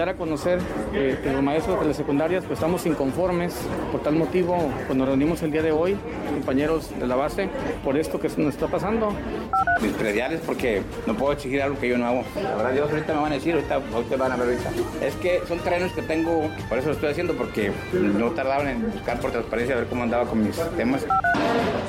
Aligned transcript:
Dar 0.00 0.08
a 0.08 0.14
conocer 0.14 0.58
eh, 0.94 1.18
que 1.22 1.30
los 1.30 1.42
maestros 1.42 1.78
de 1.78 1.88
las 1.88 1.96
secundarias 1.96 2.44
pues 2.46 2.58
estamos 2.58 2.86
inconformes. 2.86 3.54
Por 3.92 4.00
tal 4.02 4.14
motivo, 4.14 4.56
pues 4.86 4.96
nos 4.96 5.06
reunimos 5.06 5.42
el 5.42 5.50
día 5.50 5.62
de 5.62 5.72
hoy, 5.72 5.94
compañeros 6.30 6.90
de 6.98 7.06
la 7.06 7.16
base, 7.16 7.50
por 7.84 7.98
esto 7.98 8.18
que 8.18 8.28
nos 8.38 8.54
está 8.54 8.66
pasando. 8.66 9.12
Mis 9.82 9.92
prediales 9.92 10.40
porque 10.44 10.82
no 11.06 11.14
puedo 11.14 11.32
exigir 11.32 11.60
algo 11.62 11.78
que 11.78 11.88
yo 11.88 11.98
no 11.98 12.06
hago. 12.06 12.24
La 12.42 12.54
verdad, 12.56 12.72
Dios 12.72 12.90
ahorita 12.90 13.12
me 13.12 13.20
van 13.20 13.32
a 13.32 13.34
decir, 13.34 13.54
ahorita 13.54 13.78
ustedes 13.78 14.18
van 14.18 14.32
a 14.32 14.36
ver 14.36 14.48
ahorita. 14.48 14.70
Es 15.04 15.14
que 15.16 15.42
son 15.46 15.58
terrenos 15.58 15.92
que 15.92 16.02
tengo, 16.02 16.50
por 16.68 16.78
eso 16.78 16.88
lo 16.88 16.94
estoy 16.94 17.10
haciendo, 17.10 17.34
porque 17.34 17.70
no 17.92 18.30
tardaban 18.30 18.68
en 18.68 18.90
buscar 18.90 19.20
por 19.20 19.30
transparencia 19.32 19.74
a 19.74 19.78
ver 19.80 19.88
cómo 19.88 20.02
andaba 20.02 20.24
con 20.24 20.42
mis 20.42 20.56
temas. 20.76 21.04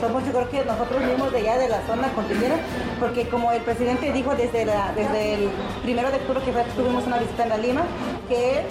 Somos 0.02 0.26
yo 0.26 0.32
creo 0.32 0.50
que 0.50 0.66
nosotros 0.66 1.02
mismos 1.04 1.32
de 1.32 1.38
allá 1.40 1.58
de 1.60 1.70
la 1.70 1.82
zona 1.86 2.10
continera, 2.14 2.56
porque 3.00 3.28
como 3.28 3.52
el 3.52 3.62
presidente 3.62 4.12
dijo 4.12 4.36
desde, 4.36 4.66
la, 4.66 4.92
desde 4.96 5.36
el 5.36 5.50
primero 5.84 6.10
de 6.10 6.18
octubre 6.18 6.42
que 6.44 6.52
tuvimos 6.76 7.06
una 7.06 7.20
visita 7.20 7.44
en 7.44 7.50
la 7.50 7.58
Lima, 7.58 7.84
que 8.28 8.64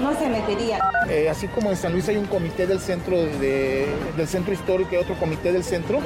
no 0.00 0.18
se 0.18 0.28
metería. 0.28 0.78
Eh, 1.08 1.28
así 1.28 1.48
como 1.48 1.70
en 1.70 1.76
San 1.76 1.92
Luis 1.92 2.08
hay 2.08 2.16
un 2.16 2.26
comité 2.26 2.66
del 2.66 2.80
centro, 2.80 3.16
de, 3.16 3.86
del 4.16 4.28
centro 4.28 4.54
histórico 4.54 4.94
y 4.94 4.96
otro 4.96 5.14
comité 5.16 5.52
del 5.52 5.64
centro, 5.64 6.00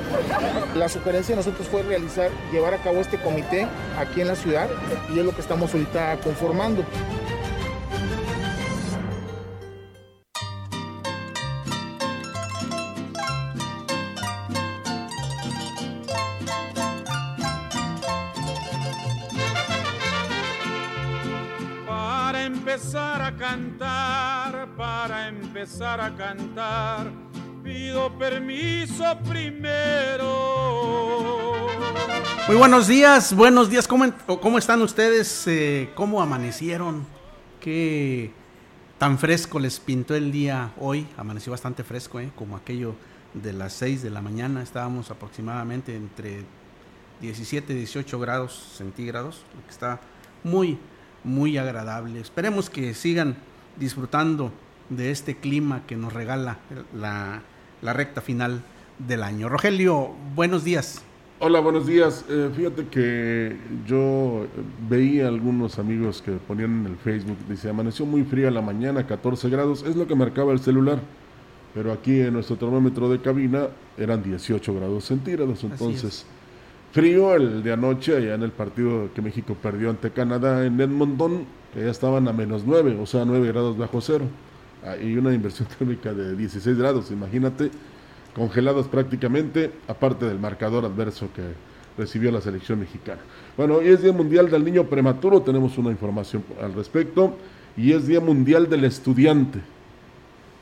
la 0.74 0.88
sugerencia 0.88 1.34
de 1.34 1.36
nosotros 1.36 1.68
fue 1.68 1.82
realizar, 1.82 2.30
llevar 2.52 2.74
a 2.74 2.78
cabo 2.78 3.00
este 3.00 3.18
comité 3.18 3.66
aquí 3.98 4.20
en 4.20 4.28
la 4.28 4.36
ciudad 4.36 4.68
y 5.14 5.18
es 5.18 5.24
lo 5.24 5.32
que 5.32 5.40
estamos 5.40 5.72
ahorita 5.72 6.18
conformando. 6.22 6.84
Empezar 22.70 23.22
a 23.22 23.34
cantar, 23.34 24.68
para 24.76 25.28
empezar 25.28 26.02
a 26.02 26.14
cantar, 26.14 27.10
pido 27.64 28.12
permiso 28.18 29.04
primero. 29.26 30.26
Muy 32.46 32.56
buenos 32.58 32.86
días, 32.86 33.34
buenos 33.34 33.70
días, 33.70 33.88
¿cómo, 33.88 34.04
están 34.58 34.82
ustedes? 34.82 35.46
Eh, 35.46 35.88
¿Cómo 35.94 36.20
amanecieron? 36.20 37.06
¿Qué 37.58 38.32
tan 38.98 39.18
fresco 39.18 39.58
les 39.58 39.80
pintó 39.80 40.14
el 40.14 40.30
día 40.30 40.74
hoy? 40.78 41.08
Amaneció 41.16 41.52
bastante 41.52 41.84
fresco, 41.84 42.20
¿eh? 42.20 42.30
como 42.36 42.54
aquello 42.54 42.96
de 43.32 43.54
las 43.54 43.72
6 43.72 44.02
de 44.02 44.10
la 44.10 44.20
mañana, 44.20 44.62
estábamos 44.62 45.10
aproximadamente 45.10 45.96
entre 45.96 46.44
17 47.22 47.72
y 47.72 47.76
18 47.76 48.18
grados 48.20 48.74
centígrados, 48.76 49.42
está 49.70 50.00
muy, 50.44 50.78
muy 51.24 51.58
agradable. 51.58 52.20
Esperemos 52.20 52.70
que 52.70 52.94
sigan 52.94 53.36
disfrutando 53.76 54.52
de 54.88 55.10
este 55.10 55.36
clima 55.36 55.82
que 55.86 55.96
nos 55.96 56.12
regala 56.12 56.58
la, 56.94 57.42
la 57.82 57.92
recta 57.92 58.20
final 58.20 58.62
del 58.98 59.22
año. 59.22 59.48
Rogelio, 59.48 60.12
buenos 60.34 60.64
días. 60.64 61.02
Hola, 61.40 61.60
buenos 61.60 61.86
días. 61.86 62.24
Eh, 62.28 62.50
fíjate 62.52 62.88
que 62.88 63.56
yo 63.86 64.46
veía 64.88 65.28
algunos 65.28 65.78
amigos 65.78 66.20
que 66.20 66.32
ponían 66.32 66.80
en 66.80 66.92
el 66.92 66.96
Facebook, 66.96 67.36
dice, 67.48 67.70
amaneció 67.70 68.04
muy 68.06 68.24
fría 68.24 68.50
la 68.50 68.60
mañana, 68.60 69.06
14 69.06 69.48
grados, 69.48 69.84
es 69.84 69.94
lo 69.94 70.08
que 70.08 70.16
marcaba 70.16 70.52
el 70.52 70.58
celular, 70.58 70.98
pero 71.74 71.92
aquí 71.92 72.22
en 72.22 72.32
nuestro 72.32 72.56
termómetro 72.56 73.08
de 73.08 73.20
cabina 73.20 73.68
eran 73.96 74.20
18 74.20 74.74
grados 74.74 75.04
centígrados, 75.04 75.62
entonces 75.62 76.26
frío 76.92 77.34
el 77.34 77.62
de 77.62 77.72
anoche 77.72 78.16
allá 78.16 78.34
en 78.34 78.42
el 78.42 78.50
partido 78.50 79.10
que 79.14 79.22
México 79.22 79.56
perdió 79.60 79.90
ante 79.90 80.10
Canadá 80.10 80.64
en 80.64 80.80
Edmonton, 80.80 81.44
que 81.74 81.84
ya 81.84 81.90
estaban 81.90 82.28
a 82.28 82.32
menos 82.32 82.64
9, 82.66 82.98
o 83.00 83.06
sea, 83.06 83.24
9 83.24 83.46
grados 83.48 83.76
bajo 83.76 84.00
cero, 84.00 84.24
ah, 84.84 84.96
y 84.96 85.16
una 85.16 85.34
inversión 85.34 85.68
térmica 85.78 86.12
de 86.12 86.36
16 86.36 86.78
grados, 86.78 87.10
imagínate 87.10 87.70
congelados 88.34 88.86
prácticamente, 88.86 89.72
aparte 89.88 90.26
del 90.26 90.38
marcador 90.38 90.84
adverso 90.84 91.28
que 91.34 91.42
recibió 92.00 92.30
la 92.30 92.40
selección 92.40 92.78
mexicana. 92.78 93.20
Bueno, 93.56 93.76
hoy 93.76 93.88
es 93.88 94.02
Día 94.02 94.12
Mundial 94.12 94.48
del 94.48 94.64
Niño 94.64 94.84
Prematuro, 94.84 95.42
tenemos 95.42 95.76
una 95.76 95.90
información 95.90 96.44
al 96.62 96.72
respecto, 96.72 97.36
y 97.76 97.92
es 97.92 98.06
Día 98.06 98.20
Mundial 98.20 98.68
del 98.68 98.84
Estudiante. 98.84 99.60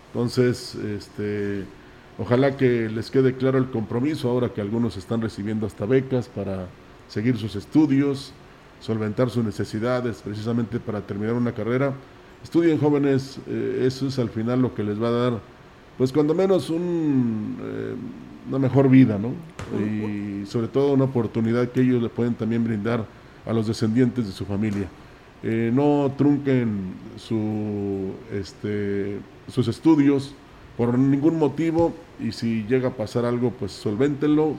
Entonces, 0.09 0.75
este, 0.75 1.65
ojalá 2.19 2.56
que 2.56 2.88
les 2.88 3.10
quede 3.10 3.34
claro 3.34 3.59
el 3.59 3.71
compromiso 3.71 4.28
ahora 4.28 4.53
que 4.53 4.60
algunos 4.60 4.97
están 4.97 5.21
recibiendo 5.21 5.66
hasta 5.66 5.87
becas 5.87 6.28
para 6.28 6.66
seguir 7.09 7.37
sus 7.37 7.56
estudios, 7.56 8.32
solventar 8.81 9.31
sus 9.31 9.44
necesidades 9.44 10.22
precisamente 10.22 10.81
para 10.81 11.00
terminar 11.00 11.34
una 11.34 11.53
carrera. 11.53 11.93
Estudien 12.43 12.78
jóvenes, 12.78 13.38
eh, 13.47 13.84
eso 13.87 14.06
es 14.06 14.19
al 14.19 14.31
final 14.31 14.62
lo 14.62 14.75
que 14.75 14.84
les 14.84 15.03
va 15.03 15.09
a 15.09 15.12
dar 15.12 15.41
pues 15.99 16.12
cuando 16.12 16.34
menos 16.34 16.69
un, 16.71 17.56
eh, 17.62 17.94
una 18.48 18.59
mejor 18.59 18.88
vida, 18.88 19.19
¿no? 19.19 19.33
Y 19.81 20.44
sobre 20.47 20.69
todo 20.69 20.93
una 20.93 21.04
oportunidad 21.04 21.71
que 21.71 21.81
ellos 21.81 22.03
le 22.03 22.09
pueden 22.09 22.34
también 22.34 22.62
brindar 22.65 23.04
a 23.47 23.53
los 23.53 23.66
descendientes 23.66 24.27
de 24.27 24.33
su 24.33 24.44
familia. 24.44 24.88
Eh, 25.43 25.71
no 25.72 26.12
trunquen 26.16 26.94
su, 27.16 28.12
este, 28.33 29.19
sus 29.48 29.69
estudios 29.69 30.34
por 30.77 30.99
ningún 30.99 31.39
motivo 31.39 31.95
y 32.21 32.33
si 32.33 32.65
llega 32.65 32.89
a 32.89 32.93
pasar 32.93 33.25
algo, 33.25 33.51
pues 33.51 33.73
solvéntenlo, 33.73 34.55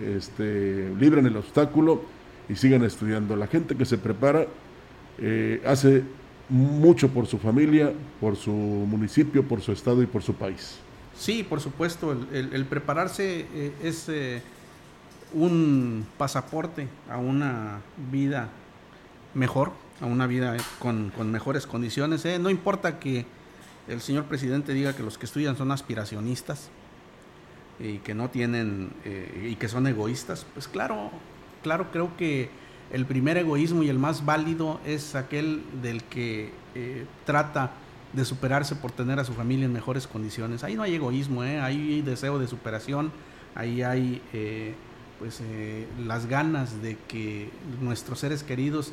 este, 0.00 0.92
libren 0.98 1.26
el 1.26 1.36
obstáculo 1.36 2.02
y 2.48 2.56
sigan 2.56 2.84
estudiando. 2.84 3.36
La 3.36 3.46
gente 3.46 3.76
que 3.76 3.84
se 3.84 3.98
prepara 3.98 4.46
eh, 5.18 5.62
hace 5.66 6.02
mucho 6.48 7.08
por 7.08 7.26
su 7.26 7.38
familia, 7.38 7.92
por 8.20 8.36
su 8.36 8.50
municipio, 8.50 9.46
por 9.46 9.60
su 9.60 9.72
estado 9.72 10.02
y 10.02 10.06
por 10.06 10.22
su 10.22 10.34
país. 10.34 10.78
Sí, 11.16 11.42
por 11.42 11.60
supuesto, 11.60 12.16
el, 12.32 12.64
prepararse 12.64 13.46
eh, 13.54 13.72
es 13.82 14.08
eh, 14.08 14.42
un 15.34 16.06
pasaporte 16.16 16.88
a 17.10 17.18
una 17.18 17.80
vida 18.10 18.48
mejor, 19.34 19.72
a 20.00 20.06
una 20.06 20.26
vida 20.26 20.56
eh, 20.56 20.60
con, 20.78 21.12
mejores 21.30 21.66
condiciones. 21.66 22.24
No 22.40 22.50
importa 22.50 22.98
que 22.98 23.26
el 23.92 24.00
señor 24.00 24.24
presidente 24.24 24.72
diga 24.72 24.94
que 24.94 25.02
los 25.02 25.18
que 25.18 25.26
estudian 25.26 25.56
son 25.56 25.72
aspiracionistas 25.72 26.70
y 27.78 27.98
que 27.98 28.14
no 28.14 28.30
tienen 28.30 28.92
y 29.42 29.56
que 29.56 29.68
son 29.68 29.86
egoístas, 29.86 30.46
pues 30.54 30.68
claro, 30.68 31.10
claro, 31.62 31.90
creo 31.90 32.16
que 32.16 32.50
el 32.92 33.06
primer 33.06 33.36
egoísmo 33.36 33.82
y 33.82 33.88
el 33.88 33.98
más 33.98 34.24
válido 34.24 34.80
es 34.84 35.14
aquel 35.14 35.62
del 35.80 36.02
que 36.04 36.52
eh, 36.74 37.06
trata 37.24 37.70
de 38.12 38.24
superarse 38.24 38.74
por 38.74 38.90
tener 38.90 39.20
a 39.20 39.24
su 39.24 39.32
familia 39.32 39.66
en 39.66 39.72
mejores 39.72 40.08
condiciones. 40.08 40.64
Ahí 40.64 40.74
no 40.74 40.82
hay 40.82 40.96
egoísmo, 40.96 41.44
¿eh? 41.44 41.60
ahí 41.60 41.94
hay 41.94 42.02
deseo 42.02 42.40
de 42.40 42.48
superación, 42.48 43.12
ahí 43.54 43.82
hay 43.82 44.20
eh, 44.32 44.74
pues 45.20 45.42
las 46.04 46.26
ganas 46.26 46.82
de 46.82 46.96
que 47.06 47.50
nuestros 47.80 48.20
seres 48.20 48.42
queridos 48.42 48.92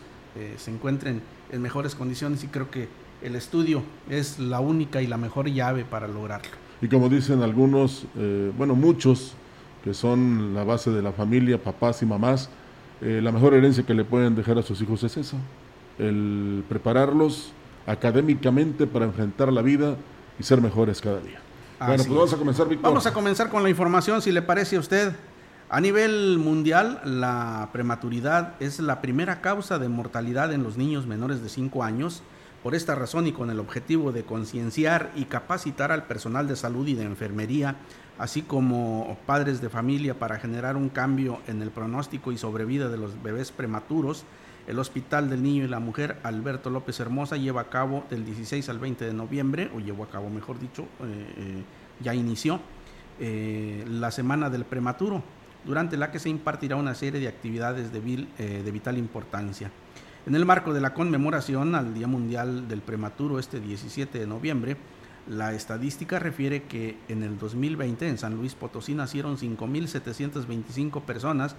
se 0.57 0.69
encuentren 0.69 1.21
en 1.51 1.61
mejores 1.61 1.95
condiciones 1.95 2.44
y 2.44 2.47
creo 2.47 2.69
que 2.69 2.89
el 3.21 3.35
estudio 3.35 3.83
es 4.09 4.39
la 4.39 4.59
única 4.59 5.01
y 5.01 5.07
la 5.07 5.17
mejor 5.17 5.47
llave 5.47 5.85
para 5.85 6.07
lograrlo. 6.07 6.51
Y 6.81 6.87
como 6.87 7.09
dicen 7.09 7.41
algunos, 7.41 8.05
bueno, 8.57 8.75
muchos 8.75 9.33
que 9.83 9.93
son 9.93 10.53
la 10.53 10.63
base 10.63 10.91
de 10.91 11.01
la 11.01 11.11
familia, 11.11 11.57
papás 11.63 12.01
y 12.01 12.05
mamás, 12.05 12.49
eh, 12.99 13.21
la 13.23 13.31
mejor 13.31 13.53
herencia 13.53 13.85
que 13.85 13.93
le 13.93 14.03
pueden 14.03 14.35
dejar 14.35 14.57
a 14.57 14.61
sus 14.61 14.81
hijos 14.81 15.03
es 15.03 15.15
esa, 15.15 15.37
el 15.99 16.63
prepararlos 16.67 17.51
académicamente 17.85 18.87
para 18.87 19.05
enfrentar 19.05 19.53
la 19.53 19.61
vida 19.61 19.95
y 20.39 20.43
ser 20.43 20.61
mejores 20.61 20.99
cada 20.99 21.19
día. 21.19 21.39
bueno, 21.79 22.03
pues 22.03 22.09
vamos 22.09 22.33
a 22.33 22.37
comenzar, 22.37 22.67
Víctor. 22.67 22.89
Vamos 22.89 23.05
a 23.05 23.13
comenzar 23.13 23.49
con 23.49 23.63
la 23.63 23.69
información, 23.69 24.21
si 24.21 24.31
le 24.31 24.41
parece 24.41 24.75
a 24.75 24.79
usted. 24.79 25.13
A 25.69 25.79
nivel 25.79 26.37
mundial, 26.37 27.01
la 27.05 27.69
prematuridad 27.71 28.55
es 28.59 28.79
la 28.79 29.01
primera 29.01 29.41
causa 29.41 29.79
de 29.79 29.89
mortalidad 29.89 30.51
en 30.53 30.63
los 30.63 30.77
niños 30.77 31.05
menores 31.07 31.41
de 31.41 31.49
5 31.49 31.83
años 31.83 32.23
Por 32.67 32.75
esta 32.75 32.95
razón 32.95 33.27
y 33.27 33.31
con 33.31 33.49
el 33.49 33.61
objetivo 33.61 34.11
de 34.11 34.25
concienciar 34.25 35.13
y 35.15 35.23
capacitar 35.23 35.93
al 35.93 36.03
personal 36.05 36.49
de 36.49 36.57
salud 36.57 36.85
y 36.85 36.95
de 36.95 37.05
enfermería, 37.05 37.77
así 38.17 38.41
como 38.41 39.17
padres 39.25 39.61
de 39.61 39.69
familia 39.69 40.19
para 40.19 40.37
generar 40.37 40.75
un 40.75 40.89
cambio 40.89 41.39
en 41.47 41.61
el 41.61 41.71
pronóstico 41.71 42.33
y 42.33 42.37
sobrevida 42.37 42.89
de 42.89 42.97
los 42.97 43.23
bebés 43.23 43.53
prematuros, 43.53 44.25
el 44.67 44.79
Hospital 44.79 45.29
del 45.29 45.43
Niño 45.43 45.63
y 45.63 45.69
la 45.69 45.79
Mujer 45.79 46.17
Alberto 46.23 46.69
López 46.69 46.99
Hermosa 46.99 47.37
lleva 47.37 47.61
a 47.61 47.69
cabo 47.69 48.03
del 48.09 48.25
16 48.25 48.67
al 48.67 48.79
20 48.79 49.05
de 49.05 49.13
noviembre, 49.13 49.71
o 49.73 49.79
llevó 49.79 50.03
a 50.03 50.09
cabo 50.09 50.29
mejor 50.29 50.59
dicho, 50.59 50.81
eh, 50.81 51.33
eh, 51.37 51.63
ya 52.01 52.15
inició 52.15 52.59
eh, 53.21 53.85
la 53.87 54.11
Semana 54.11 54.49
del 54.49 54.65
Prematuro, 54.65 55.23
durante 55.63 55.95
la 55.95 56.11
que 56.11 56.19
se 56.19 56.27
impartirá 56.27 56.75
una 56.75 56.95
serie 56.95 57.21
de 57.21 57.29
actividades 57.29 57.93
de, 57.93 58.01
de 58.37 58.71
vital 58.71 58.97
importancia. 58.97 59.71
En 60.27 60.35
el 60.35 60.44
marco 60.44 60.74
de 60.74 60.81
la 60.81 60.94
conmemoración 60.94 61.74
al 61.74 61.94
Día 61.94 62.06
Mundial 62.06 62.68
del 62.68 62.81
Prematuro 62.81 63.39
este 63.39 63.62
17 63.62 64.19
de 64.19 64.27
noviembre, 64.27 64.75
la 65.25 65.53
estadística 65.53 66.19
refiere 66.19 66.63
que 66.63 66.97
en 67.07 67.24
el 67.24 67.39
2020 67.39 68.09
en 68.09 68.18
San 68.18 68.35
Luis 68.35 68.53
Potosí 68.53 68.94
nacieron 68.94 69.38
5.725 69.38 71.01
personas, 71.03 71.56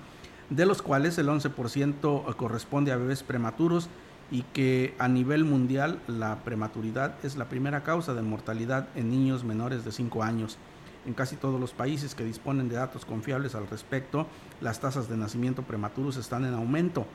de 0.51 0.67
los 0.67 0.83
cuales 0.83 1.17
el 1.17 1.29
11% 1.29 2.37
corresponde 2.37 2.93
a 2.93 2.99
bebés 2.99 3.23
prematuros 3.23 3.89
y 4.31 4.43
que 4.43 4.95
a 4.99 5.09
nivel 5.09 5.47
mundial 5.47 5.99
la 6.07 6.45
prematuridad 6.45 7.15
es 7.23 7.39
la 7.39 7.49
primera 7.49 7.83
causa 7.85 8.13
de 8.13 8.21
mortalidad 8.21 8.89
en 8.95 9.09
niños 9.09 9.45
menores 9.45 9.87
de 9.87 9.93
5 9.93 10.23
años. 10.23 10.59
En 11.07 11.15
casi 11.15 11.37
todos 11.37 11.59
los 11.59 11.73
países 11.73 12.15
que 12.15 12.23
disponen 12.23 12.69
de 12.69 12.77
datos 12.77 13.07
confiables 13.07 13.55
al 13.55 13.67
respecto, 13.67 14.27
las 14.61 14.79
tasas 14.79 15.09
de 15.09 15.17
nacimiento 15.17 15.63
prematuros 15.63 16.19
están 16.19 16.45
en 16.45 16.53
aumento. 16.53 17.07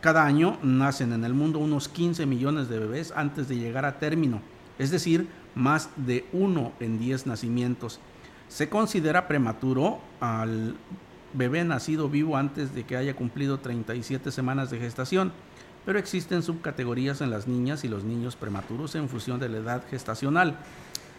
Cada 0.00 0.24
año 0.24 0.56
nacen 0.62 1.12
en 1.12 1.24
el 1.24 1.34
mundo 1.34 1.58
unos 1.58 1.88
15 1.88 2.26
millones 2.26 2.68
de 2.68 2.78
bebés 2.78 3.12
antes 3.16 3.48
de 3.48 3.56
llegar 3.56 3.84
a 3.84 3.98
término, 3.98 4.40
es 4.78 4.92
decir, 4.92 5.26
más 5.56 5.90
de 5.96 6.26
uno 6.32 6.72
en 6.78 7.00
10 7.00 7.26
nacimientos. 7.26 7.98
Se 8.48 8.68
considera 8.68 9.26
prematuro 9.26 9.98
al 10.20 10.76
bebé 11.32 11.64
nacido 11.64 12.08
vivo 12.08 12.36
antes 12.36 12.72
de 12.72 12.84
que 12.84 12.96
haya 12.96 13.16
cumplido 13.16 13.58
37 13.58 14.30
semanas 14.30 14.70
de 14.70 14.78
gestación, 14.78 15.32
pero 15.84 15.98
existen 15.98 16.44
subcategorías 16.44 17.20
en 17.20 17.30
las 17.30 17.48
niñas 17.48 17.82
y 17.82 17.88
los 17.88 18.04
niños 18.04 18.36
prematuros 18.36 18.94
en 18.94 19.08
función 19.08 19.40
de 19.40 19.48
la 19.48 19.58
edad 19.58 19.82
gestacional. 19.90 20.56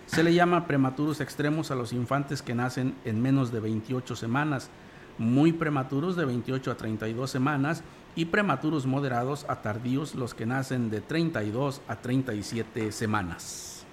Se 0.06 0.24
le 0.24 0.34
llama 0.34 0.66
prematuros 0.66 1.20
extremos 1.20 1.72
a 1.72 1.76
los 1.76 1.92
infantes 1.92 2.42
que 2.42 2.56
nacen 2.56 2.96
en 3.04 3.22
menos 3.22 3.52
de 3.52 3.60
28 3.60 4.16
semanas, 4.16 4.70
muy 5.18 5.52
prematuros 5.52 6.16
de 6.16 6.24
28 6.24 6.72
a 6.72 6.78
32 6.78 7.30
semanas 7.30 7.84
y 8.16 8.26
prematuros 8.26 8.86
moderados 8.86 9.46
a 9.50 9.62
tardíos 9.62 10.16
los 10.16 10.34
que 10.34 10.46
nacen 10.46 10.90
de 10.90 11.02
32 11.02 11.82
a 11.88 11.98
37 11.98 12.92
semanas. 12.92 13.86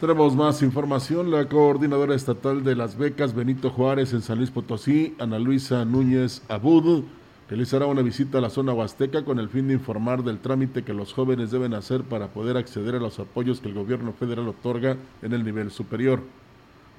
Tenemos 0.00 0.36
más 0.36 0.62
información. 0.62 1.30
La 1.30 1.48
coordinadora 1.48 2.14
estatal 2.14 2.62
de 2.62 2.76
las 2.76 2.96
becas 2.96 3.34
Benito 3.34 3.70
Juárez 3.70 4.12
en 4.12 4.22
San 4.22 4.38
Luis 4.38 4.50
Potosí, 4.50 5.16
Ana 5.18 5.40
Luisa 5.40 5.84
Núñez 5.84 6.42
Abud, 6.48 7.02
realizará 7.48 7.86
una 7.86 8.02
visita 8.02 8.38
a 8.38 8.40
la 8.40 8.50
zona 8.50 8.72
huasteca 8.72 9.24
con 9.24 9.40
el 9.40 9.48
fin 9.48 9.66
de 9.66 9.74
informar 9.74 10.22
del 10.22 10.38
trámite 10.38 10.84
que 10.84 10.94
los 10.94 11.12
jóvenes 11.12 11.50
deben 11.50 11.74
hacer 11.74 12.04
para 12.04 12.28
poder 12.28 12.56
acceder 12.56 12.94
a 12.94 13.00
los 13.00 13.18
apoyos 13.18 13.60
que 13.60 13.68
el 13.68 13.74
gobierno 13.74 14.12
federal 14.12 14.46
otorga 14.46 14.96
en 15.22 15.32
el 15.32 15.44
nivel 15.44 15.72
superior. 15.72 16.22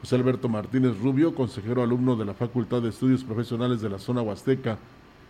José 0.01 0.15
Alberto 0.15 0.49
Martínez 0.49 0.97
Rubio, 0.99 1.35
consejero 1.35 1.83
alumno 1.83 2.15
de 2.15 2.25
la 2.25 2.33
Facultad 2.33 2.81
de 2.81 2.89
Estudios 2.89 3.23
Profesionales 3.23 3.79
de 3.79 3.89
la 3.89 3.99
zona 3.99 4.21
huasteca, 4.21 4.77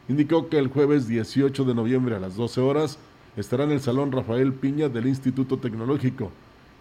indicó 0.09 0.49
que 0.49 0.57
el 0.57 0.67
jueves 0.67 1.07
18 1.07 1.63
de 1.63 1.75
noviembre 1.75 2.15
a 2.15 2.19
las 2.19 2.35
12 2.35 2.59
horas 2.59 2.97
estará 3.37 3.63
en 3.63 3.71
el 3.71 3.79
Salón 3.79 4.11
Rafael 4.11 4.53
Piña 4.53 4.89
del 4.89 5.07
Instituto 5.07 5.57
Tecnológico. 5.57 6.31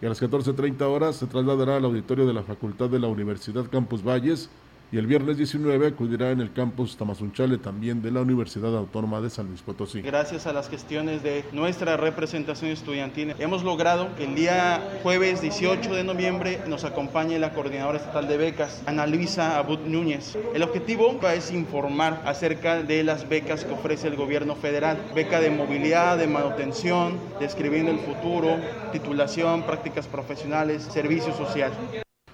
Y 0.01 0.07
a 0.07 0.09
las 0.09 0.23
14.30 0.23 0.81
horas 0.83 1.17
se 1.17 1.27
trasladará 1.27 1.77
al 1.77 1.85
auditorio 1.85 2.27
de 2.27 2.33
la 2.33 2.43
Facultad 2.43 2.89
de 2.89 2.99
la 2.99 3.09
Universidad 3.09 3.69
Campus 3.71 4.03
Valles 4.03 4.49
y 4.91 4.97
el 4.97 5.07
viernes 5.07 5.37
19 5.37 5.89
acudirá 5.89 6.31
en 6.31 6.41
el 6.41 6.53
campus 6.53 6.97
Tamazunchale 6.97 7.59
también 7.59 8.01
de 8.01 8.11
la 8.11 8.23
Universidad 8.23 8.75
Autónoma 8.77 9.21
de 9.21 9.29
San 9.29 9.49
Luis 9.49 9.61
Potosí. 9.61 10.01
Gracias 10.01 10.47
a 10.47 10.53
las 10.53 10.71
gestiones 10.71 11.23
de 11.23 11.45
nuestra 11.53 11.97
representación 11.97 12.71
estudiantil 12.71 13.35
hemos 13.39 13.65
logrado 13.65 14.15
que 14.17 14.25
el 14.25 14.35
día 14.35 15.01
jueves 15.03 15.43
18 15.43 15.95
de 15.95 16.05
noviembre 16.05 16.61
nos 16.67 16.85
acompañe 16.85 17.39
la 17.39 17.53
coordinadora 17.53 17.99
estatal 17.99 18.29
de 18.29 18.39
becas, 18.39 18.83
Ana 18.87 19.07
Luisa 19.07 19.59
Abud 19.59 19.81
Núñez. 19.81 20.39
El 20.55 20.63
objetivo 20.63 21.19
es 21.35 21.53
informar 21.53 22.23
acerca 22.25 22.83
de 22.83 23.05
las 23.05 23.29
becas 23.29 23.65
que 23.65 23.75
ofrece 23.75 24.09
el 24.09 24.17
gobierno 24.17 24.57
federal, 24.57 24.99
beca 25.15 25.41
de 25.41 25.51
movilidad, 25.51 26.17
de 26.17 26.27
manutención, 26.27 27.19
describiendo 27.41 27.93
el 27.93 27.99
futuro, 27.99 28.57
titulación, 28.93 29.65
prácticas 29.65 30.07
profesionales, 30.07 30.89
servicio 30.91 31.35
social. 31.37 31.73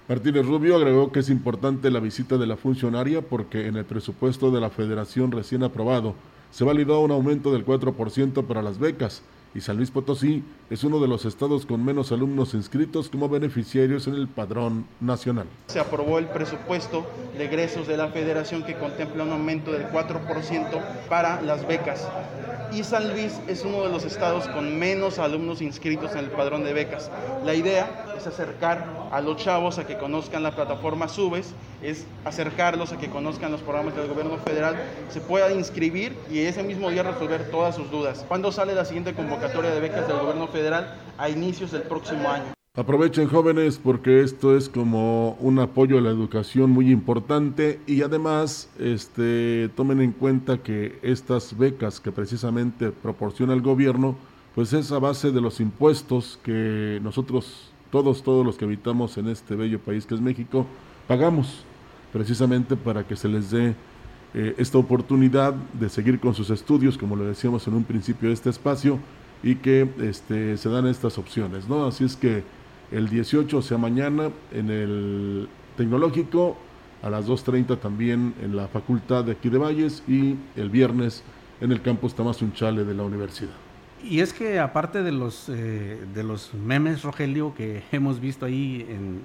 Martínez 0.07 0.45
Rubio 0.45 0.75
agregó 0.75 1.11
que 1.11 1.19
es 1.19 1.31
importante 1.31 1.89
la 1.89 1.99
visita 1.99 2.37
de 2.37 2.45
la 2.45 2.57
funcionaria 2.57 3.23
porque 3.23 3.65
en 3.65 3.75
el 3.75 3.85
presupuesto 3.85 4.51
de 4.51 4.61
la 4.61 4.69
federación 4.69 5.31
recién 5.31 5.63
aprobado 5.63 6.13
se 6.51 6.63
validó 6.63 6.99
un 6.99 7.09
aumento 7.09 7.51
del 7.51 7.65
4% 7.65 8.45
para 8.45 8.61
las 8.61 8.77
becas 8.77 9.23
y 9.55 9.61
San 9.61 9.77
Luis 9.77 9.89
Potosí 9.89 10.43
es 10.69 10.83
uno 10.83 10.99
de 10.99 11.07
los 11.07 11.23
estados 11.23 11.65
con 11.65 11.83
menos 11.83 12.11
alumnos 12.11 12.53
inscritos 12.53 13.09
como 13.09 13.29
beneficiarios 13.29 14.05
en 14.05 14.15
el 14.15 14.27
padrón 14.27 14.85
nacional. 14.99 15.47
Se 15.67 15.79
aprobó 15.79 16.19
el 16.19 16.27
presupuesto 16.27 17.07
de 17.37 17.45
egresos 17.45 17.87
de 17.87 17.95
la 17.95 18.09
federación 18.09 18.63
que 18.63 18.75
contempla 18.75 19.23
un 19.23 19.31
aumento 19.31 19.71
del 19.71 19.87
4% 19.87 20.81
para 21.07 21.41
las 21.41 21.65
becas 21.65 22.05
y 22.73 22.83
San 22.83 23.09
Luis 23.09 23.39
es 23.47 23.63
uno 23.63 23.83
de 23.83 23.89
los 23.89 24.03
estados 24.03 24.47
con 24.49 24.77
menos 24.77 25.19
alumnos 25.19 25.61
inscritos 25.61 26.11
en 26.11 26.19
el 26.19 26.29
padrón 26.31 26.65
de 26.65 26.73
becas. 26.73 27.09
La 27.45 27.53
idea 27.53 28.05
es 28.17 28.27
acercar 28.27 28.85
a 29.11 29.21
los 29.21 29.37
chavos 29.37 29.77
a 29.77 29.87
que 29.87 29.97
conozcan 29.97 30.43
la 30.43 30.55
plataforma 30.55 31.07
Subes, 31.07 31.53
es 31.81 32.05
acercarlos 32.25 32.91
a 32.91 32.97
que 32.97 33.09
conozcan 33.09 33.51
los 33.51 33.61
programas 33.61 33.95
del 33.95 34.07
gobierno 34.07 34.37
federal, 34.39 34.75
se 35.09 35.21
pueda 35.21 35.53
inscribir 35.53 36.17
y 36.29 36.39
ese 36.39 36.63
mismo 36.63 36.89
día 36.89 37.03
resolver 37.03 37.49
todas 37.49 37.75
sus 37.75 37.89
dudas. 37.91 38.25
¿Cuándo 38.27 38.51
sale 38.51 38.75
la 38.75 38.83
siguiente 38.83 39.13
convocatoria 39.13 39.44
de 39.53 39.79
becas 39.79 40.07
del 40.07 40.17
gobierno 40.17 40.47
federal? 40.47 40.95
A 41.17 41.29
inicios 41.29 41.71
del 41.71 41.83
próximo 41.83 42.29
año. 42.29 42.55
Aprovechen 42.77 43.29
jóvenes 43.29 43.79
porque 43.81 44.21
esto 44.21 44.57
es 44.57 44.67
como 44.67 45.37
un 45.39 45.59
apoyo 45.59 45.97
a 45.97 46.01
la 46.01 46.09
educación 46.09 46.71
muy 46.71 46.91
importante 46.91 47.79
y 47.87 48.01
además 48.01 48.69
este, 48.79 49.69
tomen 49.77 50.01
en 50.01 50.11
cuenta 50.11 50.57
que 50.57 50.99
estas 51.01 51.57
becas 51.57 52.01
que 52.01 52.11
precisamente 52.11 52.91
proporciona 52.91 53.53
el 53.53 53.61
gobierno 53.61 54.17
pues 54.55 54.73
es 54.73 54.91
a 54.91 54.99
base 54.99 55.31
de 55.31 55.39
los 55.39 55.61
impuestos 55.61 56.37
que 56.43 56.99
nosotros 57.01 57.71
todos, 57.91 58.23
todos 58.23 58.45
los 58.45 58.57
que 58.57 58.65
habitamos 58.65 59.17
en 59.17 59.29
este 59.29 59.55
bello 59.55 59.79
país 59.79 60.05
que 60.05 60.15
es 60.15 60.21
México 60.21 60.65
pagamos 61.07 61.63
precisamente 62.11 62.75
para 62.75 63.07
que 63.07 63.15
se 63.15 63.29
les 63.29 63.51
dé 63.51 63.73
eh, 64.33 64.53
esta 64.57 64.77
oportunidad 64.77 65.53
de 65.53 65.87
seguir 65.87 66.19
con 66.19 66.33
sus 66.33 66.49
estudios 66.49 66.97
como 66.97 67.15
lo 67.15 67.23
decíamos 67.23 67.65
en 67.67 67.75
un 67.75 67.85
principio 67.85 68.27
de 68.27 68.33
este 68.33 68.49
espacio 68.49 68.99
y 69.45 69.57
que 69.57 69.87
este, 70.01 70.57
se 70.57 70.69
dan 70.69 70.87
estas 70.87 71.19
opciones, 71.19 71.69
¿no? 71.69 71.85
Así 71.85 72.03
es 72.03 72.15
que 72.15 72.43
el 72.91 73.07
18, 73.07 73.59
o 73.59 73.61
sea, 73.61 73.77
mañana 73.77 74.31
en 74.51 74.71
el 74.71 75.47
Tecnológico, 75.77 76.57
a 77.03 77.11
las 77.11 77.27
2.30 77.27 77.79
también 77.79 78.33
en 78.41 78.55
la 78.55 78.67
Facultad 78.67 79.23
de 79.23 79.33
aquí 79.33 79.49
de 79.49 79.59
Valles 79.59 80.01
y 80.07 80.35
el 80.55 80.71
viernes 80.71 81.23
en 81.61 81.71
el 81.71 81.83
campus 81.83 82.15
Tamazunchale 82.15 82.83
de 82.83 82.95
la 82.95 83.03
universidad. 83.03 83.53
Y 84.03 84.21
es 84.21 84.33
que 84.33 84.59
aparte 84.59 85.03
de 85.03 85.11
los, 85.11 85.47
eh, 85.49 85.99
de 86.11 86.23
los 86.23 86.55
memes, 86.55 87.03
Rogelio, 87.03 87.53
que 87.55 87.83
hemos 87.91 88.19
visto 88.19 88.47
ahí 88.47 88.83
en, 88.89 89.23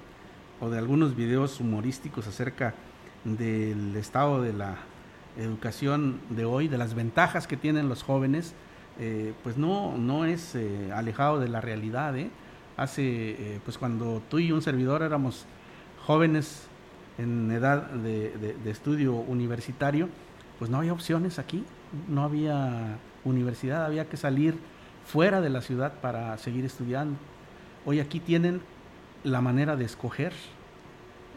o 0.59 0.69
de 0.69 0.77
algunos 0.77 1.15
videos 1.15 1.59
humorísticos 1.59 2.27
acerca 2.27 2.75
del 3.23 3.95
estado 3.95 4.39
de 4.43 4.53
la 4.53 4.77
educación 5.39 6.19
de 6.29 6.45
hoy, 6.45 6.67
de 6.67 6.77
las 6.77 6.93
ventajas 6.93 7.47
que 7.47 7.57
tienen 7.57 7.89
los 7.89 8.03
jóvenes, 8.03 8.53
eh, 8.99 9.33
pues 9.43 9.57
no, 9.57 9.97
no 9.97 10.25
es 10.25 10.55
eh, 10.55 10.91
alejado 10.93 11.39
de 11.39 11.47
la 11.47 11.61
realidad. 11.61 12.17
¿eh? 12.17 12.29
hace, 12.77 13.59
pues 13.63 13.77
cuando 13.77 14.21
tú 14.29 14.39
y 14.39 14.51
un 14.51 14.61
servidor 14.61 15.03
éramos 15.03 15.45
jóvenes 16.05 16.67
en 17.17 17.51
edad 17.51 17.89
de, 17.91 18.55
estudio 18.65 19.13
universitario, 19.13 20.09
pues 20.57 20.71
no 20.71 20.77
había 20.77 20.93
opciones 20.93 21.37
aquí, 21.37 21.63
no 22.07 22.23
había 22.23 22.97
universidad, 23.23 23.85
había 23.85 24.09
que 24.09 24.17
salir 24.17 24.55
fuera 25.05 25.41
de 25.41 25.49
la 25.49 25.61
ciudad 25.61 25.93
para 26.01 26.35
seguir 26.37 26.65
estudiando. 26.65 27.17
Hoy 27.85 27.99
aquí 27.99 28.19
tienen 28.19 28.61
la 29.23 29.41
manera 29.41 29.75
de 29.75 29.85
escoger 29.85 30.33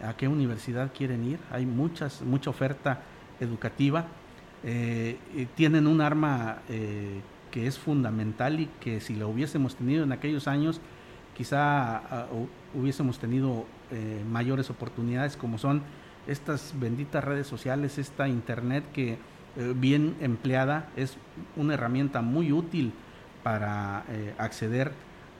a 0.02 0.16
qué 0.16 0.28
universidad 0.28 0.92
quieren 0.96 1.24
ir, 1.24 1.38
hay 1.50 1.66
muchas, 1.66 2.22
mucha 2.22 2.48
oferta 2.48 3.02
educativa, 3.40 4.06
tienen 5.56 5.86
un 5.86 6.00
arma 6.00 6.58
que 7.54 7.68
es 7.68 7.78
fundamental 7.78 8.58
y 8.58 8.68
que 8.80 9.00
si 9.00 9.14
lo 9.14 9.28
hubiésemos 9.28 9.76
tenido 9.76 10.02
en 10.02 10.10
aquellos 10.10 10.48
años, 10.48 10.80
quizá 11.36 11.98
ah, 11.98 12.26
hubiésemos 12.74 13.20
tenido 13.20 13.64
eh, 13.92 14.24
mayores 14.28 14.70
oportunidades 14.70 15.36
como 15.36 15.56
son 15.56 15.82
estas 16.26 16.74
benditas 16.80 17.22
redes 17.22 17.46
sociales, 17.46 17.96
esta 17.98 18.26
internet 18.26 18.82
que 18.92 19.12
eh, 19.12 19.18
bien 19.76 20.16
empleada 20.20 20.88
es 20.96 21.16
una 21.54 21.74
herramienta 21.74 22.22
muy 22.22 22.50
útil 22.50 22.92
para 23.44 24.04
eh, 24.08 24.34
acceder 24.36 24.90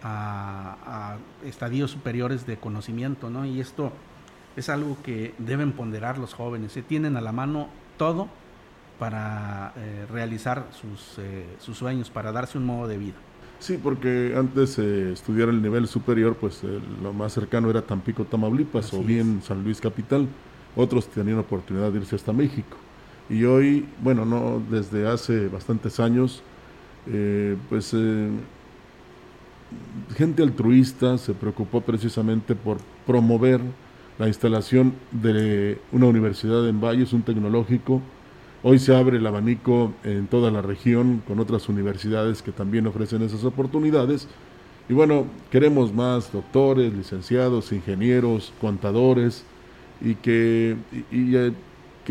a, 0.05 1.17
estadios 1.45 1.91
superiores 1.91 2.47
de 2.47 2.59
conocimiento, 2.59 3.29
¿no? 3.29 3.45
Y 3.45 3.59
esto 3.59 3.91
es 4.55 4.69
algo 4.69 4.99
que 5.03 5.35
deben 5.39 5.73
ponderar 5.73 6.19
los 6.19 6.33
jóvenes. 6.33 6.71
Se 6.71 6.83
tienen 6.83 7.17
a 7.17 7.21
la 7.21 7.33
mano 7.33 7.71
todo 7.97 8.29
para 8.99 9.73
eh, 9.77 10.07
realizar 10.11 10.69
sus, 10.73 11.19
eh, 11.19 11.47
sus, 11.59 11.77
sueños, 11.77 12.11
para 12.11 12.33
darse 12.33 12.59
un 12.59 12.67
modo 12.67 12.87
de 12.87 12.99
vida. 12.99 13.15
Sí, 13.59 13.79
porque 13.83 14.35
antes 14.37 14.77
de 14.77 15.13
estudiar 15.13 15.49
el 15.49 15.63
nivel 15.63 15.89
superior, 15.89 16.37
pues 16.37 16.63
lo 17.03 17.13
más 17.13 17.33
cercano 17.33 17.71
era 17.71 17.83
Tampico, 17.83 18.25
Tamaulipas 18.25 18.93
o 18.93 19.03
bien 19.03 19.41
San 19.43 19.65
Luis 19.65 19.81
Capital. 19.81 20.29
Otros 20.77 21.09
tenían 21.09 21.39
oportunidad 21.39 21.91
de 21.91 22.01
irse 22.01 22.17
hasta 22.17 22.33
México. 22.33 22.77
Y 23.31 23.45
hoy, 23.45 23.87
bueno, 24.03 24.27
no 24.27 24.61
desde 24.71 25.09
hace 25.09 25.49
bastantes 25.49 25.99
años, 25.99 26.43
eh, 27.07 27.57
pues 27.71 27.95
gente 30.17 30.43
altruista 30.43 31.19
se 31.19 31.33
preocupó 31.33 31.81
precisamente 31.81 32.55
por 32.55 32.79
promover 33.07 33.61
la 34.19 34.29
instalación 34.29 34.95
de 35.11 35.79
una 35.93 36.07
universidad 36.07 36.69
en 36.69 36.81
Valles, 36.81 37.13
un 37.13 37.23
tecnológico. 37.23 38.01
Hoy 38.67 38.79
se 38.79 38.97
abre 38.97 39.19
el 39.19 39.27
abanico 39.27 39.93
en 40.05 40.27
toda 40.27 40.51
la 40.51 40.63
región 40.63 41.23
con 41.29 41.39
otras 41.39 41.69
universidades 41.69 42.41
que 42.41 42.51
también 42.51 42.87
ofrecen 42.87 43.21
esas 43.21 43.45
oportunidades. 43.45 44.27
Y 44.89 44.95
bueno, 44.95 45.27
queremos 45.51 45.93
más 45.93 46.33
doctores, 46.33 46.91
licenciados, 46.95 47.73
ingenieros, 47.73 48.55
contadores 48.63 49.45
y 50.01 50.15
que, 50.15 50.79
eh, 51.13 51.53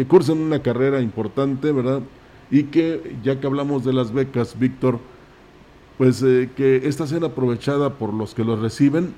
cursen 0.08 0.38
una 0.38 0.60
carrera 0.60 1.02
importante, 1.02 1.72
¿verdad? 1.72 2.02
Y 2.52 2.66
que, 2.66 3.16
ya 3.24 3.40
que 3.40 3.48
hablamos 3.48 3.84
de 3.84 3.94
las 3.94 4.14
becas, 4.14 4.60
Víctor, 4.60 5.00
pues 5.98 6.22
eh, 6.22 6.52
que 6.56 6.88
esta 6.88 7.08
sea 7.08 7.26
aprovechada 7.26 7.96
por 7.96 8.14
los 8.14 8.36
que 8.36 8.44
los 8.44 8.60
reciben 8.60 9.16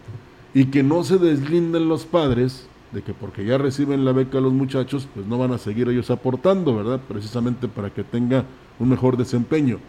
y 0.53 0.67
que 0.67 0.83
no 0.83 1.03
se 1.03 1.17
deslinden 1.17 1.89
los 1.89 2.05
padres 2.05 2.65
de 2.95 3.01
que 3.01 3.13
porque 3.13 3.43
ya 3.43 3.57
reciben 3.57 4.05
la 4.05 4.13
beca 4.13 4.39
los 4.39 4.53
muchachos, 4.53 5.05
pues 5.13 5.27
no 5.27 5.37
van 5.37 5.51
a 5.51 5.57
seguir 5.57 5.89
ellos 5.89 6.09
aportando, 6.09 6.73
¿verdad? 6.73 7.01
Precisamente 7.05 7.67
para 7.67 7.89
que 7.89 8.05
tenga 8.05 8.45
un 8.79 8.87
mejor 8.87 9.17
desempeño. 9.17 9.79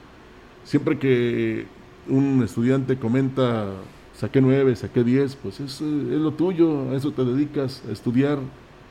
Siempre 0.64 0.98
que 0.98 1.66
un 2.08 2.42
estudiante 2.42 2.96
comenta, 2.96 3.68
saqué 4.12 4.40
nueve, 4.40 4.74
saqué 4.74 5.04
diez, 5.04 5.36
pues 5.36 5.60
es, 5.60 5.80
es, 5.80 5.82
lo 5.82 6.32
tuyo, 6.32 6.90
a 6.90 6.96
eso 6.96 7.12
te 7.12 7.24
dedicas, 7.24 7.84
a 7.88 7.92
estudiar, 7.92 8.40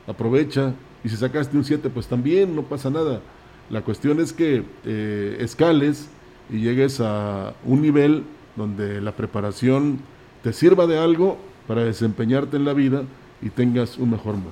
aprovecha. 0.06 0.72
Y 1.04 1.10
si 1.10 1.16
sacaste 1.16 1.54
un 1.54 1.64
siete, 1.64 1.90
pues 1.90 2.06
también, 2.06 2.56
no 2.56 2.62
pasa 2.62 2.88
nada. 2.88 3.20
La 3.68 3.82
cuestión 3.82 4.18
es 4.18 4.32
que 4.32 4.64
eh, 4.86 5.36
escales 5.40 6.08
y 6.48 6.60
llegues 6.60 7.00
a 7.00 7.52
un 7.66 7.82
nivel 7.82 8.22
donde 8.56 9.02
la 9.02 9.12
preparación 9.12 9.98
te 10.42 10.54
sirva 10.54 10.86
de 10.86 10.96
algo 10.96 11.36
para 11.68 11.84
desempeñarte 11.84 12.56
en 12.56 12.64
la 12.64 12.72
vida 12.72 13.02
y 13.46 13.50
tengas 13.50 13.96
un 13.96 14.10
mejor 14.10 14.34
mundo. 14.34 14.50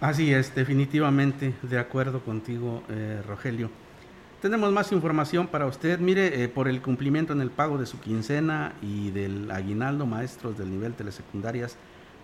Así 0.00 0.32
es, 0.32 0.54
definitivamente 0.54 1.54
de 1.62 1.78
acuerdo 1.78 2.20
contigo, 2.20 2.82
eh, 2.88 3.22
Rogelio. 3.26 3.70
Tenemos 4.42 4.70
más 4.70 4.92
información 4.92 5.48
para 5.48 5.66
usted. 5.66 5.98
Mire, 5.98 6.44
eh, 6.44 6.48
por 6.48 6.68
el 6.68 6.80
cumplimiento 6.82 7.32
en 7.32 7.40
el 7.40 7.50
pago 7.50 7.78
de 7.78 7.86
su 7.86 7.98
quincena 7.98 8.74
y 8.82 9.10
del 9.10 9.50
aguinaldo, 9.50 10.06
maestros 10.06 10.58
del 10.58 10.70
nivel 10.70 10.92
telesecundarias 10.92 11.76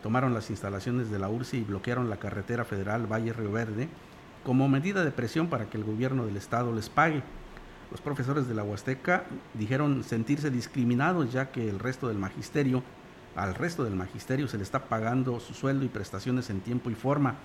tomaron 0.02 0.34
las 0.34 0.50
instalaciones 0.50 1.10
de 1.10 1.18
la 1.18 1.30
URSI 1.30 1.58
y 1.58 1.64
bloquearon 1.64 2.10
la 2.10 2.18
carretera 2.18 2.64
federal 2.64 3.10
Valle 3.10 3.32
Río 3.32 3.50
Verde 3.50 3.88
como 4.44 4.68
medida 4.68 5.02
de 5.02 5.10
presión 5.10 5.48
para 5.48 5.70
que 5.70 5.78
el 5.78 5.84
gobierno 5.84 6.26
del 6.26 6.36
estado 6.36 6.72
les 6.74 6.90
pague. 6.90 7.22
Los 7.90 8.02
profesores 8.02 8.46
de 8.46 8.54
la 8.54 8.62
Huasteca 8.62 9.24
dijeron 9.54 10.04
sentirse 10.04 10.50
discriminados 10.50 11.32
ya 11.32 11.50
que 11.50 11.68
el 11.68 11.78
resto 11.78 12.08
del 12.08 12.18
magisterio 12.18 12.82
al 13.36 13.54
resto 13.54 13.84
del 13.84 13.96
magisterio 13.96 14.48
se 14.48 14.56
le 14.56 14.62
está 14.62 14.84
pagando 14.84 15.40
su 15.40 15.54
sueldo 15.54 15.84
y 15.84 15.88
prestaciones 15.88 16.50
en 16.50 16.60
tiempo 16.60 16.90
y 16.90 16.94
forma, 16.94 17.36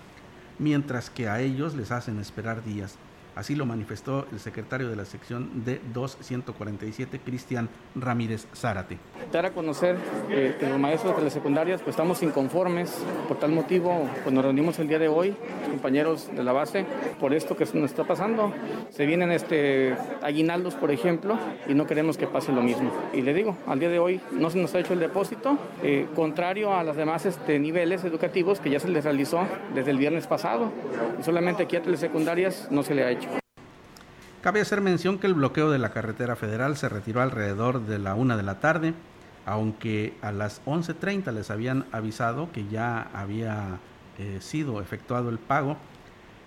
mientras 0.58 1.10
que 1.10 1.28
a 1.28 1.40
ellos 1.40 1.74
les 1.74 1.90
hacen 1.90 2.18
esperar 2.20 2.64
días. 2.64 2.96
Así 3.34 3.54
lo 3.54 3.66
manifestó 3.66 4.26
el 4.32 4.40
secretario 4.40 4.88
de 4.88 4.96
la 4.96 5.04
sección 5.04 5.64
d 5.64 5.80
2147, 5.92 7.20
Cristian 7.24 7.68
Ramírez 7.94 8.46
Zárate. 8.54 8.98
Dar 9.32 9.46
a 9.46 9.50
conocer 9.52 9.96
eh, 10.30 10.56
que 10.58 10.68
los 10.68 10.78
maestros 10.78 11.16
de 11.16 11.24
las 11.24 11.32
secundarias 11.32 11.80
pues 11.82 11.94
estamos 11.94 12.22
inconformes. 12.22 12.96
Por 13.28 13.38
tal 13.38 13.52
motivo, 13.52 14.08
pues 14.22 14.34
nos 14.34 14.44
reunimos 14.44 14.78
el 14.78 14.88
día 14.88 14.98
de 14.98 15.08
hoy, 15.08 15.36
compañeros 15.70 16.30
de 16.34 16.42
la 16.42 16.52
base, 16.52 16.84
por 17.18 17.34
esto 17.34 17.56
que 17.56 17.64
nos 17.74 17.90
está 17.90 18.04
pasando. 18.04 18.52
Se 18.90 19.06
vienen 19.06 19.30
este, 19.30 19.94
aguinaldos, 20.22 20.74
por 20.74 20.90
ejemplo, 20.90 21.38
y 21.68 21.74
no 21.74 21.86
queremos 21.86 22.16
que 22.16 22.26
pase 22.26 22.52
lo 22.52 22.62
mismo. 22.62 22.90
Y 23.12 23.22
le 23.22 23.34
digo, 23.34 23.56
al 23.66 23.78
día 23.78 23.88
de 23.88 23.98
hoy 23.98 24.20
no 24.32 24.50
se 24.50 24.58
nos 24.58 24.74
ha 24.74 24.80
hecho 24.80 24.92
el 24.92 25.00
depósito, 25.00 25.58
eh, 25.82 26.06
contrario 26.14 26.74
a 26.74 26.84
los 26.84 26.96
demás 26.96 27.26
este, 27.26 27.58
niveles 27.58 28.04
educativos 28.04 28.60
que 28.60 28.70
ya 28.70 28.80
se 28.80 28.88
les 28.88 29.04
realizó 29.04 29.46
desde 29.74 29.90
el 29.90 29.98
viernes 29.98 30.26
pasado. 30.26 30.72
Solamente 31.22 31.64
aquí 31.64 31.76
a 31.76 31.82
telesecundarias 31.82 32.68
no 32.70 32.82
se 32.82 32.94
le 32.94 33.04
ha 33.04 33.10
hecho. 33.10 33.19
Cabe 34.42 34.62
hacer 34.62 34.80
mención 34.80 35.18
que 35.18 35.26
el 35.26 35.34
bloqueo 35.34 35.70
de 35.70 35.78
la 35.78 35.90
carretera 35.90 36.34
federal 36.34 36.78
se 36.78 36.88
retiró 36.88 37.20
alrededor 37.20 37.84
de 37.84 37.98
la 37.98 38.14
una 38.14 38.38
de 38.38 38.42
la 38.42 38.58
tarde, 38.58 38.94
aunque 39.44 40.14
a 40.22 40.32
las 40.32 40.64
11.30 40.64 41.30
les 41.34 41.50
habían 41.50 41.84
avisado 41.92 42.50
que 42.50 42.66
ya 42.66 43.10
había 43.12 43.80
eh, 44.18 44.38
sido 44.40 44.80
efectuado 44.80 45.28
el 45.28 45.38
pago, 45.38 45.76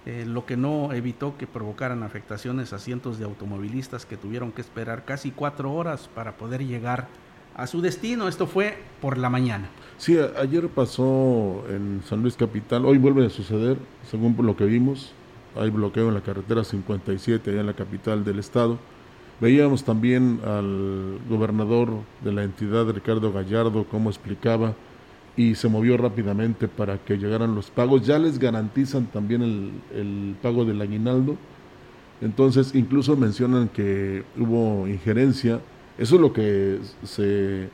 eh, 0.08 0.26
lo 0.28 0.48
que 0.48 0.58
no 0.58 0.92
evitó 0.92 1.38
que 1.38 1.46
provocaran 1.46 2.02
afectaciones 2.02 2.74
a 2.74 2.80
cientos 2.80 3.20
de 3.20 3.26
automovilistas 3.26 4.08
que 4.08 4.18
tuvieron 4.18 4.52
que 4.52 4.62
esperar 4.62 5.06
casi 5.06 5.30
cuatro 5.30 5.72
horas 5.72 6.10
para 6.16 6.36
poder 6.36 6.66
llegar 6.66 7.08
a 7.56 7.68
su 7.68 7.80
destino. 7.80 8.28
Esto 8.28 8.48
fue 8.48 8.76
por 9.02 9.20
la 9.20 9.30
mañana. 9.30 9.70
Sí, 9.98 10.18
ayer 10.40 10.68
pasó 10.68 11.64
en 11.70 12.02
San 12.10 12.24
Luis 12.24 12.36
Capital, 12.36 12.86
hoy 12.86 12.98
vuelve 12.98 13.28
a 13.28 13.30
suceder, 13.30 13.78
según 14.10 14.36
lo 14.40 14.58
que 14.58 14.66
vimos, 14.66 15.14
hay 15.56 15.70
bloqueo 15.70 16.08
en 16.10 16.16
la 16.16 16.22
carretera 16.22 16.64
57, 16.64 17.52
allá 17.52 17.62
en 17.62 17.68
la 17.68 17.74
capital 17.74 18.24
del 18.24 18.40
estado. 18.40 18.78
Veíamos 19.40 19.84
también 19.84 20.40
al 20.46 21.20
gobernador 21.30 21.90
de 22.24 22.32
la 22.32 22.44
entidad, 22.44 22.88
Ricardo 22.90 23.32
Gallardo, 23.34 23.86
cómo 23.90 24.10
explicaba 24.10 24.74
y 25.36 25.56
se 25.56 25.68
movió 25.68 25.98
rápidamente 25.98 26.68
para 26.68 26.98
que 27.00 27.18
llegaran 27.18 27.56
los 27.56 27.70
pagos. 27.70 28.06
Ya 28.06 28.20
les 28.20 28.38
garantizan 28.40 29.08
también 29.08 29.82
el, 29.94 30.36
pago 30.42 30.66
del 30.66 30.82
aguinaldo. 30.82 31.36
Entonces, 32.22 32.74
incluso 32.76 33.18
mencionan 33.18 33.68
que 33.68 34.24
hubo 34.38 34.88
injerencia. 34.88 35.60
Eso 35.98 36.16
es 36.16 36.22
lo 36.22 36.32
que 36.32 36.80
se 37.04 37.70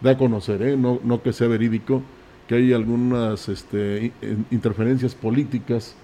da 0.00 0.12
a 0.12 0.18
conocer, 0.18 0.62
¿eh? 0.62 0.76
no, 0.76 1.00
no 1.02 1.22
que 1.22 1.32
sea 1.32 1.48
verídico, 1.48 2.02
que 2.48 2.56
hay 2.56 2.72
algunas 2.72 3.48
este, 3.48 4.12
interferencias 4.50 5.14
políticas 5.14 5.96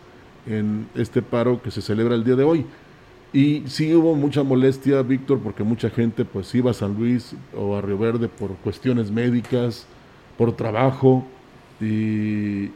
en 0.47 0.87
este 0.94 1.23
paro 1.23 1.62
que 1.62 1.70
se 1.70 1.82
celebra 1.82 2.14
el 2.14 2.25
día 2.25 2.37
de 2.37 2.44
hoy. 2.44 2.66
Y 3.32 3.62
sí 3.66 3.94
hubo 3.94 4.16
mucha 4.16 4.42
molestia, 4.42 5.02
Víctor, 5.02 5.38
porque 5.38 5.62
mucha 5.62 5.88
gente 5.88 6.25
pues 6.25 6.52
iba 6.54 6.73
a 6.73 6.75
San 6.75 6.94
Luis 6.94 7.35
o 7.56 7.76
a 7.76 7.80
Río 7.80 7.97
Verde 7.97 8.28
por 8.28 8.56
cuestiones 8.56 9.11
médicas, 9.11 9.87
por 10.37 10.56
trabajo, 10.56 11.25
y 11.80 12.70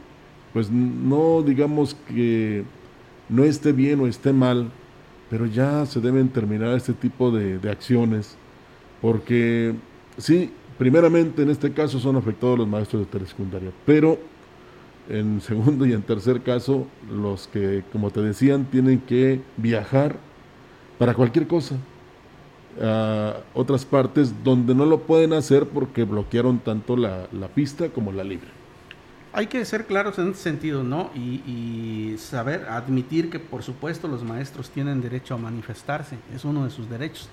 pues 0.53 0.71
no 0.71 1.41
digamos 1.41 1.95
que 2.07 2.63
no 3.27 3.43
esté 3.43 3.73
bien 3.73 3.99
o 3.99 4.07
esté 4.07 4.31
mal, 4.31 4.71
pero 5.29 5.45
ya 5.45 5.85
se 5.85 5.99
deben 5.99 6.29
terminar 6.29 6.75
este 6.75 6.93
tipo 6.93 7.31
de, 7.31 7.59
de 7.59 7.69
acciones, 7.69 8.37
porque 9.01 9.75
sí, 10.17 10.51
primeramente 10.77 11.41
en 11.41 11.49
este 11.49 11.73
caso 11.73 11.99
son 11.99 12.15
afectados 12.15 12.59
los 12.59 12.67
maestros 12.67 13.01
de 13.01 13.11
telesecundaria, 13.11 13.71
pero 13.85 14.17
en 15.09 15.41
segundo 15.41 15.85
y 15.85 15.93
en 15.93 16.01
tercer 16.01 16.41
caso, 16.41 16.87
los 17.09 17.47
que, 17.47 17.83
como 17.91 18.11
te 18.11 18.21
decían, 18.21 18.65
tienen 18.65 18.99
que 18.99 19.41
viajar 19.57 20.15
para 20.97 21.13
cualquier 21.13 21.47
cosa 21.47 21.75
a 22.81 23.37
otras 23.53 23.85
partes 23.85 24.43
donde 24.43 24.75
no 24.75 24.85
lo 24.85 25.01
pueden 25.01 25.33
hacer 25.33 25.67
porque 25.67 26.03
bloquearon 26.03 26.59
tanto 26.59 26.97
la, 26.97 27.27
pista 27.53 27.89
como 27.89 28.11
la 28.11 28.23
libre. 28.23 28.47
Hay 29.31 29.47
que 29.47 29.63
ser 29.65 29.85
claros 29.85 30.17
en 30.17 30.29
ese 30.29 30.41
sentido, 30.41 30.83
¿no? 30.83 31.09
Y, 31.13 31.41
y, 31.45 32.15
saber, 32.17 32.65
admitir 32.69 33.29
que 33.29 33.39
por 33.39 33.63
supuesto 33.63 34.07
los 34.07 34.23
maestros 34.23 34.69
tienen 34.69 35.01
derecho 35.01 35.35
a 35.35 35.37
manifestarse, 35.37 36.17
es 36.33 36.45
uno 36.45 36.63
de 36.63 36.69
sus 36.69 36.89
derechos. 36.89 37.29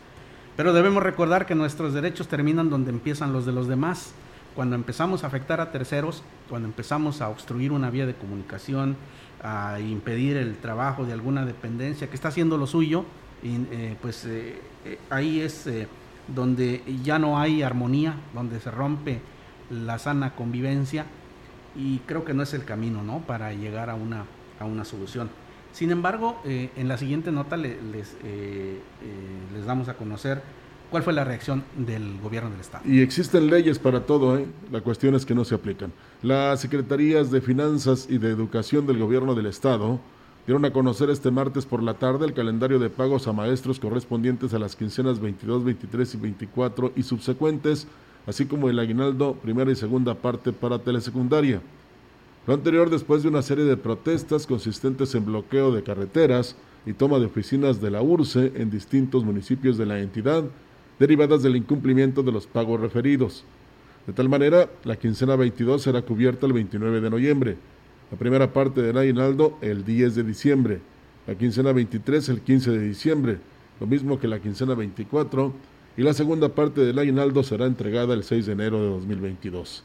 Pero 0.56 0.72
debemos 0.72 1.02
recordar 1.02 1.46
que 1.46 1.54
nuestros 1.54 1.94
derechos 1.94 2.28
terminan 2.28 2.70
donde 2.70 2.90
empiezan 2.90 3.32
los 3.32 3.46
de 3.46 3.52
los 3.52 3.68
demás 3.68 4.12
cuando 4.54 4.76
empezamos 4.76 5.24
a 5.24 5.26
afectar 5.26 5.60
a 5.60 5.72
terceros, 5.72 6.22
cuando 6.48 6.68
empezamos 6.68 7.20
a 7.20 7.28
obstruir 7.28 7.72
una 7.72 7.90
vía 7.90 8.06
de 8.06 8.14
comunicación, 8.14 8.96
a 9.42 9.80
impedir 9.80 10.36
el 10.36 10.56
trabajo 10.56 11.04
de 11.04 11.12
alguna 11.12 11.44
dependencia 11.44 12.08
que 12.08 12.14
está 12.14 12.28
haciendo 12.28 12.56
lo 12.56 12.66
suyo, 12.66 13.04
eh, 13.42 13.96
pues 14.00 14.24
eh, 14.24 14.60
eh, 14.84 14.98
ahí 15.10 15.40
es 15.40 15.68
donde 16.28 16.82
ya 17.02 17.18
no 17.18 17.38
hay 17.38 17.62
armonía, 17.62 18.14
donde 18.34 18.60
se 18.60 18.70
rompe 18.70 19.20
la 19.70 19.98
sana 19.98 20.34
convivencia 20.36 21.06
y 21.74 21.98
creo 22.00 22.24
que 22.24 22.34
no 22.34 22.42
es 22.42 22.54
el 22.54 22.64
camino 22.64 23.02
¿no? 23.02 23.20
para 23.20 23.52
llegar 23.52 23.90
a 23.90 23.94
una, 23.94 24.26
a 24.60 24.64
una 24.64 24.84
solución. 24.84 25.28
Sin 25.72 25.90
embargo, 25.90 26.38
en 26.44 26.86
la 26.86 26.98
siguiente 26.98 27.32
nota 27.32 27.56
les, 27.56 27.78
les 28.22 29.64
damos 29.64 29.88
a 29.88 29.94
conocer 29.94 30.42
¿Cuál 30.92 31.04
fue 31.04 31.14
la 31.14 31.24
reacción 31.24 31.64
del 31.74 32.20
gobierno 32.20 32.50
del 32.50 32.60
Estado? 32.60 32.84
Y 32.86 33.00
existen 33.00 33.46
leyes 33.46 33.78
para 33.78 34.04
todo, 34.04 34.36
¿eh? 34.36 34.44
la 34.70 34.82
cuestión 34.82 35.14
es 35.14 35.24
que 35.24 35.34
no 35.34 35.42
se 35.46 35.54
aplican. 35.54 35.90
Las 36.22 36.60
secretarías 36.60 37.30
de 37.30 37.40
Finanzas 37.40 38.08
y 38.10 38.18
de 38.18 38.28
Educación 38.28 38.86
del 38.86 38.98
gobierno 38.98 39.34
del 39.34 39.46
Estado 39.46 40.00
dieron 40.46 40.66
a 40.66 40.70
conocer 40.70 41.08
este 41.08 41.30
martes 41.30 41.64
por 41.64 41.82
la 41.82 41.94
tarde 41.94 42.26
el 42.26 42.34
calendario 42.34 42.78
de 42.78 42.90
pagos 42.90 43.26
a 43.26 43.32
maestros 43.32 43.80
correspondientes 43.80 44.52
a 44.52 44.58
las 44.58 44.76
quincenas 44.76 45.18
22, 45.18 45.64
23 45.64 46.14
y 46.14 46.18
24 46.18 46.92
y 46.94 47.02
subsecuentes, 47.04 47.86
así 48.26 48.44
como 48.44 48.68
el 48.68 48.78
aguinaldo 48.78 49.32
primera 49.36 49.72
y 49.72 49.76
segunda 49.76 50.14
parte 50.14 50.52
para 50.52 50.78
telesecundaria. 50.78 51.62
Lo 52.46 52.52
anterior 52.52 52.90
después 52.90 53.22
de 53.22 53.30
una 53.30 53.40
serie 53.40 53.64
de 53.64 53.78
protestas 53.78 54.46
consistentes 54.46 55.14
en 55.14 55.24
bloqueo 55.24 55.72
de 55.72 55.84
carreteras 55.84 56.54
y 56.84 56.92
toma 56.92 57.18
de 57.18 57.24
oficinas 57.24 57.80
de 57.80 57.90
la 57.90 58.02
URSE 58.02 58.52
en 58.56 58.70
distintos 58.70 59.24
municipios 59.24 59.78
de 59.78 59.86
la 59.86 59.98
entidad, 59.98 60.44
derivadas 61.02 61.42
del 61.42 61.56
incumplimiento 61.56 62.22
de 62.22 62.30
los 62.30 62.46
pagos 62.46 62.80
referidos. 62.80 63.42
De 64.06 64.12
tal 64.12 64.28
manera, 64.28 64.70
la 64.84 64.94
quincena 64.94 65.34
22 65.34 65.82
será 65.82 66.02
cubierta 66.02 66.46
el 66.46 66.52
29 66.52 67.00
de 67.00 67.10
noviembre, 67.10 67.56
la 68.12 68.16
primera 68.16 68.52
parte 68.52 68.82
del 68.82 68.96
aguinaldo 68.96 69.58
el 69.62 69.84
10 69.84 70.14
de 70.14 70.22
diciembre, 70.22 70.78
la 71.26 71.34
quincena 71.34 71.72
23 71.72 72.28
el 72.28 72.40
15 72.42 72.70
de 72.70 72.86
diciembre, 72.86 73.38
lo 73.80 73.88
mismo 73.88 74.20
que 74.20 74.28
la 74.28 74.38
quincena 74.38 74.76
24, 74.76 75.52
y 75.96 76.02
la 76.02 76.14
segunda 76.14 76.50
parte 76.50 76.82
del 76.82 77.00
aguinaldo 77.00 77.42
será 77.42 77.66
entregada 77.66 78.14
el 78.14 78.22
6 78.22 78.46
de 78.46 78.52
enero 78.52 78.80
de 78.80 78.90
2022. 78.90 79.82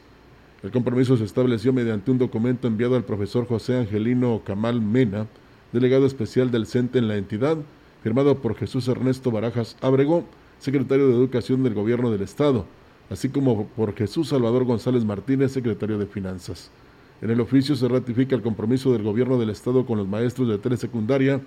El 0.62 0.70
compromiso 0.70 1.16
se 1.16 1.24
estableció 1.24 1.72
mediante 1.72 2.12
un 2.12 2.18
documento 2.18 2.68
enviado 2.68 2.94
al 2.94 3.04
profesor 3.04 3.44
José 3.48 3.76
Angelino 3.76 4.42
Camal 4.44 4.80
Mena, 4.80 5.26
delegado 5.72 6.06
especial 6.06 6.52
del 6.52 6.66
CENTE 6.66 7.00
en 7.00 7.08
la 7.08 7.16
entidad, 7.16 7.56
firmado 8.04 8.36
por 8.36 8.54
Jesús 8.54 8.86
Ernesto 8.86 9.32
Barajas 9.32 9.76
Abrego, 9.80 10.24
secretario 10.58 11.08
de 11.08 11.14
Educación 11.14 11.62
del 11.62 11.74
Gobierno 11.74 12.10
del 12.10 12.22
Estado, 12.22 12.66
así 13.10 13.28
como 13.28 13.66
por 13.68 13.94
Jesús 13.94 14.28
Salvador 14.28 14.64
González 14.64 15.04
Martínez, 15.04 15.52
secretario 15.52 15.98
de 15.98 16.06
Finanzas. 16.06 16.70
En 17.20 17.30
el 17.30 17.40
oficio 17.40 17.74
se 17.74 17.88
ratifica 17.88 18.36
el 18.36 18.42
compromiso 18.42 18.92
del 18.92 19.02
Gobierno 19.02 19.38
del 19.38 19.50
Estado 19.50 19.84
con 19.84 19.98
los 19.98 20.06
maestros 20.06 20.48
de 20.48 20.58
telesecundaria 20.58 21.40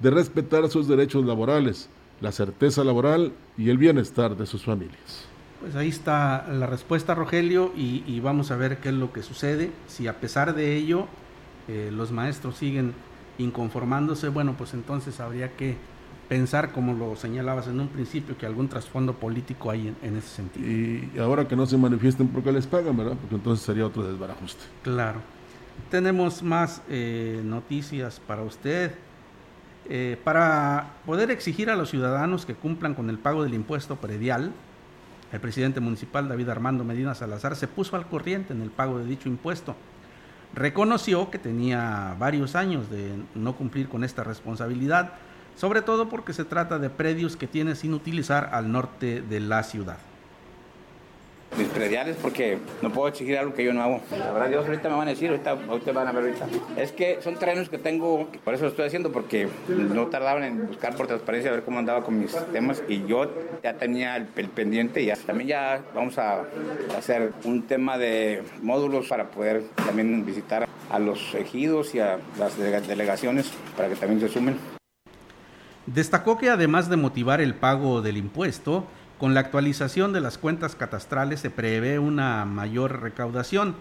de 0.00 0.10
respetar 0.10 0.68
sus 0.68 0.88
derechos 0.88 1.24
laborales, 1.24 1.88
la 2.20 2.32
certeza 2.32 2.84
laboral 2.84 3.32
y 3.56 3.70
el 3.70 3.78
bienestar 3.78 4.36
de 4.36 4.46
sus 4.46 4.64
familias. 4.64 5.26
Pues 5.60 5.76
ahí 5.76 5.88
está 5.88 6.46
la 6.52 6.66
respuesta, 6.66 7.14
Rogelio, 7.14 7.72
y, 7.74 8.20
vamos 8.20 8.50
a 8.50 8.56
ver 8.56 8.78
qué 8.78 8.90
es 8.90 8.94
lo 8.94 9.12
que 9.12 9.22
sucede. 9.22 9.70
Si 9.86 10.06
a 10.06 10.20
pesar 10.20 10.54
de 10.54 10.76
ello 10.76 11.06
eh, 11.68 11.90
los 11.90 12.12
maestros 12.12 12.56
siguen 12.56 12.92
inconformándose, 13.38 14.28
bueno, 14.28 14.54
pues 14.58 14.74
entonces 14.74 15.20
habría 15.20 15.56
que 15.56 15.76
pensar, 16.28 16.72
como 16.72 16.94
lo 16.94 17.16
señalabas 17.16 17.68
en 17.68 17.80
un 17.80 17.88
principio, 17.88 18.36
que 18.36 18.46
algún 18.46 18.68
trasfondo 18.68 19.14
político 19.14 19.70
hay 19.70 19.94
en, 20.02 20.16
ese 20.16 20.28
sentido. 20.28 20.66
Y 20.66 21.18
ahora 21.18 21.46
que 21.46 21.56
no 21.56 21.66
se 21.66 21.76
manifiesten 21.76 22.28
porque 22.28 22.52
les 22.52 22.66
pagan, 22.66 22.96
¿verdad? 22.96 23.16
Porque 23.20 23.36
entonces 23.36 23.64
sería 23.64 23.86
otro 23.86 24.02
desbarajuste. 24.02 24.64
Claro. 24.82 25.20
Tenemos 25.90 26.42
más 26.42 26.82
eh, 26.88 27.40
noticias 27.44 28.20
para 28.26 28.42
usted. 28.42 28.92
Eh, 29.86 30.18
para 30.24 30.94
poder 31.04 31.30
exigir 31.30 31.68
a 31.68 31.76
los 31.76 31.90
ciudadanos 31.90 32.46
que 32.46 32.54
cumplan 32.54 32.94
con 32.94 33.10
el 33.10 33.18
pago 33.18 33.42
del 33.42 33.52
impuesto 33.52 33.96
predial, 33.96 34.50
el 35.30 35.40
presidente 35.40 35.80
municipal 35.80 36.26
David 36.26 36.48
Armando 36.48 36.84
Medina 36.84 37.14
Salazar 37.14 37.54
se 37.54 37.68
puso 37.68 37.96
al 37.96 38.06
corriente 38.06 38.54
en 38.54 38.62
el 38.62 38.70
pago 38.70 38.98
de 38.98 39.04
dicho 39.04 39.28
impuesto. 39.28 39.76
Reconoció 40.54 41.30
que 41.30 41.38
tenía 41.38 42.14
varios 42.18 42.54
años 42.54 42.88
de 42.88 43.12
no 43.34 43.56
cumplir 43.56 43.88
con 43.88 44.04
esta 44.04 44.22
responsabilidad, 44.22 45.14
sobre 45.56 45.82
todo 45.82 46.08
porque 46.08 46.32
se 46.32 46.44
trata 46.44 46.78
de 46.78 46.90
predios 46.90 47.36
que 47.36 47.46
tiene 47.46 47.74
sin 47.74 47.94
utilizar 47.94 48.50
al 48.52 48.70
norte 48.70 49.22
de 49.22 49.40
la 49.40 49.62
ciudad 49.62 49.98
mis 51.56 51.68
prediales 51.68 52.16
porque 52.20 52.58
no 52.82 52.90
puedo 52.90 53.08
exigir 53.08 53.38
algo 53.38 53.54
que 53.54 53.64
yo 53.64 53.72
no 53.72 53.82
hago. 53.82 54.00
La 54.18 54.32
verdad, 54.32 54.48
Dios 54.48 54.66
ahorita 54.66 54.88
me 54.88 54.96
van 54.96 55.08
a 55.08 55.10
decir, 55.10 55.30
ahorita, 55.30 55.50
ahorita 55.50 55.92
van 55.92 56.08
a 56.08 56.12
ver 56.12 56.24
ahorita. 56.24 56.46
Es 56.76 56.92
que 56.92 57.20
son 57.22 57.36
terrenos 57.36 57.68
que 57.68 57.78
tengo, 57.78 58.28
por 58.44 58.54
eso 58.54 58.64
lo 58.64 58.70
estoy 58.70 58.86
haciendo, 58.86 59.12
porque 59.12 59.48
no 59.68 60.06
tardaban 60.08 60.44
en 60.44 60.66
buscar 60.66 60.96
por 60.96 61.06
transparencia 61.06 61.50
a 61.50 61.54
ver 61.54 61.64
cómo 61.64 61.78
andaba 61.78 62.02
con 62.02 62.18
mis 62.18 62.34
temas 62.52 62.82
y 62.88 63.06
yo 63.06 63.30
ya 63.62 63.74
tenía 63.74 64.16
el, 64.16 64.26
pendiente 64.26 65.02
y 65.02 65.06
ya. 65.06 65.16
También 65.16 65.48
ya 65.48 65.82
vamos 65.94 66.18
a 66.18 66.44
hacer 66.96 67.32
un 67.44 67.62
tema 67.62 67.98
de 67.98 68.42
módulos 68.62 69.08
para 69.08 69.30
poder 69.30 69.62
también 69.86 70.24
visitar 70.24 70.68
a 70.90 70.98
los 70.98 71.34
ejidos 71.34 71.94
y 71.94 72.00
a 72.00 72.18
las 72.38 72.56
delegaciones 72.86 73.50
para 73.76 73.88
que 73.88 73.96
también 73.96 74.20
se 74.20 74.28
sumen. 74.28 74.73
Destacó 75.86 76.38
que 76.38 76.50
además 76.50 76.88
de 76.88 76.96
motivar 76.96 77.40
el 77.40 77.54
pago 77.54 78.00
del 78.00 78.16
impuesto, 78.16 78.86
con 79.18 79.34
la 79.34 79.40
actualización 79.40 80.12
de 80.12 80.20
las 80.20 80.38
cuentas 80.38 80.74
catastrales 80.74 81.40
se 81.40 81.50
prevé 81.50 81.98
una 81.98 82.44
mayor 82.44 83.02
recaudación, 83.02 83.76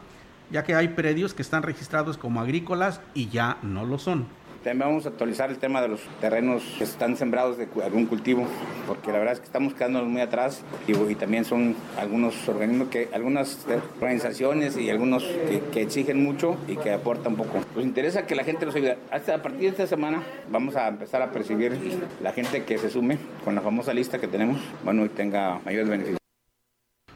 ya 0.51 0.63
que 0.63 0.75
hay 0.75 0.89
predios 0.89 1.33
que 1.33 1.41
están 1.41 1.63
registrados 1.63 2.17
como 2.17 2.41
agrícolas 2.41 3.01
y 3.13 3.29
ya 3.29 3.57
no 3.63 3.85
lo 3.85 3.97
son. 3.99 4.27
También 4.63 4.88
vamos 4.88 5.06
a 5.06 5.10
actualizar 5.10 5.49
el 5.49 5.58
tema 5.58 5.82
de 5.82 5.89
los 5.89 5.99
terrenos 6.21 6.63
que 6.78 6.86
están 6.86 7.17
sembrados 7.17 7.58
de 7.58 7.67
algún 7.84 8.06
cultivo, 8.06 8.47
porque 8.88 9.12
la 9.12 9.17
verdad 9.17 9.34
es 9.34 9.39
que 9.41 9.45
estamos 9.45 9.73
quedándonos 9.73 10.08
muy 10.08 10.21
atrás 10.21 10.63
y, 10.88 11.15
también 11.15 11.43
son 11.43 11.76
algunos 11.99 12.47
organismos 12.47 12.88
que, 12.88 13.10
algunas 13.12 13.65
organizaciones 13.99 14.78
y 14.78 14.89
algunos 14.89 15.26
que, 15.73 15.82
exigen 15.82 16.23
mucho 16.23 16.56
y 16.65 16.78
que 16.78 16.93
aportan 16.93 17.36
poco. 17.36 17.60
Nos 17.76 17.84
interesa 17.84 18.26
que 18.26 18.36
la 18.36 18.45
gente 18.45 18.65
nos 18.65 18.73
ayude. 18.73 18.97
Hasta 19.12 19.36
a 19.36 19.41
partir 19.41 19.63
de 19.63 19.67
esta 19.67 19.86
semana 19.88 20.23
vamos 20.49 20.78
a 20.78 20.88
empezar 20.88 21.21
a 21.21 21.34
percibir 21.34 21.78
la 22.21 22.32
gente 22.32 22.63
que 22.63 22.78
se 22.78 22.89
sume 22.89 23.17
con 23.43 23.56
la 23.56 23.62
famosa 23.62 23.93
lista 23.93 24.17
que 24.17 24.30
tenemos, 24.30 24.62
bueno, 24.86 25.04
y 25.04 25.10
tenga 25.10 25.60
mayores 25.65 25.89
beneficios. 25.89 26.19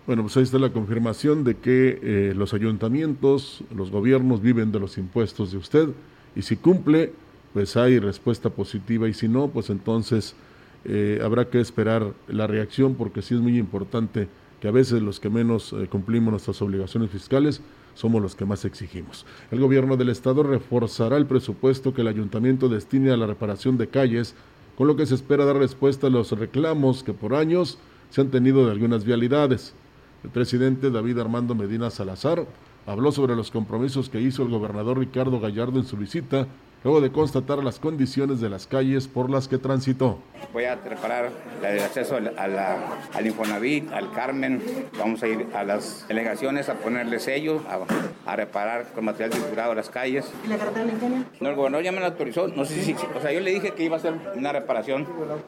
Bueno, 0.06 0.24
pues 0.24 0.36
ahí 0.36 0.44
está 0.44 0.60
la 0.60 0.72
confirmación 0.72 1.46
de 1.46 1.56
que 1.56 2.00
eh, 2.02 2.34
los 2.36 2.54
ayuntamientos, 2.54 3.64
los 3.74 3.90
gobiernos 3.90 4.42
viven 4.42 4.74
de 4.74 4.82
los 4.82 4.98
impuestos 4.98 5.54
de 5.54 5.58
usted 5.58 5.90
y 6.36 6.42
si 6.42 6.58
cumple, 6.58 7.14
pues 7.58 7.76
hay 7.76 7.98
respuesta 7.98 8.52
positiva 8.52 9.10
y 9.10 9.16
si 9.16 9.28
no, 9.28 9.48
pues 9.48 9.72
entonces 9.72 10.36
eh, 10.86 11.20
habrá 11.24 11.50
que 11.50 11.60
esperar 11.60 12.14
la 12.28 12.46
reacción 12.46 12.94
porque 12.94 13.24
sí 13.24 13.34
es 13.34 13.42
muy 13.42 13.58
importante 13.58 14.28
que 14.62 14.68
a 14.68 14.72
veces 14.72 15.02
los 15.02 15.20
que 15.20 15.32
menos 15.32 15.74
eh, 15.74 15.88
cumplimos 15.90 16.30
nuestras 16.30 16.62
obligaciones 16.62 17.10
fiscales 17.10 17.62
somos 17.96 18.22
los 18.22 18.36
que 18.36 18.46
más 18.46 18.64
exigimos. 18.64 19.26
El 19.50 19.60
gobierno 19.60 19.98
del 19.98 20.10
estado 20.10 20.44
reforzará 20.44 21.18
el 21.18 21.26
presupuesto 21.26 21.96
que 21.96 22.02
el 22.02 22.10
ayuntamiento 22.10 22.70
destine 22.70 23.10
a 23.10 23.18
la 23.18 23.26
reparación 23.26 23.76
de 23.80 23.88
calles, 23.88 24.36
con 24.78 24.86
lo 24.86 24.96
que 24.96 25.08
se 25.08 25.16
espera 25.16 25.44
dar 25.44 25.58
respuesta 25.58 26.06
a 26.06 26.12
los 26.12 26.34
reclamos 26.34 27.02
que 27.02 27.14
por 27.14 27.34
años 27.34 27.80
se 28.12 28.22
han 28.22 28.30
tenido 28.30 28.68
de 28.68 28.72
algunas 28.72 29.04
vialidades. 29.04 29.74
El 30.24 30.30
presidente 30.30 30.92
David 30.92 31.18
Armando 31.18 31.56
Medina 31.56 31.90
Salazar 31.90 32.46
habló 32.86 33.12
sobre 33.12 33.36
los 33.36 33.50
compromisos 33.50 34.10
que 34.10 34.22
hizo 34.22 34.44
el 34.44 34.50
gobernador 34.50 35.00
Ricardo 35.00 35.40
Gallardo 35.40 35.80
en 35.80 35.88
su 35.88 35.98
visita 35.98 36.48
luego 36.84 37.02
de 37.02 37.12
constatar 37.12 37.64
las 37.64 37.80
condiciones 37.80 38.40
de 38.40 38.50
las 38.50 38.68
calles 38.68 39.08
por 39.08 39.30
las 39.30 39.48
que 39.48 39.58
transitó. 39.58 40.20
Voy 40.54 40.66
a 40.66 40.76
reparar 40.76 41.30
el 41.64 41.80
acceso 41.80 42.16
al, 42.16 42.34
al 42.38 43.26
Infonavit, 43.26 43.92
al 43.92 44.12
Carmen, 44.12 44.62
vamos 44.98 45.22
a 45.24 45.28
ir 45.28 45.48
a 45.54 45.64
las 45.64 46.08
delegaciones 46.08 46.70
a 46.70 46.76
ponerle 46.76 47.20
sellos, 47.20 47.62
a, 48.26 48.36
reparar 48.36 48.86
con 48.94 49.06
material 49.06 49.32
triturado 49.32 49.74
las 49.74 49.90
calles. 49.90 50.32
¿Y 50.46 50.48
la 50.48 50.58
carretera 50.58 50.86
de 50.86 51.26
No, 51.40 51.50
el 51.50 51.56
gobernador 51.56 51.84
ya 51.84 51.92
me 51.92 52.00
lo 52.00 52.06
autorizó, 52.06 52.48
no 52.48 52.66
sé 52.66 52.82
si, 52.82 52.94
o 52.94 53.22
sea, 53.22 53.32
yo 53.32 53.40
le 53.40 53.52
dije 53.52 53.72
que 53.72 53.84
iba 53.84 53.96
a 53.96 54.00
hacer 54.00 54.14
una 54.36 54.52
reparación. 54.52 55.08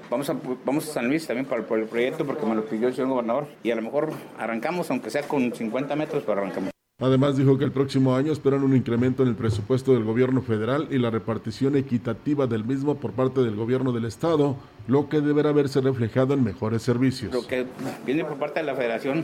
Vamos 0.09 0.29
a, 0.29 0.35
vamos 0.65 0.89
a 0.89 0.93
San 0.93 1.07
Luis 1.07 1.25
también 1.27 1.45
por, 1.45 1.63
por 1.65 1.79
el 1.79 1.85
proyecto 1.85 2.25
porque 2.25 2.45
me 2.45 2.55
lo 2.55 2.65
pidió 2.65 2.87
el 2.87 2.95
señor 2.95 3.09
gobernador 3.09 3.47
y 3.63 3.71
a 3.71 3.75
lo 3.75 3.81
mejor 3.81 4.11
arrancamos, 4.37 4.89
aunque 4.89 5.09
sea 5.09 5.23
con 5.23 5.53
50 5.53 5.95
metros, 5.95 6.23
pero 6.25 6.41
arrancamos. 6.41 6.78
Además 7.01 7.37
dijo 7.37 7.57
que 7.57 7.63
el 7.63 7.71
próximo 7.71 8.13
año 8.13 8.33
esperan 8.33 8.61
un 8.61 8.75
incremento 8.75 9.23
en 9.23 9.29
el 9.29 9.35
presupuesto 9.35 9.93
del 9.93 10.03
gobierno 10.03 10.41
federal 10.41 10.89
y 10.91 10.97
la 10.97 11.09
repartición 11.09 11.77
equitativa 11.77 12.45
del 12.45 12.65
mismo 12.65 12.95
por 12.95 13.13
parte 13.13 13.39
del 13.39 13.55
gobierno 13.55 13.93
del 13.93 14.03
estado, 14.03 14.57
lo 14.85 15.07
que 15.07 15.21
deberá 15.21 15.53
verse 15.53 15.79
reflejado 15.79 16.33
en 16.33 16.43
mejores 16.43 16.81
servicios. 16.81 17.33
Lo 17.33 17.47
que 17.47 17.65
viene 18.05 18.25
por 18.25 18.37
parte 18.37 18.59
de 18.59 18.65
la 18.65 18.75
federación 18.75 19.23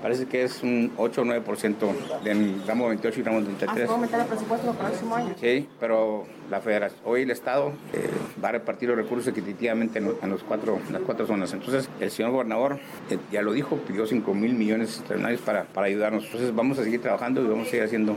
parece 0.00 0.24
que 0.24 0.44
es 0.44 0.62
un 0.62 0.90
8 0.96 1.20
o 1.20 1.24
9% 1.26 2.22
del 2.24 2.66
ramo 2.66 2.88
28 2.88 3.20
y 3.20 3.22
ramo 3.22 3.42
33. 3.42 3.88
¿Va 3.88 3.92
a 3.92 3.94
aumentar 3.94 4.20
el 4.20 4.26
presupuesto 4.26 4.70
el 4.70 4.76
próximo 4.78 5.14
año? 5.14 5.34
Sí, 5.38 5.68
pero 5.78 6.24
la 6.50 6.60
federación, 6.60 6.98
hoy 7.04 7.22
el 7.22 7.30
estado 7.30 7.72
eh, 7.92 8.08
va 8.42 8.48
a 8.48 8.52
repartir 8.52 8.88
los 8.88 8.98
recursos 8.98 9.28
equitativamente 9.28 9.98
en, 9.98 10.30
los 10.30 10.42
cuatro, 10.42 10.80
las 10.90 11.02
cuatro 11.02 11.26
zonas. 11.26 11.52
Entonces 11.52 11.88
el 12.00 12.10
señor 12.10 12.32
gobernador 12.32 12.78
eh, 13.10 13.18
ya 13.30 13.42
lo 13.42 13.52
dijo, 13.52 13.76
pidió 13.76 14.06
5 14.06 14.34
mil 14.34 14.54
millones 14.54 14.96
extraordinarios 14.96 15.40
para, 15.42 15.64
para 15.64 15.86
ayudarnos. 15.86 16.24
Entonces 16.24 16.54
vamos 16.54 16.78
a 16.78 16.84
seguir 16.84 17.00
trabajando 17.00 17.42
y 17.42 17.46
vamos 17.46 17.68
a 17.68 17.70
seguir 17.70 17.84
haciendo 17.84 18.16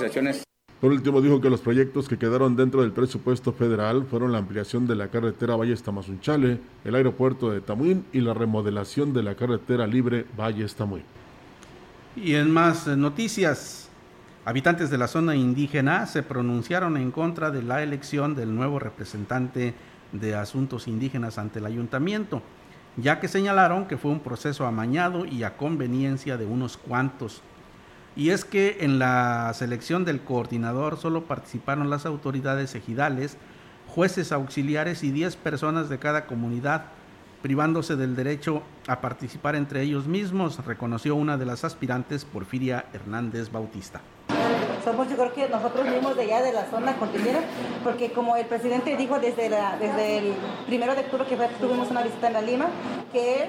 acciones. 0.00 0.44
Por 0.80 0.92
último, 0.92 1.20
dijo 1.20 1.40
que 1.40 1.50
los 1.50 1.60
proyectos 1.60 2.08
que 2.08 2.18
quedaron 2.18 2.54
dentro 2.54 2.82
del 2.82 2.92
presupuesto 2.92 3.52
federal 3.52 4.06
fueron 4.08 4.30
la 4.30 4.38
ampliación 4.38 4.86
de 4.86 4.94
la 4.94 5.08
carretera 5.08 5.56
Valles-Tamazunchale, 5.56 6.60
el 6.84 6.94
aeropuerto 6.94 7.50
de 7.50 7.60
Tamuín 7.60 8.04
y 8.12 8.20
la 8.20 8.32
remodelación 8.32 9.12
de 9.12 9.24
la 9.24 9.34
carretera 9.34 9.88
libre 9.88 10.24
Valles-Tamuín. 10.36 11.02
Y 12.14 12.34
en 12.34 12.52
más 12.52 12.86
noticias, 12.86 13.87
habitantes 14.44 14.90
de 14.90 14.98
la 14.98 15.08
zona 15.08 15.36
indígena 15.36 16.06
se 16.06 16.22
pronunciaron 16.22 16.96
en 16.96 17.10
contra 17.10 17.50
de 17.50 17.62
la 17.62 17.82
elección 17.82 18.34
del 18.34 18.54
nuevo 18.54 18.78
representante 18.78 19.74
de 20.12 20.34
asuntos 20.34 20.88
indígenas 20.88 21.38
ante 21.38 21.58
el 21.58 21.66
ayuntamiento. 21.66 22.42
ya 22.96 23.20
que 23.20 23.28
señalaron 23.28 23.86
que 23.86 23.96
fue 23.96 24.10
un 24.10 24.18
proceso 24.18 24.66
amañado 24.66 25.24
y 25.24 25.44
a 25.44 25.56
conveniencia 25.56 26.36
de 26.36 26.46
unos 26.46 26.76
cuantos. 26.76 27.42
Y 28.16 28.30
es 28.30 28.44
que 28.44 28.78
en 28.80 28.98
la 28.98 29.52
selección 29.54 30.04
del 30.04 30.20
coordinador 30.20 30.96
solo 30.96 31.24
participaron 31.24 31.90
las 31.90 32.06
autoridades 32.06 32.74
ejidales, 32.74 33.36
jueces 33.86 34.32
auxiliares 34.32 35.04
y 35.04 35.12
10 35.12 35.36
personas 35.36 35.88
de 35.88 36.00
cada 36.00 36.26
comunidad, 36.26 36.86
privándose 37.42 37.96
del 37.96 38.16
derecho 38.16 38.62
a 38.86 39.00
participar 39.00 39.56
entre 39.56 39.82
ellos 39.82 40.06
mismos, 40.06 40.64
reconoció 40.64 41.14
una 41.14 41.36
de 41.36 41.46
las 41.46 41.64
aspirantes, 41.64 42.24
Porfiria 42.24 42.86
Hernández 42.92 43.50
Bautista 43.50 44.00
somos 44.88 45.08
yo 45.10 45.16
creo 45.16 45.32
que 45.34 45.48
nosotros 45.48 45.86
mismos 45.86 46.16
de 46.16 46.22
allá 46.22 46.42
de 46.42 46.52
la 46.52 46.64
zona 46.70 46.96
cordillera, 46.96 47.40
porque 47.84 48.10
como 48.10 48.36
el 48.36 48.46
presidente 48.46 48.96
dijo 48.96 49.18
desde, 49.18 49.46
el 50.18 50.34
primero 50.66 50.94
de 50.94 51.02
octubre 51.02 51.26
que 51.26 51.36
tuvimos 51.60 51.90
una 51.90 52.02
visita 52.02 52.28
en 52.28 52.32
la 52.32 52.40
Lima, 52.40 52.66
que 53.12 53.42
él 53.42 53.48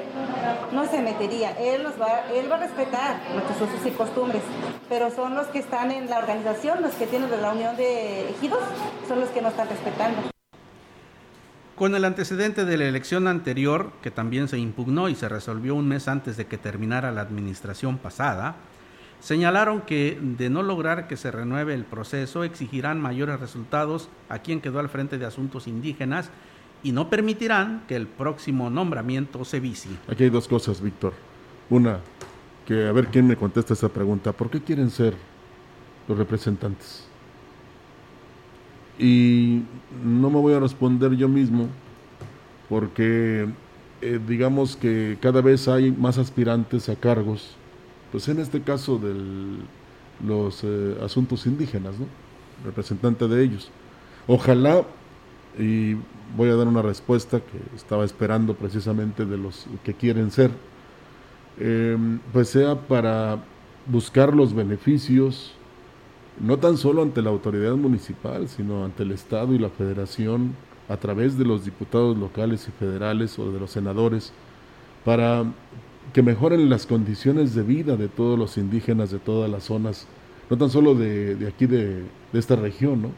no 0.73 0.85
se 0.85 1.01
metería, 1.01 1.51
él, 1.51 1.83
nos 1.83 1.99
va, 1.99 2.25
él 2.33 2.51
va 2.51 2.55
a 2.57 2.59
respetar 2.59 3.21
nuestros 3.33 3.69
usos 3.69 3.85
y 3.85 3.91
costumbres, 3.91 4.41
pero 4.89 5.11
son 5.11 5.35
los 5.35 5.47
que 5.47 5.59
están 5.59 5.91
en 5.91 6.09
la 6.09 6.17
organización, 6.17 6.81
los 6.81 6.93
que 6.95 7.07
tienen 7.07 7.29
la 7.41 7.51
unión 7.51 7.77
de 7.77 8.29
ejidos, 8.31 8.59
son 9.07 9.21
los 9.21 9.29
que 9.29 9.41
nos 9.41 9.51
están 9.51 9.69
respetando. 9.69 10.38
Con 11.79 11.95
el 11.95 12.05
antecedente 12.05 12.65
de 12.65 12.77
la 12.77 12.85
elección 12.85 13.27
anterior, 13.27 13.93
que 14.03 14.11
también 14.11 14.47
se 14.49 14.59
impugnó 14.59 15.09
y 15.09 15.15
se 15.15 15.29
resolvió 15.29 15.73
un 15.73 15.87
mes 15.87 16.07
antes 16.07 16.37
de 16.37 16.45
que 16.45 16.57
terminara 16.57 17.11
la 17.11 17.21
administración 17.21 17.97
pasada, 17.97 18.57
Señalaron 19.19 19.81
que 19.81 20.17
de 20.21 20.49
no 20.49 20.63
lograr 20.63 21.07
que 21.07 21.17
se 21.17 21.29
renueve 21.29 21.73
el 21.73 21.83
proceso 21.83 22.45
exigirán 22.45 23.01
mayores 23.01 23.39
resultados 23.39 24.07
a 24.29 24.39
quien 24.39 24.61
quedó 24.61 24.79
al 24.79 24.87
frente 24.87 25.17
de 25.17 25.25
asuntos 25.25 25.67
indígenas 25.67 26.29
y 26.83 26.93
no 26.93 27.09
permitirán 27.09 27.83
que 27.85 27.97
el 27.97 28.07
próximo 28.07 28.69
nombramiento 28.69 29.43
se 29.43 29.59
vicie. 29.59 29.91
Aquí 30.07 30.23
hay 30.23 30.29
dos 30.29 30.47
cosas, 30.47 30.79
Víctor. 30.79 31.13
Una, 31.69 31.99
que 32.65 32.87
a 32.87 32.93
ver 32.93 33.07
quién 33.07 33.27
me 33.27 33.35
contesta 33.35 33.73
esa 33.73 33.89
pregunta. 33.89 34.31
¿Por 34.31 34.49
qué 34.49 34.61
quieren 34.61 34.89
ser 34.89 35.15
los 36.07 36.17
representantes? 36.17 37.08
Y 38.99 39.63
no 40.03 40.29
me 40.29 40.39
voy 40.39 40.53
a 40.53 40.59
responder 40.59 41.15
yo 41.15 41.27
mismo 41.29 41.67
porque 42.67 43.47
eh, 44.01 44.19
digamos 44.27 44.75
que 44.75 45.17
cada 45.21 45.41
vez 45.41 45.67
hay 45.67 45.91
más 45.91 46.17
aspirantes 46.17 46.89
a 46.89 46.95
cargos 46.95 47.55
pues 48.11 48.27
en 48.27 48.39
este 48.39 48.61
caso 48.61 48.97
de 48.97 49.13
los 50.25 50.63
eh, 50.63 50.97
asuntos 51.03 51.45
indígenas, 51.45 51.97
¿no? 51.99 52.05
representante 52.65 53.27
de 53.27 53.43
ellos. 53.43 53.69
Ojalá, 54.27 54.83
y 55.57 55.95
voy 56.35 56.49
a 56.49 56.55
dar 56.55 56.67
una 56.67 56.81
respuesta 56.81 57.39
que 57.39 57.75
estaba 57.75 58.03
esperando 58.03 58.53
precisamente 58.55 59.25
de 59.25 59.37
los 59.37 59.65
que 59.83 59.93
quieren 59.93 60.31
ser, 60.31 60.51
em, 61.59 62.19
pues 62.33 62.49
sea 62.49 62.75
para 62.75 63.43
buscar 63.85 64.35
los 64.35 64.53
beneficios, 64.53 65.53
no 66.39 66.57
tan 66.57 66.77
solo 66.77 67.01
ante 67.01 67.21
la 67.21 67.29
autoridad 67.29 67.75
municipal, 67.75 68.47
sino 68.47 68.85
ante 68.85 69.03
el 69.03 69.11
Estado 69.11 69.53
y 69.53 69.59
la 69.59 69.69
Federación, 69.69 70.55
a 70.87 70.97
través 70.97 71.37
de 71.37 71.45
los 71.45 71.65
diputados 71.65 72.17
locales 72.17 72.67
y 72.67 72.71
federales 72.71 73.37
o 73.37 73.51
de 73.51 73.59
los 73.59 73.71
senadores, 73.71 74.31
para 75.05 75.45
que 76.13 76.23
mejoren 76.23 76.69
las 76.69 76.85
condiciones 76.85 77.53
de 77.53 77.61
vida 77.61 77.95
de 77.95 78.07
todos 78.07 78.39
los 78.39 78.57
indígenas 78.57 79.11
de 79.11 79.19
todas 79.19 79.49
las 79.49 79.65
zonas, 79.65 80.07
no 80.49 80.57
tan 80.57 80.69
solo 80.69 80.95
de, 80.95 81.47
aquí 81.47 81.67
de, 81.67 82.03
esta 82.33 82.55
región, 82.55 83.01
¿no? 83.03 83.11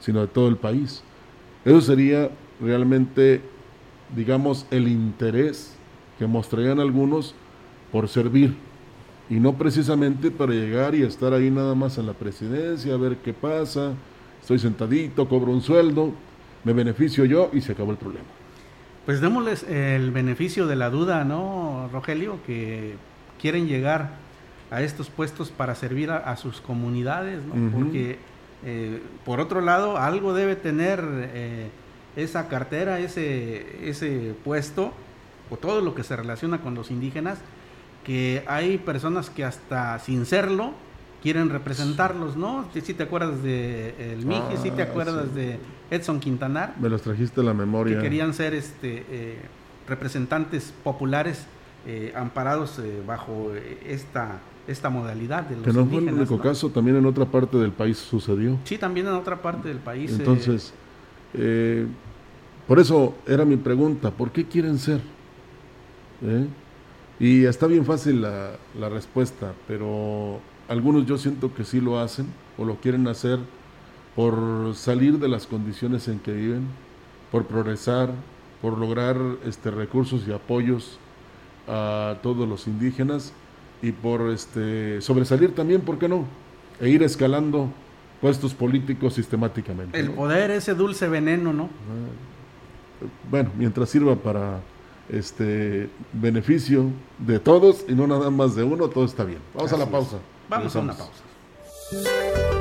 sino 0.00 0.20
de 0.22 0.28
todo 0.28 0.48
el 0.48 0.56
país. 0.56 1.02
Eso 1.64 1.80
sería 1.82 2.30
realmente, 2.60 3.42
digamos, 4.16 4.66
el 4.70 4.88
interés 4.88 5.76
que 6.18 6.26
mostrarían 6.26 6.80
algunos 6.80 7.34
por 7.92 8.08
servir 8.08 8.54
y 9.30 9.38
no 9.38 9.54
precisamente 9.54 10.32
para 10.32 10.52
llegar 10.52 10.96
y 10.96 11.02
estar 11.02 11.32
ahí 11.32 11.50
nada 11.50 11.76
más 11.76 11.96
en 11.98 12.06
la 12.06 12.14
presidencia, 12.14 12.92
a 12.92 12.96
ver 12.96 13.18
qué 13.18 13.32
pasa, 13.32 13.92
estoy 14.40 14.58
sentadito, 14.58 15.28
cobro 15.28 15.52
un 15.52 15.62
sueldo, 15.62 16.12
me 16.64 16.72
beneficio 16.72 17.24
yo 17.24 17.48
y 17.52 17.60
se 17.60 17.72
acabó 17.72 17.92
el 17.92 17.96
problema. 17.96 18.26
Pues 19.06 19.20
démosles 19.20 19.62
el 19.62 20.10
beneficio 20.10 20.66
de 20.66 20.74
la 20.74 20.90
duda, 20.90 21.24
¿no, 21.24 21.88
Rogelio? 21.92 22.38
Que 22.44 22.96
quieren 23.40 23.68
llegar 23.68 24.16
a 24.70 24.82
estos 24.82 25.08
puestos 25.10 25.50
para 25.50 25.76
servir 25.76 26.10
a, 26.10 26.36
sus 26.36 26.60
comunidades, 26.60 27.40
¿no? 27.44 27.70
Porque, 27.70 28.18
eh, 28.64 29.00
por 29.24 29.40
otro 29.40 29.60
lado, 29.60 29.96
algo 29.96 30.34
debe 30.34 30.56
tener 30.56 31.02
eh, 31.04 31.68
esa 32.16 32.48
cartera, 32.48 32.98
ese, 32.98 33.88
ese 33.88 34.34
puesto, 34.44 34.92
o 35.50 35.56
todo 35.56 35.80
lo 35.80 35.94
que 35.94 36.02
se 36.02 36.14
relaciona 36.14 36.60
con 36.60 36.74
los 36.74 36.90
indígenas, 36.90 37.38
que 38.04 38.44
hay 38.46 38.78
personas 38.78 39.30
que 39.30 39.44
hasta 39.44 39.98
sin 39.98 40.26
serlo, 40.26 40.72
quieren 41.22 41.50
representarlos, 41.50 42.36
¿no? 42.36 42.66
Si 42.72 42.94
te 42.94 43.02
acuerdas 43.02 43.42
de 43.42 43.94
el 44.12 44.24
Miji, 44.24 44.56
si 44.62 44.70
te 44.70 44.82
ah, 44.82 44.86
acuerdas 44.86 45.34
de 45.34 45.58
Edson 45.90 46.20
Quintanar. 46.20 46.74
Me 46.80 46.88
los 46.88 47.02
trajiste 47.02 47.40
a 47.40 47.44
la 47.44 47.54
memoria. 47.54 47.96
Que 47.96 48.02
querían 48.02 48.32
ser 48.32 48.54
este 48.54 49.04
eh, 49.10 49.38
representantes 49.86 50.72
populares 50.82 51.46
eh, 51.86 52.12
amparados 52.16 52.78
eh, 52.78 53.02
bajo 53.06 53.52
esta 53.86 54.40
esta 54.68 54.88
modalidad 54.88 55.44
de 55.44 55.56
los 55.56 55.64
Que 55.64 55.72
no 55.72 55.84
fue 55.86 55.98
el 55.98 56.14
único 56.14 56.38
caso, 56.38 56.68
también 56.70 56.96
en 56.96 57.06
otra 57.06 57.24
parte 57.24 57.56
del 57.56 57.72
país 57.72 57.96
sucedió. 57.98 58.56
Sí, 58.64 58.78
también 58.78 59.06
en 59.06 59.14
otra 59.14 59.42
parte 59.42 59.68
del 59.68 59.78
país. 59.78 60.12
Entonces, 60.12 60.72
por 62.68 62.78
eso 62.78 63.16
era 63.26 63.44
mi 63.44 63.56
pregunta, 63.56 64.12
¿por 64.12 64.30
qué 64.30 64.44
quieren 64.44 64.78
ser? 64.78 65.00
Y 67.20 67.44
está 67.44 67.66
bien 67.66 67.84
fácil 67.84 68.22
la, 68.22 68.52
la 68.78 68.88
respuesta, 68.88 69.52
pero 69.68 70.40
algunos 70.68 71.04
yo 71.06 71.18
siento 71.18 71.54
que 71.54 71.64
sí 71.64 71.80
lo 71.80 72.00
hacen 72.00 72.26
o 72.56 72.64
lo 72.64 72.76
quieren 72.76 73.06
hacer 73.08 73.38
por 74.16 74.74
salir 74.74 75.18
de 75.18 75.28
las 75.28 75.46
condiciones 75.46 76.08
en 76.08 76.18
que 76.18 76.32
viven, 76.32 76.66
por 77.30 77.44
progresar, 77.44 78.10
por 78.62 78.78
lograr 78.78 79.16
este, 79.46 79.70
recursos 79.70 80.26
y 80.26 80.32
apoyos 80.32 80.98
a 81.68 82.16
todos 82.22 82.48
los 82.48 82.66
indígenas 82.66 83.32
y 83.82 83.92
por 83.92 84.30
este, 84.30 85.00
sobresalir 85.00 85.54
también, 85.54 85.80
¿por 85.82 85.98
qué 85.98 86.08
no? 86.08 86.24
E 86.80 86.88
ir 86.88 87.02
escalando 87.02 87.68
puestos 88.20 88.54
políticos 88.54 89.14
sistemáticamente. 89.14 89.98
El 89.98 90.10
poder, 90.10 90.50
ese 90.50 90.74
dulce 90.74 91.08
veneno, 91.08 91.52
¿no? 91.52 91.68
Bueno, 93.30 93.50
mientras 93.56 93.88
sirva 93.88 94.16
para 94.16 94.60
este 95.12 95.90
beneficio 96.12 96.86
de 97.18 97.38
todos 97.38 97.84
y 97.88 97.94
no 97.94 98.06
nada 98.06 98.30
más 98.30 98.54
de 98.54 98.62
uno, 98.62 98.88
todo 98.88 99.04
está 99.04 99.24
bien. 99.24 99.40
Vamos 99.54 99.72
a 99.72 99.76
la 99.76 99.86
pausa. 99.86 100.18
Vamos 100.48 100.74
a 100.76 100.80
una 100.80 100.94
pausa. 100.94 102.59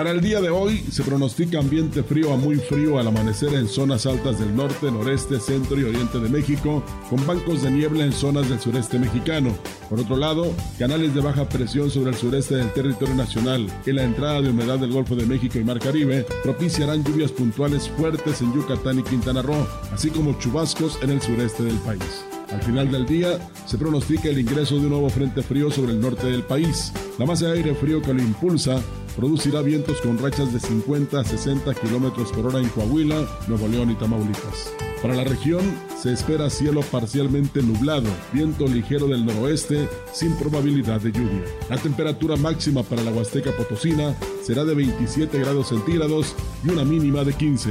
Para 0.00 0.12
el 0.12 0.22
día 0.22 0.40
de 0.40 0.48
hoy 0.48 0.78
se 0.90 1.02
pronostica 1.02 1.58
ambiente 1.58 2.02
frío 2.02 2.32
a 2.32 2.36
muy 2.38 2.56
frío 2.56 2.98
al 2.98 3.08
amanecer 3.08 3.52
en 3.52 3.68
zonas 3.68 4.06
altas 4.06 4.38
del 4.38 4.56
norte, 4.56 4.90
noreste, 4.90 5.38
centro 5.38 5.78
y 5.78 5.84
oriente 5.84 6.18
de 6.18 6.30
México, 6.30 6.82
con 7.10 7.26
bancos 7.26 7.60
de 7.60 7.70
niebla 7.70 8.06
en 8.06 8.12
zonas 8.14 8.48
del 8.48 8.58
sureste 8.58 8.98
mexicano. 8.98 9.54
Por 9.90 10.00
otro 10.00 10.16
lado, 10.16 10.54
canales 10.78 11.14
de 11.14 11.20
baja 11.20 11.46
presión 11.46 11.90
sobre 11.90 12.12
el 12.12 12.16
sureste 12.16 12.54
del 12.54 12.72
territorio 12.72 13.14
nacional 13.14 13.66
y 13.84 13.92
la 13.92 14.04
entrada 14.04 14.40
de 14.40 14.48
humedad 14.48 14.78
del 14.78 14.90
Golfo 14.90 15.14
de 15.16 15.26
México 15.26 15.58
y 15.58 15.64
Mar 15.64 15.78
Caribe 15.78 16.24
propiciarán 16.42 17.04
lluvias 17.04 17.32
puntuales 17.32 17.86
fuertes 17.90 18.40
en 18.40 18.54
Yucatán 18.54 19.00
y 19.00 19.02
Quintana 19.02 19.42
Roo, 19.42 19.66
así 19.92 20.08
como 20.08 20.32
chubascos 20.38 20.98
en 21.02 21.10
el 21.10 21.20
sureste 21.20 21.62
del 21.62 21.76
país. 21.76 22.24
Al 22.52 22.62
final 22.62 22.90
del 22.90 23.06
día 23.06 23.38
se 23.66 23.78
pronostica 23.78 24.28
el 24.28 24.38
ingreso 24.38 24.76
de 24.76 24.82
un 24.82 24.90
nuevo 24.90 25.10
frente 25.10 25.42
frío 25.42 25.70
sobre 25.70 25.92
el 25.92 26.00
norte 26.00 26.26
del 26.26 26.42
país. 26.42 26.90
La 27.18 27.26
masa 27.26 27.46
de 27.48 27.58
aire 27.58 27.74
frío 27.74 28.02
que 28.02 28.12
lo 28.12 28.22
impulsa 28.22 28.82
producirá 29.16 29.62
vientos 29.62 30.00
con 30.00 30.18
rachas 30.18 30.52
de 30.52 30.60
50 30.60 31.20
a 31.20 31.24
60 31.24 31.74
kilómetros 31.74 32.32
por 32.32 32.46
hora 32.46 32.58
en 32.58 32.68
Coahuila, 32.68 33.26
Nuevo 33.48 33.68
León 33.68 33.90
y 33.90 33.94
Tamaulipas. 33.94 34.72
Para 35.02 35.14
la 35.14 35.24
región 35.24 35.60
se 35.96 36.12
espera 36.12 36.50
cielo 36.50 36.82
parcialmente 36.82 37.62
nublado, 37.62 38.08
viento 38.32 38.66
ligero 38.66 39.06
del 39.06 39.24
noroeste 39.24 39.88
sin 40.12 40.34
probabilidad 40.36 41.00
de 41.00 41.12
lluvia. 41.12 41.44
La 41.70 41.78
temperatura 41.78 42.36
máxima 42.36 42.82
para 42.82 43.02
la 43.02 43.10
Huasteca 43.10 43.50
Potosina 43.52 44.14
será 44.42 44.64
de 44.64 44.74
27 44.74 45.38
grados 45.38 45.68
centígrados 45.68 46.34
y 46.64 46.70
una 46.70 46.84
mínima 46.84 47.24
de 47.24 47.32
15. 47.32 47.70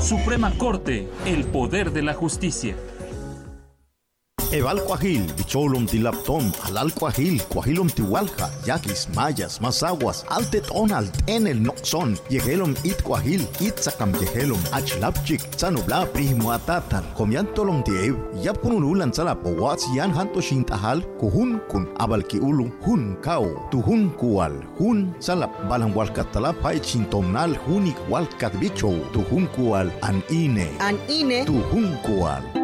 Suprema 0.00 0.52
Corte, 0.58 1.08
el 1.26 1.44
poder 1.44 1.92
de 1.92 2.02
la 2.02 2.14
justicia. 2.14 2.76
Eval 4.54 4.78
Cuajil, 4.86 5.26
Bicholum 5.36 5.84
Tilapton, 5.84 6.52
Alal 6.68 6.92
Cuajil, 6.92 7.42
Cuajilum 7.48 7.90
Tihualja, 7.90 8.48
Yaquis, 8.64 9.08
Mayas, 9.12 9.60
Mazaguas, 9.60 10.24
Altet 10.28 10.70
Onalt, 10.70 11.10
Enel 11.26 11.58
Noxon, 11.58 12.16
Yegelum 12.30 12.76
It 12.84 13.02
Cuajil, 13.02 13.40
Itzakam 13.58 14.12
Yegelum, 14.14 14.62
Achlapchik, 14.70 15.40
Zanubla 15.58 16.06
Primo 16.06 16.52
Atatar, 16.52 17.02
Comiantolum 17.16 17.82
Tiev, 17.82 18.14
Yapkunululan 18.44 19.12
Salapo, 19.12 19.50
Wats 19.58 19.88
Yan 19.92 20.12
Hanto 20.12 20.40
Shintahal, 20.40 21.02
Kuhun 21.18 21.58
Kun, 21.68 21.86
Abalki 21.98 22.38
Ulu, 22.38 22.70
Hun 22.86 23.16
Kao, 23.22 23.68
Tuhun 23.72 24.14
Kual, 24.16 24.62
Hun 24.78 25.16
Salap, 25.18 25.50
Balan 25.68 25.92
Walkatalap, 25.92 26.62
Chintomnal, 26.80 27.56
Hunik 27.66 27.98
Walkat 28.08 28.52
Bicho, 28.60 28.94
Tuhun 29.12 29.48
Kual, 29.48 29.90
An 30.04 30.22
Ine, 30.30 30.70
An 30.78 30.96
Ine, 31.10 31.44
Tuhun 31.44 32.00
Kual. 32.04 32.63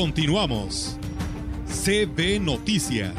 Continuamos. 0.00 0.96
CB 1.66 2.38
Noticias. 2.40 3.12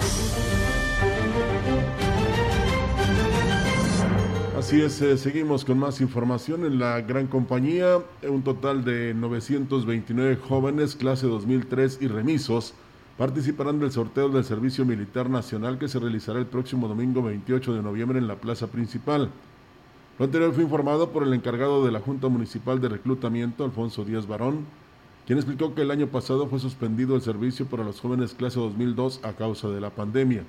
Así 4.58 4.80
es, 4.80 5.02
eh, 5.02 5.18
seguimos 5.18 5.66
con 5.66 5.78
más 5.78 6.00
información 6.00 6.66
en 6.66 6.80
la 6.80 7.02
gran 7.02 7.28
compañía. 7.28 7.98
Un 8.24 8.44
total 8.44 8.86
de 8.86 9.14
929 9.14 10.38
jóvenes, 10.38 10.96
clase 10.96 11.28
2003 11.28 11.98
y 12.00 12.08
remisos, 12.08 12.74
participarán 13.18 13.82
del 13.82 13.92
sorteo 13.92 14.30
del 14.30 14.46
Servicio 14.46 14.86
Militar 14.86 15.30
Nacional 15.30 15.80
que 15.80 15.90
se 15.90 16.00
realizará 16.00 16.40
el 16.40 16.46
próximo 16.46 16.88
domingo 16.88 17.22
28 17.22 17.74
de 17.74 17.84
noviembre 17.84 18.20
en 18.20 18.28
la 18.30 18.36
plaza 18.36 18.68
principal. 18.68 19.30
Lo 20.18 20.24
anterior 20.24 20.54
fue 20.54 20.64
informado 20.64 21.10
por 21.10 21.24
el 21.24 21.34
encargado 21.34 21.86
de 21.86 21.92
la 21.92 22.00
Junta 22.00 22.30
Municipal 22.30 22.80
de 22.80 22.88
Reclutamiento, 22.88 23.66
Alfonso 23.66 24.06
Díaz 24.06 24.28
Barón, 24.28 24.66
quien 25.30 25.38
explicó 25.38 25.76
que 25.76 25.84
el 25.84 25.92
año 25.92 26.08
pasado 26.08 26.48
fue 26.48 26.58
suspendido 26.58 27.16
el 27.16 27.22
servicio 27.22 27.68
para 27.68 27.84
los 27.84 28.02
jóvenes 28.02 28.34
clase 28.34 28.60
2002 28.60 29.20
a 29.22 29.34
causa 29.34 29.68
de 29.68 29.80
la 29.80 29.92
pandemia. 29.92 30.42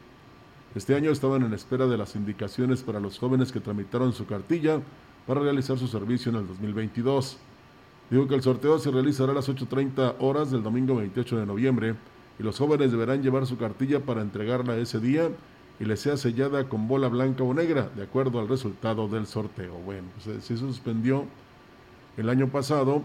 Este 0.74 0.94
año 0.94 1.10
estaban 1.10 1.42
en 1.42 1.52
espera 1.52 1.86
de 1.86 1.98
las 1.98 2.16
indicaciones 2.16 2.82
para 2.82 2.98
los 2.98 3.18
jóvenes 3.18 3.52
que 3.52 3.60
tramitaron 3.60 4.14
su 4.14 4.24
cartilla 4.24 4.80
para 5.26 5.42
realizar 5.42 5.76
su 5.76 5.86
servicio 5.86 6.30
en 6.30 6.38
el 6.38 6.46
2022. 6.46 7.36
Dijo 8.08 8.26
que 8.26 8.34
el 8.34 8.40
sorteo 8.42 8.78
se 8.78 8.90
realizará 8.90 9.32
a 9.32 9.34
las 9.34 9.50
8.30 9.50 10.14
horas 10.18 10.50
del 10.50 10.62
domingo 10.62 10.96
28 10.96 11.40
de 11.40 11.44
noviembre 11.44 11.94
y 12.38 12.42
los 12.42 12.56
jóvenes 12.56 12.90
deberán 12.90 13.22
llevar 13.22 13.44
su 13.44 13.58
cartilla 13.58 14.00
para 14.00 14.22
entregarla 14.22 14.78
ese 14.78 14.98
día 14.98 15.28
y 15.78 15.84
les 15.84 16.00
sea 16.00 16.16
sellada 16.16 16.70
con 16.70 16.88
bola 16.88 17.08
blanca 17.08 17.44
o 17.44 17.52
negra, 17.52 17.90
de 17.94 18.04
acuerdo 18.04 18.40
al 18.40 18.48
resultado 18.48 19.08
del 19.08 19.26
sorteo. 19.26 19.74
Bueno, 19.84 20.08
pues 20.24 20.42
se 20.42 20.56
suspendió 20.56 21.26
el 22.16 22.30
año 22.30 22.48
pasado 22.48 23.04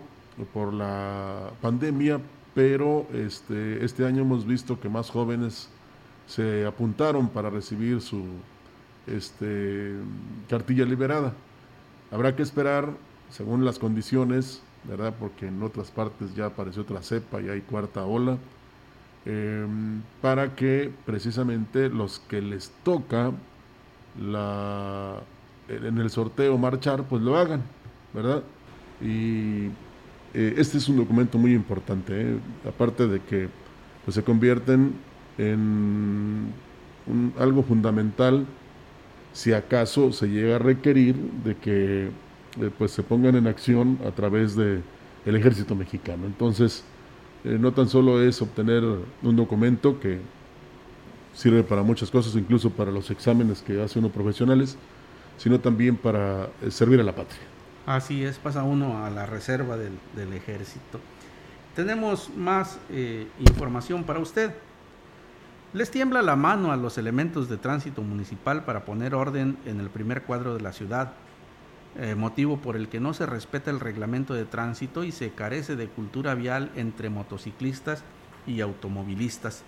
por 0.53 0.73
la 0.73 1.51
pandemia, 1.61 2.19
pero 2.53 3.05
este, 3.13 3.83
este 3.83 4.05
año 4.05 4.21
hemos 4.21 4.45
visto 4.45 4.79
que 4.79 4.89
más 4.89 5.09
jóvenes 5.09 5.69
se 6.27 6.65
apuntaron 6.65 7.29
para 7.29 7.49
recibir 7.49 8.01
su 8.01 8.23
este, 9.07 9.93
cartilla 10.49 10.85
liberada. 10.85 11.33
Habrá 12.11 12.35
que 12.35 12.43
esperar 12.43 12.89
según 13.29 13.65
las 13.65 13.79
condiciones, 13.79 14.61
¿verdad? 14.83 15.13
Porque 15.19 15.47
en 15.47 15.61
otras 15.63 15.91
partes 15.91 16.35
ya 16.35 16.47
apareció 16.47 16.83
otra 16.83 17.01
cepa 17.01 17.41
y 17.41 17.49
hay 17.49 17.61
cuarta 17.61 18.05
ola, 18.05 18.37
em, 19.25 20.01
para 20.21 20.55
que 20.55 20.91
precisamente 21.05 21.89
los 21.89 22.19
que 22.19 22.41
les 22.41 22.71
toca 22.83 23.31
la, 24.19 25.21
en 25.67 25.97
el 25.97 26.09
sorteo 26.09 26.57
marchar, 26.57 27.03
pues 27.03 27.21
lo 27.21 27.37
hagan, 27.37 27.63
¿verdad? 28.13 28.43
Y 29.01 29.69
eh, 30.37 30.55
este 30.57 30.79
es 30.79 30.89
un 30.89 30.97
documento 30.97 31.37
muy 31.37 31.53
importante, 31.53 32.13
¿eh? 32.13 32.37
aparte 32.67 33.07
de 33.07 33.21
que 33.21 33.47
pues, 34.03 34.15
se 34.15 34.23
convierten 34.23 34.91
en 35.37 36.51
algo 37.39 37.63
fundamental 37.63 38.45
si 39.31 39.53
acaso 39.53 40.11
se 40.11 40.27
llega 40.27 40.57
a 40.57 40.59
requerir 40.59 41.15
de 41.15 41.55
que 41.55 42.09
eh, 42.59 42.71
pues 42.77 42.91
se 42.91 43.01
pongan 43.01 43.37
en 43.37 43.47
acción 43.47 43.97
a 44.05 44.11
través 44.11 44.57
de 44.57 44.81
el 45.25 45.35
ejército 45.37 45.73
mexicano. 45.73 46.25
Entonces, 46.25 46.83
no 47.45 47.71
tan 47.71 47.87
solo 47.87 48.21
es 48.21 48.41
obtener 48.41 48.83
un 49.23 49.35
documento 49.35 49.99
que 49.99 50.19
sirve 51.33 51.63
para 51.63 51.81
muchas 51.83 52.11
cosas, 52.11 52.35
incluso 52.35 52.71
para 52.71 52.91
los 52.91 53.09
exámenes 53.09 53.61
que 53.61 53.81
hace 53.81 53.99
uno 53.99 54.09
profesionales, 54.09 54.77
sino 55.37 55.59
también 55.59 55.95
para 55.95 56.49
servir 56.69 56.99
a 56.99 57.03
la 57.03 57.15
patria. 57.15 57.54
Así 57.85 58.23
es, 58.23 58.39
pasa 58.39 58.63
uno 58.63 59.05
a 59.05 59.11
la 59.11 59.27
reserva 59.27 59.77
del, 59.77 60.33
ejército. 60.33 60.99
Tenemos 61.75 62.31
más 62.35 62.79
eh, 62.89 63.27
información 63.39 64.03
para 64.03 64.19
usted. 64.19 64.55
Les 65.73 65.91
tiembla 65.91 66.23
la 66.23 66.35
mano 66.35 66.71
a 66.71 66.77
los 66.77 66.97
elementos 66.97 67.47
de 67.47 67.57
tránsito 67.57 68.01
municipal 68.01 68.63
para 68.65 68.85
poner 68.85 69.13
orden 69.13 69.57
en 69.65 69.79
el 69.79 69.89
primer 69.89 70.23
cuadro 70.23 70.55
de 70.55 70.61
la 70.61 70.73
ciudad, 70.73 71.13
eh, 71.99 72.15
motivo 72.15 72.57
por 72.57 72.75
el 72.75 72.87
que 72.87 72.99
no 72.99 73.13
se 73.13 73.27
respeta 73.27 73.69
el 73.69 73.79
reglamento 73.79 74.33
de 74.33 74.45
tránsito 74.45 75.03
y 75.03 75.11
se 75.11 75.31
carece 75.31 75.75
de 75.75 75.87
cultura 75.87 76.33
vial 76.33 76.71
entre 76.75 77.09
motociclistas 77.09 78.03
y 78.47 78.61
automovilistas. 78.61 79.63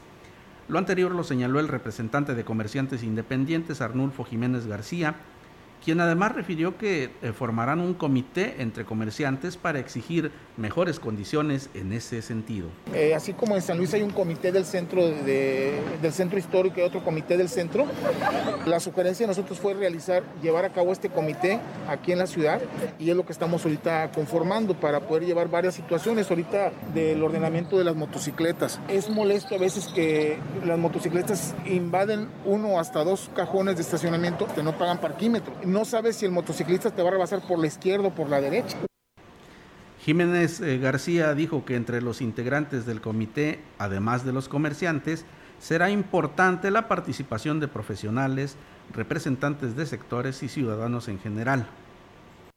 Lo 0.70 0.80
anterior 0.80 1.12
lo 1.12 1.24
señaló 1.24 1.60
el 1.60 1.68
representante 1.68 2.34
de 2.34 2.44
comerciantes 2.44 3.04
independientes 3.04 3.80
Arnulfo 3.80 4.24
Jiménez 4.24 4.66
García, 4.66 5.16
quien 5.84 6.00
además 6.02 6.34
refirió 6.34 6.78
que 6.78 7.12
eh, 7.22 7.32
formarán 7.34 7.80
un 7.80 7.94
comité 7.94 8.56
entre 8.60 8.86
comerciantes 8.86 9.58
para 9.58 9.80
exigir 9.80 10.32
mejores 10.58 11.00
condiciones 11.00 11.70
en 11.74 11.94
ese 11.94 12.22
sentido. 12.22 12.68
Eh, 12.94 13.14
así 13.16 13.34
como 13.34 13.56
en 13.56 13.62
San 13.62 13.78
Luis 13.78 13.94
hay 13.94 14.02
un 14.02 14.12
comité 14.12 14.52
del 14.52 14.66
centro, 14.66 15.08
del 15.08 16.12
centro 16.12 16.40
histórico 16.40 16.80
y 16.80 16.84
otro 16.84 17.04
comité 17.04 17.38
del 17.38 17.50
centro, 17.50 17.86
la 18.66 18.80
sugerencia 18.80 19.26
de 19.26 19.28
nosotros 19.28 19.60
fue 19.60 19.74
realizar, 19.74 20.24
llevar 20.42 20.66
a 20.66 20.74
cabo 20.74 20.92
este 20.92 21.10
comité 21.10 21.60
aquí 21.88 22.12
en 22.12 22.20
la 22.20 22.28
ciudad 22.28 22.62
y 23.00 23.10
es 23.10 23.16
lo 23.16 23.26
que 23.26 23.32
estamos 23.32 23.64
ahorita 23.64 24.12
conformando 24.12 24.74
para 24.74 25.02
poder 25.02 25.26
llevar 25.26 25.50
varias 25.50 25.76
situaciones 25.76 26.30
ahorita 26.30 26.72
del 26.94 27.22
ordenamiento 27.24 27.78
de 27.78 27.84
las 27.84 27.96
motocicletas. 27.96 28.80
Es 28.88 29.10
molesto 29.10 29.56
a 29.56 29.58
veces 29.58 29.88
que 29.88 30.38
las 30.66 30.80
motocicletas 30.80 31.56
invaden 31.66 32.30
uno 32.46 32.80
hasta 32.80 33.04
dos 33.04 33.30
cajones 33.36 33.76
de 33.76 33.84
estacionamiento 33.84 34.48
que 34.54 34.64
no 34.64 34.78
pagan 34.78 35.00
parquímetro 35.00 35.54
no 35.68 35.86
sabes 35.86 36.16
si 36.16 36.26
el 36.26 36.32
motociclista 36.32 36.92
te 36.92 37.02
va 37.02 37.10
a 37.10 37.12
rebasar 37.12 37.42
por 37.42 37.60
la 37.60 37.68
izquierda 37.68 38.08
o 38.08 38.16
por 38.16 38.30
la 38.30 38.42
derecha. 38.42 38.78
Jiménez 40.02 40.62
eh, 40.62 40.78
García 40.78 41.34
dijo 41.34 41.66
que 41.66 41.76
entre 41.76 42.02
los 42.02 42.22
integrantes 42.22 42.86
del 42.86 43.02
comité, 43.02 43.60
además 43.78 44.26
de 44.26 44.32
los 44.32 44.48
comerciantes, 44.48 45.26
será 45.60 45.90
importante 45.90 46.72
la 46.72 46.88
participación 46.88 47.60
de 47.60 47.68
profesionales, 47.68 48.56
representantes 48.94 49.76
de 49.76 49.86
sectores 49.86 50.44
y 50.44 50.48
ciudadanos 50.48 51.10
en 51.10 51.20
general. 51.20 51.68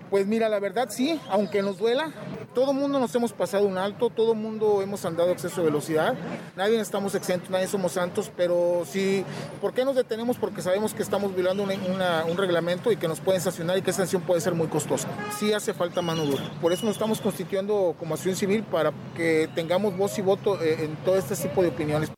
Pues 0.08 0.26
mira, 0.26 0.48
la 0.48 0.58
verdad 0.58 0.88
sí, 0.90 1.20
aunque 1.28 1.62
nos 1.62 1.78
duela, 1.78 2.12
todo 2.54 2.72
mundo 2.72 2.98
nos 2.98 3.14
hemos 3.14 3.32
pasado 3.32 3.66
un 3.66 3.78
alto, 3.78 4.10
todo 4.10 4.34
mundo 4.34 4.82
hemos 4.82 5.04
andado 5.04 5.30
a 5.30 5.32
exceso 5.32 5.60
de 5.60 5.66
velocidad, 5.66 6.14
nadie 6.56 6.80
estamos 6.80 7.14
exentos, 7.14 7.48
nadie 7.50 7.68
somos 7.68 7.92
santos, 7.92 8.30
pero 8.36 8.82
sí, 8.86 9.24
¿por 9.60 9.72
qué 9.72 9.84
nos 9.84 9.94
detenemos? 9.94 10.36
Porque 10.36 10.62
sabemos 10.62 10.94
que 10.94 11.02
estamos 11.02 11.34
violando 11.34 11.62
un 11.62 12.36
reglamento 12.36 12.90
y 12.90 12.96
que 12.96 13.06
nos 13.06 13.20
pueden 13.20 13.40
sancionar 13.40 13.78
y 13.78 13.82
que 13.82 13.90
esa 13.90 13.98
sanción 13.98 14.22
puede 14.22 14.40
ser 14.40 14.54
muy 14.54 14.66
costosa. 14.66 15.08
Sí 15.38 15.52
hace 15.52 15.74
falta 15.74 16.02
mano 16.02 16.24
dura. 16.24 16.42
Por 16.60 16.72
eso 16.72 16.86
nos 16.86 16.96
estamos 16.96 17.20
constituyendo 17.20 17.94
como 17.98 18.14
acción 18.14 18.34
civil 18.34 18.64
para 18.64 18.92
que 19.16 19.48
tengamos 19.54 19.96
voz 19.96 20.18
y 20.18 20.22
voto 20.22 20.60
eh, 20.60 20.84
en 20.84 20.96
todo 21.04 21.16
este 21.16 21.36
tipo 21.36 21.62
de 21.62 21.68
opiniones. 21.68 22.10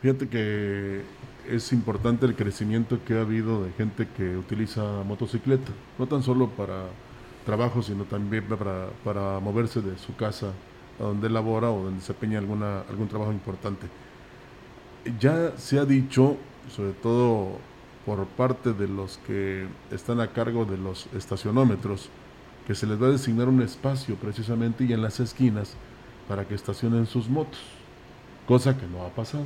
Fíjate 0.00 0.28
que 0.28 1.02
es 1.48 1.72
importante 1.72 2.26
el 2.26 2.36
crecimiento 2.36 2.98
que 3.04 3.14
ha 3.14 3.22
habido 3.22 3.64
de 3.64 3.72
gente 3.72 4.06
que 4.16 4.36
utiliza 4.36 4.82
motocicleta, 5.04 5.72
no 5.98 6.06
tan 6.06 6.22
solo 6.22 6.48
para 6.50 6.84
trabajo, 7.44 7.82
sino 7.82 8.04
también 8.04 8.44
para, 8.44 8.88
para 9.04 9.40
moverse 9.40 9.80
de 9.80 9.96
su 9.98 10.14
casa 10.16 10.52
a 10.98 11.04
donde 11.04 11.30
labora 11.30 11.70
o 11.70 11.82
donde 11.84 12.00
desempeña 12.00 12.38
alguna, 12.38 12.80
algún 12.88 13.08
trabajo 13.08 13.32
importante. 13.32 13.86
Ya 15.18 15.56
se 15.56 15.78
ha 15.78 15.84
dicho, 15.84 16.36
sobre 16.68 16.92
todo 16.92 17.58
por 18.04 18.26
parte 18.26 18.72
de 18.72 18.88
los 18.88 19.18
que 19.26 19.66
están 19.90 20.20
a 20.20 20.28
cargo 20.28 20.64
de 20.64 20.76
los 20.76 21.06
estacionómetros, 21.14 22.08
que 22.66 22.74
se 22.74 22.86
les 22.86 23.02
va 23.02 23.06
a 23.06 23.10
designar 23.10 23.48
un 23.48 23.62
espacio 23.62 24.16
precisamente 24.16 24.84
y 24.84 24.92
en 24.92 25.02
las 25.02 25.20
esquinas 25.20 25.74
para 26.28 26.46
que 26.46 26.54
estacionen 26.54 27.06
sus 27.06 27.28
motos, 27.28 27.60
cosa 28.46 28.76
que 28.76 28.86
no 28.86 29.04
ha 29.04 29.08
pasado. 29.08 29.44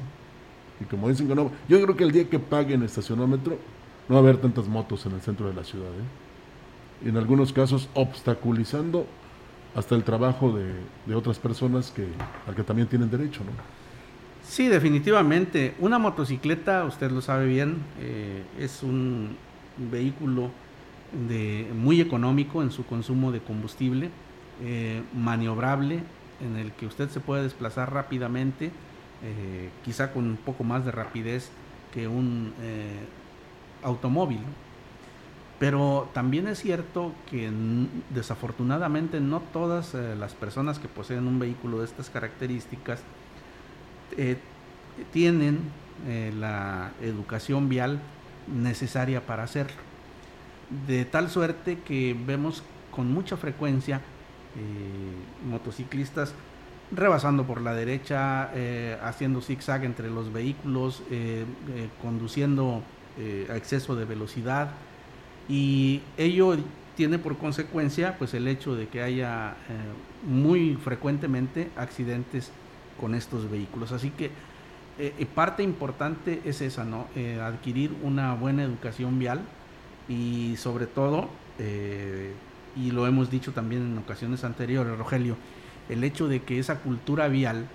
Y 0.80 0.84
como 0.84 1.08
dicen 1.08 1.28
que 1.28 1.34
no, 1.34 1.50
yo 1.68 1.80
creo 1.80 1.96
que 1.96 2.04
el 2.04 2.12
día 2.12 2.28
que 2.28 2.38
paguen 2.38 2.82
estacionómetro 2.82 3.58
no 4.08 4.14
va 4.16 4.20
a 4.20 4.24
haber 4.24 4.38
tantas 4.38 4.66
motos 4.66 5.06
en 5.06 5.12
el 5.12 5.20
centro 5.20 5.46
de 5.48 5.54
la 5.54 5.64
ciudad. 5.64 5.88
¿eh? 5.88 6.23
En 7.04 7.16
algunos 7.16 7.52
casos 7.52 7.88
obstaculizando 7.94 9.06
hasta 9.74 9.94
el 9.94 10.04
trabajo 10.04 10.56
de, 10.56 11.14
otras 11.14 11.38
personas 11.38 11.90
que, 11.90 12.06
al 12.46 12.54
que 12.54 12.62
también 12.62 12.88
tienen 12.88 13.10
derecho, 13.10 13.42
¿no? 13.44 13.50
Sí, 14.42 14.68
definitivamente. 14.68 15.74
Una 15.80 15.98
motocicleta, 15.98 16.84
usted 16.84 17.10
lo 17.10 17.20
sabe 17.22 17.46
bien, 17.46 17.78
eh, 18.00 18.42
es 18.58 18.82
un 18.82 19.36
vehículo 19.90 20.50
de, 21.28 21.70
muy 21.74 22.00
económico 22.00 22.62
en 22.62 22.70
su 22.70 22.86
consumo 22.86 23.32
de 23.32 23.40
combustible, 23.40 24.10
eh, 24.62 25.02
maniobrable, 25.14 26.00
en 26.40 26.56
el 26.56 26.72
que 26.72 26.86
usted 26.86 27.08
se 27.08 27.20
puede 27.20 27.42
desplazar 27.42 27.92
rápidamente, 27.92 28.70
eh, 29.22 29.70
quizá 29.84 30.12
con 30.12 30.24
un 30.24 30.36
poco 30.36 30.62
más 30.62 30.84
de 30.84 30.92
rapidez 30.92 31.50
que 31.92 32.06
un 32.06 32.52
automóvil. 33.82 34.40
Pero 35.58 36.08
también 36.12 36.48
es 36.48 36.58
cierto 36.58 37.12
que 37.30 37.50
desafortunadamente 38.10 39.20
no 39.20 39.40
todas 39.40 39.94
eh, 39.94 40.16
las 40.18 40.34
personas 40.34 40.78
que 40.78 40.88
poseen 40.88 41.28
un 41.28 41.38
vehículo 41.38 41.78
de 41.78 41.84
estas 41.84 42.10
características 42.10 43.00
eh, 44.16 44.36
tienen 45.12 45.60
eh, 46.08 46.32
la 46.36 46.92
educación 47.00 47.68
vial 47.68 48.00
necesaria 48.52 49.24
para 49.24 49.44
hacerlo. 49.44 49.76
De 50.88 51.04
tal 51.04 51.30
suerte 51.30 51.78
que 51.78 52.16
vemos 52.26 52.62
con 52.90 53.12
mucha 53.12 53.36
frecuencia 53.36 54.00
motociclistas 55.50 56.32
rebasando 56.92 57.44
por 57.44 57.60
la 57.60 57.74
derecha, 57.74 58.50
haciendo 59.02 59.40
zigzag 59.40 59.84
entre 59.84 60.10
los 60.10 60.32
vehículos, 60.32 61.02
conduciendo 62.00 62.82
a 63.50 63.56
exceso 63.56 63.96
de 63.96 64.04
velocidad, 64.04 64.70
y 65.48 66.00
ello 66.16 66.56
tiene 66.96 67.18
por 67.18 67.36
consecuencia 67.36 68.16
pues 68.18 68.34
el 68.34 68.46
hecho 68.48 68.76
de 68.76 68.88
que 68.88 69.02
haya 69.02 69.50
eh, 69.68 70.26
muy 70.28 70.76
frecuentemente 70.76 71.70
accidentes 71.76 72.50
con 73.00 73.14
estos 73.14 73.50
vehículos. 73.50 73.92
Así 73.92 74.10
que 74.10 74.30
eh, 74.98 75.26
parte 75.34 75.62
importante 75.62 76.40
es 76.44 76.60
esa, 76.60 76.84
¿no? 76.84 77.06
Eh, 77.16 77.40
adquirir 77.40 77.92
una 78.02 78.34
buena 78.34 78.62
educación 78.62 79.18
vial 79.18 79.40
y 80.08 80.56
sobre 80.56 80.86
todo, 80.86 81.28
y 82.76 82.90
lo 82.90 83.06
hemos 83.06 83.30
dicho 83.30 83.52
también 83.52 83.82
en 83.82 83.96
ocasiones 83.96 84.44
anteriores, 84.44 84.98
Rogelio, 84.98 85.36
el 85.88 86.04
hecho 86.04 86.28
de 86.28 86.42
que 86.42 86.58
esa 86.58 86.80
cultura 86.80 87.28
vial 87.28 87.68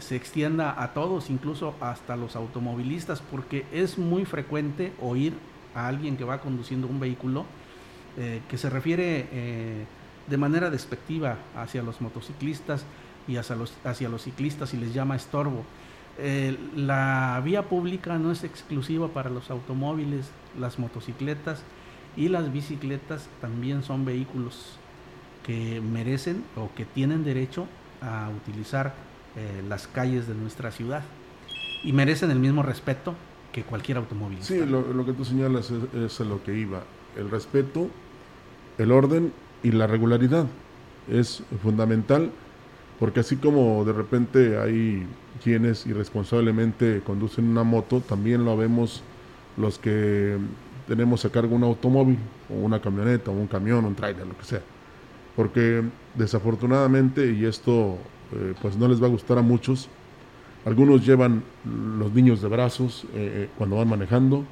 se 0.00 0.16
extienda 0.16 0.82
a 0.82 0.94
todos, 0.94 1.30
incluso 1.30 1.76
hasta 1.80 2.16
los 2.16 2.34
automovilistas, 2.34 3.20
porque 3.20 3.66
es 3.72 3.98
muy 3.98 4.24
frecuente 4.24 4.92
oír 5.00 5.34
a 5.74 5.86
alguien 5.88 6.16
que 6.16 6.24
va 6.24 6.40
conduciendo 6.40 6.86
un 6.86 7.00
vehículo 7.00 7.46
eh, 8.20 8.40
que 8.48 8.58
se 8.58 8.68
refiere 8.68 9.28
eh, 9.30 9.84
de 10.26 10.36
manera 10.36 10.70
despectiva 10.70 11.36
hacia 11.56 11.84
los 11.84 12.00
motociclistas 12.00 12.84
y 13.28 13.36
hacia 13.36 13.54
los, 13.54 13.74
hacia 13.84 14.08
los 14.08 14.22
ciclistas 14.22 14.74
y 14.74 14.76
les 14.76 14.92
llama 14.92 15.14
estorbo. 15.14 15.64
Eh, 16.18 16.58
la 16.74 17.40
vía 17.44 17.62
pública 17.68 18.18
no 18.18 18.32
es 18.32 18.42
exclusiva 18.42 19.06
para 19.08 19.30
los 19.30 19.50
automóviles, 19.50 20.30
las 20.58 20.80
motocicletas 20.80 21.62
y 22.16 22.28
las 22.28 22.52
bicicletas 22.52 23.28
también 23.40 23.84
son 23.84 24.04
vehículos 24.04 24.78
que 25.44 25.80
merecen 25.80 26.42
o 26.56 26.70
que 26.74 26.84
tienen 26.84 27.22
derecho 27.22 27.68
a 28.02 28.28
utilizar 28.30 28.94
las 29.68 29.86
calles 29.86 30.26
de 30.26 30.34
nuestra 30.34 30.72
ciudad 30.72 31.02
y 31.84 31.92
merecen 31.92 32.32
el 32.32 32.40
mismo 32.40 32.64
respeto 32.64 33.14
que 33.62 33.68
cualquier 33.68 33.98
automóvil. 33.98 34.38
Sí, 34.40 34.64
lo, 34.64 35.04
que 35.04 35.12
tú 35.12 35.24
señalas 35.24 35.70
es, 35.70 36.20
es, 36.20 36.20
lo 36.20 36.42
que 36.42 36.56
iba. 36.56 36.82
El 37.16 37.30
respeto, 37.30 37.88
el 38.78 38.92
orden 38.92 39.32
y 39.62 39.72
la 39.72 39.86
regularidad 39.86 40.46
es 41.10 41.42
fundamental 41.62 42.30
porque 42.98 43.20
así 43.20 43.36
como 43.36 43.84
de 43.84 43.92
repente 43.92 44.58
hay 44.58 45.06
quienes 45.42 45.86
irresponsablemente 45.86 47.00
conducen 47.04 47.48
una 47.48 47.62
moto, 47.62 48.00
también 48.00 48.44
lo 48.44 48.56
vemos 48.56 49.02
los 49.56 49.78
que 49.78 50.36
tenemos 50.88 51.24
a 51.24 51.30
cargo 51.30 51.54
un 51.54 51.62
automóvil 51.62 52.18
o 52.50 52.54
una 52.54 52.80
camioneta 52.80 53.30
o 53.30 53.34
un 53.34 53.46
camión, 53.46 53.84
un 53.84 53.94
trailer, 53.94 54.26
lo 54.26 54.36
que 54.36 54.44
sea. 54.44 54.62
Porque 55.36 55.84
desafortunadamente, 56.16 57.32
y 57.32 57.44
esto 57.44 57.98
eh, 58.32 58.54
pues 58.60 58.76
no 58.76 58.88
les 58.88 59.00
va 59.00 59.06
a 59.06 59.10
gustar 59.10 59.38
a 59.38 59.42
muchos, 59.42 59.88
algunos 60.68 61.06
llevan 61.06 61.44
los 61.98 62.12
niños 62.12 62.42
de 62.42 62.48
brazos 62.48 63.04
eh, 63.14 63.46
eh, 63.46 63.48
cuando 63.56 63.76
van 63.76 63.88
manejando, 63.88 64.44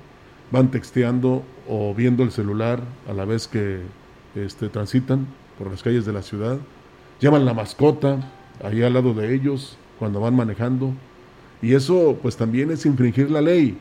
van 0.51 0.71
texteando 0.71 1.43
o 1.69 1.95
viendo 1.95 2.23
el 2.23 2.31
celular 2.31 2.81
a 3.07 3.13
la 3.13 3.27
vez 3.27 3.47
que 3.47 3.81
este, 4.35 4.71
transitan 4.71 5.27
por 5.59 5.71
las 5.71 5.83
calles 5.83 6.07
de 6.07 6.15
la 6.15 6.23
ciudad, 6.23 6.57
llevan 7.21 7.45
la 7.45 7.53
mascota 7.53 8.33
ahí 8.65 8.83
al 8.83 8.95
lado 8.95 9.13
de 9.13 9.35
ellos 9.35 9.77
cuando 9.99 10.19
van 10.21 10.35
manejando, 10.35 10.95
y 11.61 11.75
eso 11.75 12.19
pues 12.23 12.35
también 12.39 12.71
es 12.71 12.87
infringir 12.87 13.31
la 13.31 13.43
ley, 13.43 13.77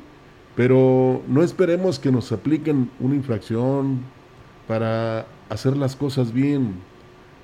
pero 0.58 1.22
no 1.30 1.42
esperemos 1.42 2.00
que 2.00 2.12
nos 2.12 2.34
apliquen 2.34 2.90
una 3.00 3.16
infracción 3.16 4.00
para 4.68 5.26
hacer 5.48 5.78
las 5.78 5.96
cosas 5.96 6.34
bien. 6.34 6.74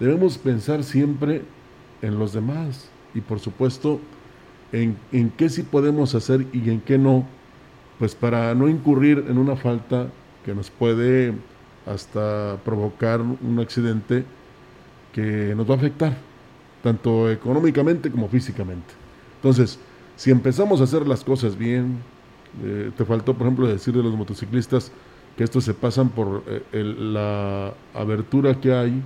Debemos 0.02 0.38
pensar 0.38 0.84
siempre 0.84 1.44
en 2.02 2.20
los 2.20 2.34
demás 2.34 2.90
y 3.14 3.22
por 3.22 3.40
supuesto 3.40 4.02
en, 4.72 5.30
qué 5.38 5.50
sí 5.50 5.64
podemos 5.64 6.16
hacer 6.16 6.48
y 6.54 6.70
en 6.70 6.82
qué 6.82 6.98
no, 6.98 7.26
pues 8.00 8.16
para 8.16 8.56
no 8.56 8.68
incurrir 8.70 9.26
en 9.28 9.38
una 9.38 9.56
falta 9.56 10.08
que 10.46 10.56
nos 10.56 10.70
puede 10.70 11.34
hasta 11.86 12.58
provocar 12.64 13.22
un 13.22 13.60
accidente 13.60 14.24
que 15.14 15.54
nos 15.56 15.70
va 15.70 15.76
a 15.76 15.78
afectar, 15.78 16.18
tanto 16.84 17.30
económicamente 17.30 18.10
como 18.10 18.30
físicamente. 18.30 18.94
Entonces, 19.38 19.80
si 20.16 20.32
empezamos 20.32 20.82
a 20.82 20.86
hacer 20.86 21.08
las 21.08 21.24
cosas 21.24 21.58
bien, 21.58 21.98
eh, 22.64 22.92
te 22.96 23.06
faltó, 23.06 23.34
por 23.34 23.48
ejemplo, 23.48 23.68
decir 23.68 23.94
de 23.94 24.04
los 24.04 24.16
motociclistas 24.16 24.92
que 25.38 25.44
estos 25.44 25.64
se 25.64 25.74
pasan 25.74 26.10
por 26.10 26.44
eh, 26.48 26.84
la 26.84 27.74
abertura 27.94 28.60
que 28.60 28.74
hay 28.74 29.02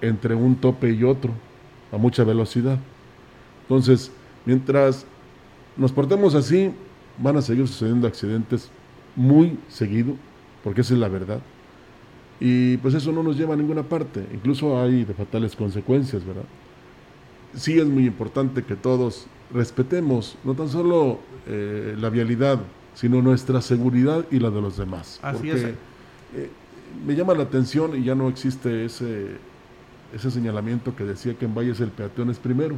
entre 0.00 0.34
un 0.34 0.56
tope 0.56 0.92
y 0.92 1.02
otro 1.02 1.32
a 1.92 1.96
mucha 1.96 2.24
velocidad. 2.24 2.78
Entonces, 3.62 4.12
mientras 4.46 5.04
nos 5.76 5.92
portemos 5.92 6.34
así, 6.34 6.72
van 7.18 7.36
a 7.36 7.42
seguir 7.42 7.68
sucediendo 7.68 8.06
accidentes 8.06 8.70
muy 9.14 9.58
seguido, 9.68 10.14
porque 10.64 10.80
esa 10.80 10.94
es 10.94 11.00
la 11.00 11.08
verdad. 11.08 11.40
Y 12.40 12.76
pues 12.78 12.94
eso 12.94 13.12
no 13.12 13.22
nos 13.22 13.36
lleva 13.36 13.54
a 13.54 13.56
ninguna 13.56 13.82
parte, 13.82 14.24
incluso 14.32 14.80
hay 14.80 15.04
de 15.04 15.14
fatales 15.14 15.56
consecuencias, 15.56 16.24
¿verdad? 16.24 16.44
Sí 17.54 17.78
es 17.78 17.86
muy 17.86 18.06
importante 18.06 18.62
que 18.62 18.76
todos 18.76 19.26
respetemos 19.52 20.36
no 20.44 20.54
tan 20.54 20.68
solo 20.68 21.20
eh, 21.46 21.94
la 21.98 22.10
vialidad, 22.10 22.58
sino 22.94 23.22
nuestra 23.22 23.60
seguridad 23.60 24.26
y 24.30 24.38
la 24.38 24.50
de 24.50 24.60
los 24.60 24.76
demás. 24.76 25.18
Así 25.22 25.50
es. 25.50 25.64
Eh, 25.64 25.74
me 27.06 27.14
llama 27.14 27.34
la 27.34 27.44
atención 27.44 27.98
y 27.98 28.04
ya 28.04 28.14
no 28.14 28.28
existe 28.28 28.84
ese, 28.84 29.28
ese 30.14 30.30
señalamiento 30.30 30.94
que 30.94 31.04
decía 31.04 31.34
que 31.34 31.44
en 31.44 31.54
Valles 31.54 31.80
el 31.80 31.90
peatón 31.90 32.30
es 32.30 32.38
primero. 32.38 32.76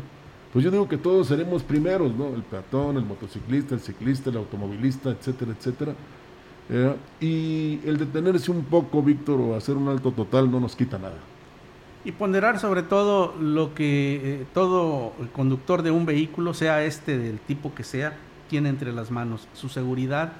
Pues 0.52 0.64
yo 0.64 0.70
digo 0.70 0.88
que 0.88 0.96
todos 0.96 1.28
seremos 1.28 1.62
primeros, 1.62 2.14
¿no? 2.14 2.28
El 2.28 2.42
peatón, 2.42 2.96
el 2.96 3.04
motociclista, 3.04 3.74
el 3.74 3.80
ciclista, 3.80 4.30
el 4.30 4.38
automovilista, 4.38 5.10
etcétera, 5.10 5.52
etcétera. 5.56 5.94
Eh, 6.70 6.94
y 7.20 7.80
el 7.88 7.98
detenerse 7.98 8.50
un 8.50 8.64
poco, 8.64 9.02
Víctor, 9.02 9.40
o 9.40 9.54
hacer 9.54 9.76
un 9.76 9.88
alto 9.88 10.12
total 10.12 10.50
no 10.50 10.60
nos 10.60 10.74
quita 10.74 10.98
nada. 10.98 11.16
Y 12.04 12.12
ponderar 12.12 12.58
sobre 12.58 12.82
todo 12.82 13.34
lo 13.40 13.74
que 13.74 14.20
eh, 14.22 14.46
todo 14.54 15.12
conductor 15.34 15.82
de 15.82 15.90
un 15.90 16.06
vehículo, 16.06 16.54
sea 16.54 16.84
este 16.84 17.18
del 17.18 17.38
tipo 17.40 17.74
que 17.74 17.84
sea, 17.84 18.16
tiene 18.48 18.70
entre 18.70 18.92
las 18.92 19.10
manos 19.10 19.48
su 19.52 19.68
seguridad 19.68 20.32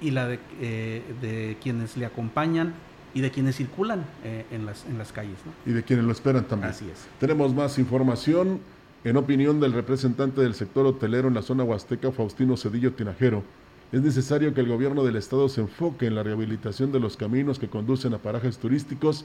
y 0.00 0.10
la 0.12 0.28
de, 0.28 0.38
eh, 0.60 1.02
de 1.20 1.56
quienes 1.60 1.96
le 1.96 2.06
acompañan 2.06 2.74
y 3.14 3.20
de 3.20 3.30
quienes 3.30 3.56
circulan 3.56 4.04
en, 4.50 4.66
las, 4.66 4.84
en 4.84 4.98
las 4.98 5.10
calles. 5.10 5.38
Y 5.64 5.70
de 5.70 5.82
quienes 5.82 6.04
lo 6.04 6.12
esperan 6.12 6.44
también. 6.44 6.70
Así 6.70 6.84
es. 6.84 7.08
Tenemos 7.18 7.54
más 7.54 7.78
información. 7.78 8.60
En 9.06 9.16
opinión 9.16 9.60
del 9.60 9.72
representante 9.72 10.40
del 10.40 10.54
sector 10.54 10.84
hotelero 10.84 11.28
en 11.28 11.34
la 11.34 11.42
zona 11.42 11.62
huasteca, 11.62 12.10
Faustino 12.10 12.56
Cedillo 12.56 12.92
Tinajero, 12.92 13.44
es 13.92 14.02
necesario 14.02 14.52
que 14.52 14.62
el 14.62 14.66
gobierno 14.66 15.04
del 15.04 15.14
estado 15.14 15.48
se 15.48 15.60
enfoque 15.60 16.08
en 16.08 16.16
la 16.16 16.24
rehabilitación 16.24 16.90
de 16.90 16.98
los 16.98 17.16
caminos 17.16 17.60
que 17.60 17.68
conducen 17.68 18.14
a 18.14 18.18
parajes 18.18 18.58
turísticos, 18.58 19.24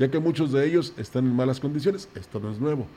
ya 0.00 0.10
que 0.10 0.18
muchos 0.18 0.50
de 0.50 0.66
ellos 0.66 0.94
están 0.96 1.26
en 1.26 1.36
malas 1.36 1.60
condiciones. 1.60 2.08
Esto 2.16 2.40
no 2.40 2.50
es 2.50 2.58
nuevo. 2.58 2.88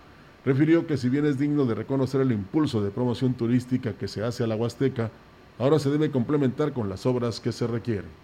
Refirió 0.44 0.88
que 0.88 0.98
si 0.98 1.08
bien 1.08 1.28
es 1.28 1.38
digno 1.38 1.66
de 1.66 1.76
reconocer 1.76 2.22
el 2.22 2.32
impulso 2.32 2.82
de 2.82 2.90
promoción 2.90 3.36
turística 3.36 3.94
que 3.94 4.08
se 4.08 4.24
hace 4.24 4.44
a 4.44 4.48
la 4.48 4.56
Huasteca, 4.56 5.12
ahora 5.60 5.78
se 5.78 5.92
debe 5.92 6.10
complementar 6.10 6.74
con 6.74 6.90
las 6.90 7.06
obras 7.06 7.40
que 7.40 7.52
se 7.52 7.68
requieren 7.68 8.23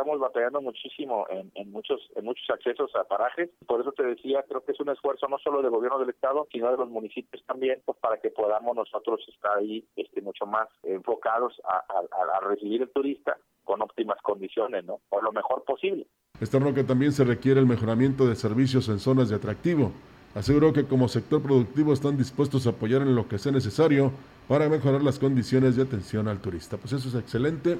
estamos 0.00 0.18
batallando 0.18 0.62
muchísimo 0.62 1.26
en, 1.28 1.52
en, 1.54 1.70
muchos 1.70 2.00
en 2.16 2.24
muchos 2.24 2.48
accesos 2.48 2.90
a 2.96 3.04
parajes. 3.04 3.50
Por 3.66 3.82
eso 3.82 3.92
te 3.92 4.02
decía, 4.02 4.42
creo 4.48 4.64
que 4.64 4.72
es 4.72 4.80
un 4.80 4.88
esfuerzo 4.88 5.28
no 5.28 5.38
solo 5.38 5.60
del 5.60 5.70
gobierno 5.70 5.98
del 5.98 6.08
estado, 6.08 6.48
sino 6.50 6.70
de 6.70 6.78
los 6.78 6.88
municipios 6.88 7.44
también, 7.46 7.82
pues 7.84 7.98
para 7.98 8.18
que 8.18 8.30
podamos 8.30 8.74
nosotros 8.74 9.20
estar 9.28 9.58
ahí 9.58 9.84
este, 9.96 10.22
mucho 10.22 10.46
más 10.46 10.68
enfocados 10.84 11.60
a, 11.64 11.76
a, 11.76 12.36
a 12.38 12.40
recibir 12.48 12.80
el 12.80 12.90
turista 12.90 13.36
con 13.64 13.82
óptimas 13.82 14.16
condiciones, 14.22 14.84
¿no? 14.84 15.00
O 15.10 15.20
lo 15.20 15.32
mejor 15.32 15.64
posible. 15.64 16.06
Externo 16.40 16.72
que 16.72 16.84
también 16.84 17.12
se 17.12 17.24
requiere 17.24 17.60
el 17.60 17.66
mejoramiento 17.66 18.26
de 18.26 18.36
servicios 18.36 18.88
en 18.88 19.00
zonas 19.00 19.28
de 19.28 19.36
atractivo. 19.36 19.92
Aseguró 20.34 20.72
que 20.72 20.86
como 20.86 21.08
sector 21.08 21.42
productivo 21.42 21.92
están 21.92 22.16
dispuestos 22.16 22.66
a 22.66 22.70
apoyar 22.70 23.02
en 23.02 23.14
lo 23.14 23.28
que 23.28 23.38
sea 23.38 23.52
necesario 23.52 24.12
para 24.48 24.68
mejorar 24.68 25.02
las 25.02 25.18
condiciones 25.18 25.76
de 25.76 25.82
atención 25.82 26.26
al 26.26 26.40
turista. 26.40 26.78
Pues 26.78 26.94
eso 26.94 27.08
es 27.08 27.14
excelente 27.16 27.76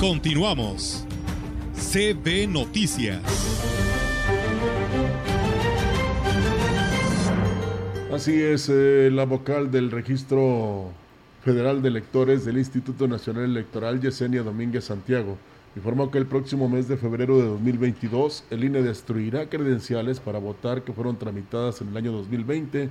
Continuamos. 0.00 1.04
CB 1.74 2.46
Noticias. 2.46 3.20
Así 8.12 8.40
es, 8.40 8.68
eh, 8.68 9.10
la 9.12 9.24
vocal 9.24 9.72
del 9.72 9.90
Registro 9.90 10.92
Federal 11.42 11.82
de 11.82 11.88
Electores 11.88 12.44
del 12.44 12.58
Instituto 12.58 13.08
Nacional 13.08 13.46
Electoral, 13.46 14.00
Yesenia 14.00 14.44
Domínguez 14.44 14.84
Santiago, 14.84 15.36
informó 15.74 16.12
que 16.12 16.18
el 16.18 16.26
próximo 16.26 16.68
mes 16.68 16.86
de 16.86 16.96
febrero 16.96 17.36
de 17.36 17.46
2022 17.46 18.44
el 18.50 18.62
INE 18.62 18.82
destruirá 18.82 19.48
credenciales 19.48 20.20
para 20.20 20.38
votar 20.38 20.82
que 20.82 20.92
fueron 20.92 21.18
tramitadas 21.18 21.80
en 21.80 21.88
el 21.88 21.96
año 21.96 22.12
2020, 22.12 22.88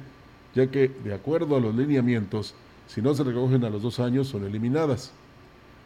ya 0.54 0.68
que, 0.68 0.90
de 1.06 1.14
acuerdo 1.14 1.56
a 1.56 1.62
los 1.62 1.74
lineamientos, 1.74 2.54
si 2.86 3.02
no 3.02 3.14
se 3.14 3.24
recogen 3.24 3.64
a 3.64 3.70
los 3.70 3.82
dos 3.82 4.02
años, 4.02 4.28
son 4.28 4.44
eliminadas. 4.44 5.14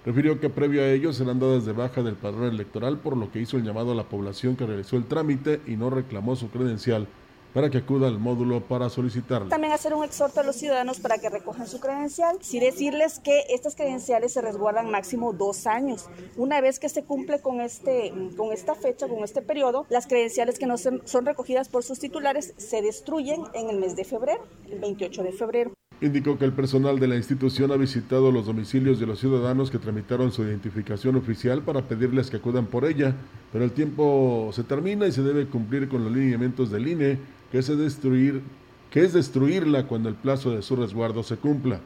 Refirió 0.04 0.39
que 0.39 0.49
previo 0.49 0.82
a 0.82 0.89
ello 0.89 1.14
serán 1.14 1.39
dadas 1.39 1.64
de 1.64 1.74
baja 1.74 2.02
del 2.02 2.16
padrón 2.16 2.45
electoral, 2.45 2.97
por 2.97 3.16
lo 3.16 3.32
que 3.32 3.39
hizo 3.39 3.58
el 3.58 3.64
llamado 3.64 3.91
a 3.91 3.95
la 3.95 4.10
población 4.10 4.56
que 4.56 4.66
realizó 4.66 4.97
el 4.97 5.06
trámite 5.06 5.62
y 5.68 5.76
no 5.76 5.91
reclamó 5.91 6.36
su 6.36 6.49
credencial 6.49 7.08
para 7.54 7.70
que 7.70 7.80
acuda 7.80 8.08
al 8.08 8.18
módulo 8.18 8.62
para 8.62 8.89
solicitarla. 8.89 9.49
También 9.49 9.74
hacer 9.74 9.93
un 9.93 10.04
exhorto 10.04 10.39
a 10.39 10.43
los 10.43 10.56
ciudadanos 10.56 10.99
para 10.99 11.20
que 11.20 11.30
recojan 11.30 11.68
su 11.68 11.80
credencial. 11.80 12.38
Sí 12.41 12.60
decirles 12.60 13.20
que 13.20 13.43
estas 13.49 13.76
credenciales 13.76 14.34
se 14.34 14.41
resguardan 14.41 14.89
máximo 14.89 15.34
dos 15.34 15.68
años. 15.68 16.10
Una 16.36 16.62
vez 16.62 16.80
que 16.80 16.89
se 16.89 17.04
cumple 17.04 17.39
con, 17.41 17.62
este, 17.62 18.12
con 18.38 18.54
esta 18.54 18.74
fecha, 18.74 19.08
con 19.08 19.24
este 19.24 19.41
periodo, 19.41 19.86
las 19.89 20.08
credenciales 20.08 20.58
que 20.58 20.66
no 20.66 20.78
son 20.78 21.26
recogidas 21.26 21.70
por 21.70 21.84
sus 21.84 21.99
titulares 21.99 22.54
se 22.58 22.82
destruyen 22.82 23.43
en 23.54 23.70
el 23.70 23.78
mes 23.78 23.95
de 23.95 24.06
febrero, 24.06 24.43
el 24.70 24.80
28 24.80 25.24
de 25.24 25.32
febrero. 25.32 25.74
Indicó 26.02 26.39
que 26.39 26.45
el 26.45 26.52
personal 26.52 26.99
de 26.99 27.08
la 27.08 27.16
institución 27.16 27.72
ha 27.72 27.76
visitado 27.76 28.32
los 28.32 28.47
domicilios 28.47 28.99
de 28.99 29.06
los 29.06 29.20
ciudadanos 29.20 29.70
que 29.70 29.78
tramitaron 29.78 30.32
su 30.32 30.41
identificación 30.41 31.16
oficial 31.16 31.62
para 31.62 31.84
pedirles 31.84 32.32
que 32.32 32.38
acudan 32.38 32.66
por 32.66 32.86
ella, 32.86 33.16
pero 33.54 33.64
el 33.64 33.72
tiempo 33.72 34.49
se 34.52 34.64
termina 34.64 35.06
y 35.06 35.12
se 35.12 35.22
debe 35.22 35.45
cumplir 35.45 35.88
con 35.88 36.04
los 36.04 36.12
lineamientos 36.12 36.72
del 36.72 36.88
INE, 36.88 37.20
que 37.52 37.60
es, 37.60 37.68
destruir, 37.68 38.41
que 38.89 39.02
es 39.02 39.14
destruirla 39.14 39.86
cuando 39.86 40.10
el 40.10 40.16
plazo 40.16 40.49
de 40.49 40.64
su 40.64 40.76
resguardo 40.76 41.22
se 41.22 41.38
cumpla. 41.38 41.82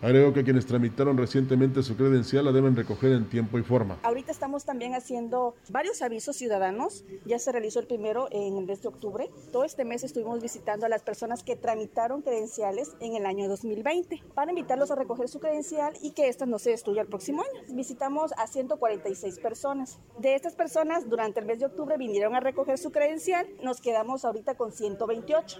Agregó 0.00 0.32
que 0.32 0.44
quienes 0.44 0.64
tramitaron 0.64 1.18
recientemente 1.18 1.82
su 1.82 1.96
credencial 1.96 2.44
la 2.44 2.52
deben 2.52 2.76
recoger 2.76 3.10
en 3.10 3.28
tiempo 3.28 3.58
y 3.58 3.64
forma. 3.64 3.98
Ahorita 4.04 4.30
estamos 4.30 4.64
también 4.64 4.94
haciendo 4.94 5.56
varios 5.70 6.02
avisos 6.02 6.36
ciudadanos. 6.36 7.04
Ya 7.24 7.40
se 7.40 7.50
realizó 7.50 7.80
el 7.80 7.88
primero 7.88 8.28
en 8.30 8.56
el 8.56 8.64
mes 8.64 8.80
de 8.80 8.88
octubre. 8.88 9.28
Todo 9.50 9.64
este 9.64 9.84
mes 9.84 10.04
estuvimos 10.04 10.40
visitando 10.40 10.86
a 10.86 10.88
las 10.88 11.02
personas 11.02 11.42
que 11.42 11.56
tramitaron 11.56 12.22
credenciales 12.22 12.92
en 13.00 13.16
el 13.16 13.26
año 13.26 13.48
2020 13.48 14.22
para 14.34 14.52
invitarlos 14.52 14.92
a 14.92 14.94
recoger 14.94 15.28
su 15.28 15.40
credencial 15.40 15.92
y 16.00 16.12
que 16.12 16.28
esta 16.28 16.46
no 16.46 16.60
se 16.60 16.70
destruya 16.70 17.02
el 17.02 17.08
próximo 17.08 17.42
año. 17.42 17.62
Visitamos 17.74 18.32
a 18.38 18.46
146 18.46 19.40
personas. 19.40 19.98
De 20.20 20.36
estas 20.36 20.54
personas, 20.54 21.08
durante 21.08 21.40
el 21.40 21.46
mes 21.46 21.58
de 21.58 21.66
octubre 21.66 21.96
vinieron 21.98 22.36
a 22.36 22.40
recoger 22.40 22.78
su 22.78 22.92
credencial. 22.92 23.48
Nos 23.64 23.80
quedamos 23.80 24.24
ahorita 24.24 24.54
con 24.54 24.70
128. 24.70 25.58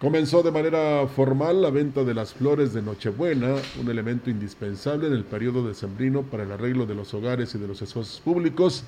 Comenzó 0.00 0.42
de 0.42 0.50
manera 0.50 1.06
formal 1.08 1.60
la 1.60 1.68
venta 1.68 2.04
de 2.04 2.14
las 2.14 2.32
flores 2.32 2.72
de 2.72 2.80
Nochebuena, 2.80 3.56
un 3.78 3.90
elemento 3.90 4.30
indispensable 4.30 5.08
en 5.08 5.12
el 5.12 5.24
periodo 5.24 5.68
decembrino 5.68 6.22
para 6.22 6.44
el 6.44 6.52
arreglo 6.52 6.86
de 6.86 6.94
los 6.94 7.12
hogares 7.12 7.54
y 7.54 7.58
de 7.58 7.68
los 7.68 7.82
espacios 7.82 8.22
públicos, 8.24 8.82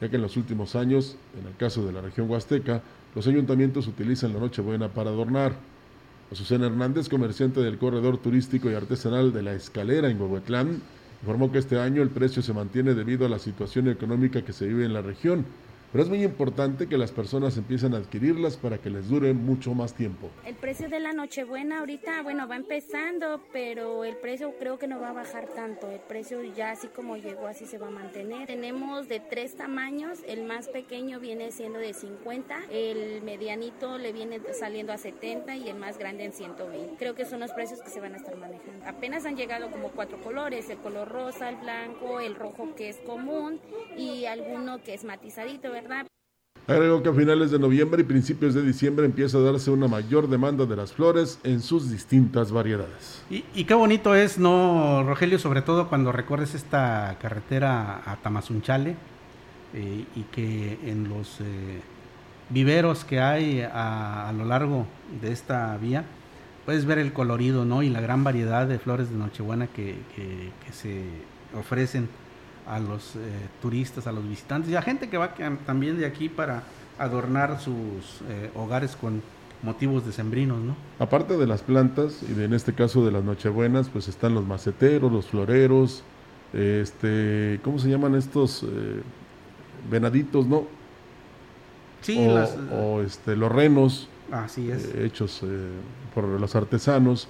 ya 0.00 0.08
que 0.08 0.16
en 0.16 0.22
los 0.22 0.36
últimos 0.36 0.74
años, 0.74 1.14
en 1.40 1.46
el 1.46 1.54
caso 1.54 1.86
de 1.86 1.92
la 1.92 2.00
región 2.00 2.28
huasteca, 2.28 2.82
los 3.14 3.28
ayuntamientos 3.28 3.86
utilizan 3.86 4.32
la 4.32 4.40
Nochebuena 4.40 4.88
para 4.88 5.10
adornar. 5.10 5.52
Azucena 6.32 6.66
Hernández, 6.66 7.08
comerciante 7.08 7.60
del 7.60 7.78
corredor 7.78 8.18
turístico 8.18 8.68
y 8.68 8.74
artesanal 8.74 9.32
de 9.32 9.44
La 9.44 9.52
Escalera 9.52 10.10
en 10.10 10.20
Huehuetlán, 10.20 10.82
informó 11.22 11.52
que 11.52 11.58
este 11.58 11.78
año 11.78 12.02
el 12.02 12.10
precio 12.10 12.42
se 12.42 12.52
mantiene 12.52 12.94
debido 12.94 13.26
a 13.26 13.28
la 13.28 13.38
situación 13.38 13.86
económica 13.86 14.42
que 14.42 14.52
se 14.52 14.66
vive 14.66 14.84
en 14.84 14.92
la 14.92 15.02
región 15.02 15.44
pero 15.92 16.04
es 16.04 16.10
muy 16.10 16.22
importante 16.22 16.86
que 16.86 16.98
las 16.98 17.12
personas 17.12 17.56
empiecen 17.56 17.94
a 17.94 17.98
adquirirlas 17.98 18.56
para 18.56 18.78
que 18.78 18.90
les 18.90 19.08
dure 19.08 19.32
mucho 19.32 19.74
más 19.74 19.94
tiempo. 19.94 20.30
El 20.44 20.54
precio 20.54 20.88
de 20.88 21.00
la 21.00 21.12
Nochebuena 21.12 21.80
ahorita, 21.80 22.22
bueno, 22.22 22.46
va 22.46 22.56
empezando, 22.56 23.40
pero 23.52 24.04
el 24.04 24.16
precio 24.16 24.52
creo 24.58 24.78
que 24.78 24.86
no 24.86 25.00
va 25.00 25.10
a 25.10 25.12
bajar 25.12 25.46
tanto. 25.54 25.90
El 25.90 26.00
precio 26.00 26.42
ya 26.42 26.72
así 26.72 26.88
como 26.88 27.16
llegó, 27.16 27.46
así 27.46 27.66
se 27.66 27.78
va 27.78 27.88
a 27.88 27.90
mantener. 27.90 28.46
Tenemos 28.46 29.08
de 29.08 29.20
tres 29.20 29.56
tamaños, 29.56 30.18
el 30.26 30.44
más 30.44 30.68
pequeño 30.68 31.20
viene 31.20 31.50
siendo 31.52 31.78
de 31.78 31.94
50, 31.94 32.56
el 32.70 33.22
medianito 33.22 33.98
le 33.98 34.12
viene 34.12 34.40
saliendo 34.58 34.92
a 34.92 34.98
70 34.98 35.56
y 35.56 35.68
el 35.68 35.76
más 35.76 35.98
grande 35.98 36.24
en 36.24 36.32
120. 36.32 36.96
Creo 36.98 37.14
que 37.14 37.24
son 37.24 37.40
los 37.40 37.52
precios 37.52 37.80
que 37.80 37.90
se 37.90 38.00
van 38.00 38.14
a 38.14 38.18
estar 38.18 38.36
manejando. 38.36 38.84
Apenas 38.86 39.24
han 39.24 39.36
llegado 39.36 39.70
como 39.70 39.88
cuatro 39.88 40.18
colores, 40.18 40.68
el 40.68 40.78
color 40.78 41.08
rosa, 41.08 41.48
el 41.48 41.56
blanco, 41.56 42.20
el 42.20 42.34
rojo 42.34 42.74
que 42.74 42.88
es 42.88 42.96
común 42.98 43.60
y 43.96 44.26
alguno 44.26 44.82
que 44.82 44.94
es 44.94 45.04
matizadito, 45.04 45.74
Agregó 46.68 47.02
que 47.02 47.08
a 47.08 47.14
finales 47.14 47.50
de 47.50 47.58
noviembre 47.58 48.02
y 48.02 48.04
principios 48.04 48.52
de 48.52 48.60
diciembre 48.62 49.06
empieza 49.06 49.38
a 49.38 49.40
darse 49.40 49.70
una 49.70 49.88
mayor 49.88 50.28
demanda 50.28 50.66
de 50.66 50.76
las 50.76 50.92
flores 50.92 51.40
en 51.42 51.62
sus 51.62 51.90
distintas 51.90 52.52
variedades. 52.52 53.24
Y, 53.30 53.64
qué 53.64 53.72
bonito 53.72 54.14
es, 54.14 54.38
¿no, 54.38 55.02
Rogelio? 55.02 55.38
Sobre 55.38 55.62
todo 55.62 55.88
cuando 55.88 56.12
recorres 56.12 56.54
esta 56.54 57.16
carretera 57.22 58.02
a 58.04 58.16
Tamazunchale 58.16 58.96
eh, 59.72 60.04
y 60.14 60.22
que 60.24 60.78
en 60.84 61.08
los 61.08 61.40
eh, 61.40 61.80
viveros 62.50 63.06
que 63.06 63.20
hay 63.20 63.62
a, 63.62 64.30
lo 64.36 64.44
largo 64.44 64.86
de 65.22 65.32
esta 65.32 65.74
vía 65.78 66.04
puedes 66.66 66.84
ver 66.84 66.98
el 66.98 67.14
colorido, 67.14 67.64
¿no? 67.64 67.82
Y 67.82 67.88
la 67.88 68.02
gran 68.02 68.24
variedad 68.24 68.66
de 68.66 68.78
flores 68.78 69.08
de 69.08 69.16
Nochebuena 69.16 69.68
que 69.68 69.96
se 70.70 71.02
ofrecen 71.58 72.10
a 72.68 72.78
los 72.78 73.16
eh, 73.16 73.18
turistas, 73.62 74.06
a 74.06 74.12
los 74.12 74.28
visitantes 74.28 74.70
y 74.70 74.76
a 74.76 74.82
gente 74.82 75.08
que 75.08 75.16
va 75.16 75.34
también 75.66 75.98
de 75.98 76.06
aquí 76.06 76.28
para 76.28 76.62
adornar 76.98 77.60
sus 77.60 78.20
eh, 78.28 78.50
hogares 78.54 78.94
con 78.94 79.22
motivos 79.62 80.04
decembrinos, 80.04 80.58
¿no? 80.58 80.76
Aparte 80.98 81.36
de 81.36 81.46
las 81.46 81.62
plantas 81.62 82.20
y 82.22 82.40
en 82.40 82.52
este 82.52 82.74
caso 82.74 83.04
de 83.04 83.10
las 83.10 83.24
nochebuenas, 83.24 83.88
pues 83.88 84.08
están 84.08 84.34
los 84.34 84.46
maceteros, 84.46 85.10
los 85.10 85.26
floreros, 85.26 86.02
este, 86.52 87.58
¿cómo 87.64 87.78
se 87.78 87.88
llaman 87.88 88.14
estos 88.14 88.62
eh, 88.62 89.02
venaditos, 89.90 90.46
no? 90.46 90.66
Sí, 92.02 92.28
o, 92.72 93.00
este, 93.00 93.34
los 93.34 93.50
renos, 93.50 94.08
así 94.30 94.70
es. 94.70 94.94
hechos 94.94 95.42
por 96.14 96.24
los 96.24 96.54
artesanos. 96.54 97.28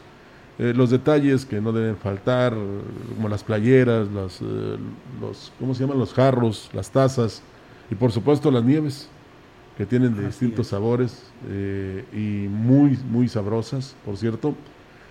Eh, 0.59 0.72
los 0.74 0.90
detalles 0.90 1.46
que 1.46 1.61
no 1.61 1.72
deben 1.72 1.96
faltar, 1.96 2.52
como 3.14 3.28
las 3.28 3.44
playeras, 3.44 4.09
las, 4.11 4.40
eh, 4.42 4.76
los, 5.20 5.52
¿cómo 5.61 5.74
se 5.74 5.82
llaman? 5.84 5.98
Los 5.98 6.12
jarros, 6.12 6.68
las 6.72 6.90
tazas 6.90 7.42
y 7.90 7.94
por 7.94 8.11
supuesto 8.11 8.50
las 8.50 8.64
nieves, 8.64 9.09
que 9.76 9.86
tienen 9.86 10.16
de 10.16 10.26
distintos 10.26 10.66
sabores 10.66 11.30
eh, 11.48 12.04
y 12.12 12.48
muy, 12.48 12.98
muy 13.09 13.28
sabrosas, 13.28 13.94
por 14.04 14.16
cierto. 14.16 14.56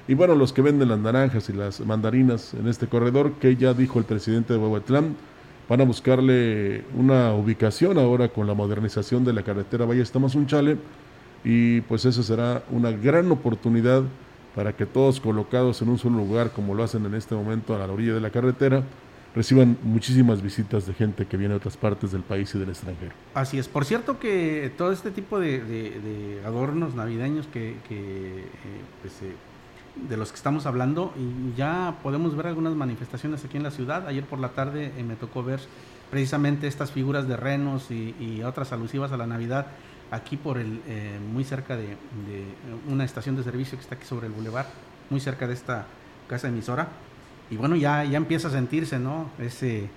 Y 0.10 0.14
bueno, 0.14 0.36
los 0.36 0.52
que 0.52 0.62
venden 0.62 0.90
las 0.90 1.00
naranjas 1.00 1.48
y 1.48 1.54
las 1.54 1.80
mandarinas 1.80 2.54
en 2.54 2.68
este 2.68 2.88
corredor, 2.88 3.32
que 3.40 3.56
ya 3.56 3.74
dijo 3.74 4.00
el 4.00 4.06
presidente 4.06 4.52
de 4.52 4.60
Huehuetlán, 4.60 5.16
van 5.70 5.82
a 5.82 5.86
buscarle 5.86 6.84
una 6.98 7.34
ubicación 7.34 7.98
ahora 7.98 8.28
con 8.28 8.46
la 8.48 8.54
modernización 8.54 9.24
de 9.24 9.32
la 9.32 9.44
carretera 9.44 9.86
Valle 9.86 10.04
Tamazunchale 10.04 10.78
y 11.46 11.82
pues 11.82 12.04
eso 12.04 12.22
será 12.24 12.64
una 12.70 12.92
gran 12.92 13.32
oportunidad 13.32 14.04
para 14.58 14.76
que 14.76 14.88
todos 14.88 15.20
colocados 15.20 15.84
en 15.84 15.90
un 15.90 16.00
solo 16.00 16.18
lugar, 16.18 16.50
como 16.50 16.74
lo 16.74 16.84
hacen 16.84 17.06
en 17.06 17.14
este 17.14 17.36
momento 17.36 17.76
a 17.76 17.78
la 17.78 17.94
orilla 17.94 18.16
de 18.16 18.22
la 18.22 18.32
carretera, 18.32 18.82
reciban 19.36 19.78
muchísimas 19.84 20.42
visitas 20.42 20.88
de 20.88 20.96
gente 20.96 21.28
que 21.28 21.38
viene 21.38 21.54
de 21.54 21.58
otras 21.58 21.78
partes 21.78 22.12
del 22.12 22.24
país 22.24 22.56
y 22.56 22.58
del 22.58 22.70
extranjero. 22.70 23.12
Así 23.36 23.60
es. 23.60 23.68
Por 23.68 23.86
cierto 23.86 24.18
que 24.18 24.74
todo 24.76 24.92
este 24.92 25.12
tipo 25.12 25.40
de, 25.40 26.42
adornos 26.44 26.96
navideños 26.96 27.46
que, 27.46 27.76
eh, 27.92 28.46
pues, 29.04 29.14
de 30.10 30.18
los 30.18 30.32
que 30.32 30.38
estamos 30.38 30.66
hablando 30.66 31.14
y 31.16 31.56
ya 31.56 32.00
podemos 32.02 32.36
ver 32.36 32.48
algunas 32.48 32.74
manifestaciones 32.74 33.46
aquí 33.46 33.58
en 33.58 33.64
la 33.64 33.70
ciudad. 33.70 34.08
Ayer 34.08 34.24
por 34.24 34.40
la 34.40 34.50
tarde 34.50 34.92
eh, 34.98 35.04
me 35.04 35.16
tocó 35.16 35.44
ver 35.44 35.60
precisamente 36.10 36.66
estas 36.66 36.92
figuras 36.92 37.28
de 37.28 37.38
renos 37.38 37.92
y, 37.92 38.42
otras 38.42 38.72
alusivas 38.72 39.12
a 39.12 39.18
la 39.18 39.28
Navidad 39.28 39.68
aquí 40.12 40.38
por 40.38 40.58
el 40.58 40.82
eh, 40.88 41.20
muy 41.34 41.44
cerca 41.44 41.76
de, 41.76 41.98
una 42.88 43.04
estación 43.04 43.36
de 43.36 43.44
servicio 43.44 43.78
que 43.78 43.84
está 43.84 43.96
aquí 43.96 44.06
sobre 44.06 44.28
el 44.28 44.34
bulevar, 44.34 44.68
muy 45.10 45.20
cerca 45.20 45.48
de 45.48 45.54
esta 45.54 45.86
casa 46.28 46.48
emisora. 46.48 46.88
Y 47.50 47.56
bueno, 47.56 47.76
ya, 47.76 48.04
ya 48.04 48.18
empieza 48.18 48.50
a 48.50 48.52
sentirse, 48.52 49.00
¿no? 49.00 49.30
Ese 49.40 49.90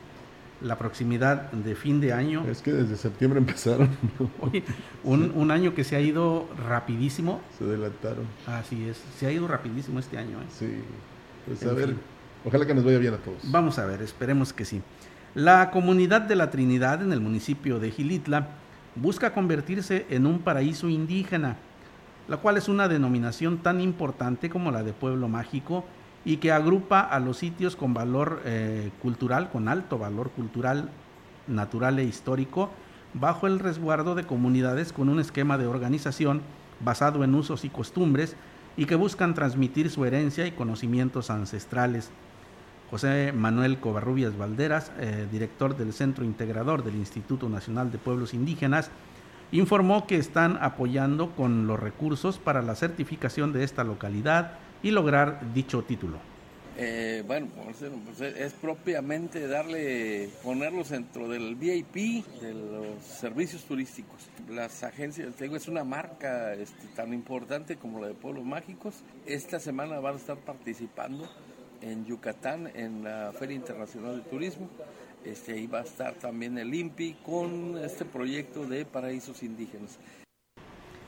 la 0.63 0.77
proximidad 0.77 1.51
de 1.53 1.75
fin 1.75 2.01
de 2.01 2.13
año. 2.13 2.45
Es 2.47 2.61
que 2.61 2.73
desde 2.73 2.97
septiembre 2.97 3.39
empezaron. 3.39 3.89
Oye, 4.41 4.63
un, 5.05 5.51
año 5.51 5.75
que 5.75 5.85
se 5.85 5.97
ha 5.97 6.01
ido 6.01 6.49
rapidísimo. 6.69 7.41
Se 7.59 7.65
adelantaron. 7.65 8.27
Así 8.47 8.89
es, 8.89 9.03
se 9.19 9.27
ha 9.27 9.33
ido 9.33 9.49
rapidísimo 9.49 9.99
este 9.99 10.19
año. 10.19 10.39
¿eh? 10.39 10.47
Sí, 10.51 10.83
pues 11.47 11.63
a 11.65 11.73
ver, 11.73 11.95
ojalá 12.45 12.67
que 12.67 12.75
nos 12.75 12.85
vaya 12.85 12.99
bien 12.99 13.15
a 13.15 13.19
todos. 13.19 13.39
Vamos 13.51 13.79
a 13.79 13.87
ver, 13.87 14.03
esperemos 14.03 14.53
que 14.53 14.65
sí. 14.65 14.83
La 15.35 15.71
comunidad 15.71 16.23
de 16.23 16.37
la 16.37 16.51
Trinidad 16.51 17.03
en 17.03 17.13
el 17.13 17.21
municipio 17.21 17.79
de 17.79 17.91
Gilitla 17.91 18.49
busca 18.95 19.33
convertirse 19.33 20.07
en 20.11 20.27
un 20.27 20.41
paraíso 20.41 20.89
indígena, 20.89 21.57
la 22.29 22.39
cual 22.39 22.57
es 22.57 22.69
una 22.69 22.89
denominación 22.89 23.59
tan 23.59 23.81
importante 23.81 24.51
como 24.51 24.71
la 24.71 24.83
de 24.83 24.93
pueblo 24.93 25.29
mágico 25.29 25.85
y 26.25 26.37
que 26.37 26.53
agrupa 26.53 27.01
a 27.01 27.19
los 27.19 27.39
sitios 27.39 27.77
con 27.77 27.95
valor 27.95 28.43
eh, 28.45 28.91
cultural, 29.03 29.51
con 29.51 29.69
alto 29.69 29.99
valor 29.99 30.31
cultural, 30.31 30.91
natural 31.47 31.99
e 31.99 32.05
histórico, 32.05 32.71
bajo 33.15 33.47
el 33.47 33.59
resguardo 33.59 34.15
de 34.15 34.25
comunidades 34.25 34.93
con 34.93 35.09
un 35.09 35.19
esquema 35.19 35.59
de 35.59 35.67
organización 35.67 36.43
basado 36.81 37.25
en 37.25 37.35
usos 37.35 37.65
y 37.65 37.69
costumbres 37.69 38.37
y 38.77 38.87
que 38.87 38.95
buscan 38.95 39.35
transmitir 39.35 39.91
su 39.91 40.05
herencia 40.05 40.47
y 40.47 40.53
conocimientos 40.53 41.31
ancestrales. 41.31 42.11
José 42.91 43.33
Manuel 43.33 43.79
Covarrubias 43.79 44.37
Valderas, 44.37 44.93
eh, 44.99 45.27
director 45.31 45.77
del 45.77 45.93
Centro 45.93 46.25
Integrador 46.25 46.83
del 46.85 46.97
Instituto 46.97 47.49
Nacional 47.49 47.93
de 47.93 47.99
Pueblos 47.99 48.35
Indígenas, 48.35 48.91
informó 49.53 50.07
que 50.07 50.17
están 50.17 50.59
apoyando 50.61 51.35
con 51.37 51.67
los 51.67 51.79
recursos 51.79 52.39
para 52.39 52.63
la 52.63 52.75
certificación 52.75 53.53
de 53.53 53.65
esta 53.65 53.85
localidad, 53.85 54.59
y 54.83 54.91
lograr 54.91 55.53
dicho 55.53 55.83
título. 55.83 56.19
Eh, 56.77 57.23
bueno, 57.27 57.49
pues 57.57 57.83
es 58.23 58.53
propiamente 58.55 59.47
darle, 59.47 60.31
ponerlos 60.43 60.89
dentro 60.89 61.29
del 61.29 61.55
VIP, 61.55 62.25
de 62.41 62.55
los 62.55 63.05
servicios 63.05 63.65
turísticos. 63.65 64.31
Las 64.49 64.83
agencias, 64.83 65.35
tengo 65.35 65.57
es 65.57 65.69
una 65.69 65.85
marca 65.85 66.55
este, 66.55 66.87
tan 66.97 67.13
importante 67.13 67.77
como 67.77 68.01
la 68.01 68.09
de 68.09 68.15
Pueblos 68.15 68.45
Mágicos. 68.45 69.03
Esta 69.27 69.61
semana 69.61 70.01
van 70.01 70.15
a 70.15 70.19
estar 70.19 70.39
participando 70.39 71.29
en 71.83 72.05
Yucatán 72.07 72.71
en 72.75 73.05
la 73.05 73.33
Feria 73.39 73.57
Internacional 73.57 74.17
de 74.17 74.31
Turismo. 74.31 74.69
Este, 75.25 75.53
ahí 75.53 75.67
va 75.67 75.81
a 75.81 75.83
estar 75.83 76.15
también 76.15 76.57
el 76.59 76.75
INPI 76.75 77.19
con 77.25 77.79
este 77.79 78.05
proyecto 78.05 78.67
de 78.67 78.85
paraísos 78.87 79.43
indígenas. 79.43 79.99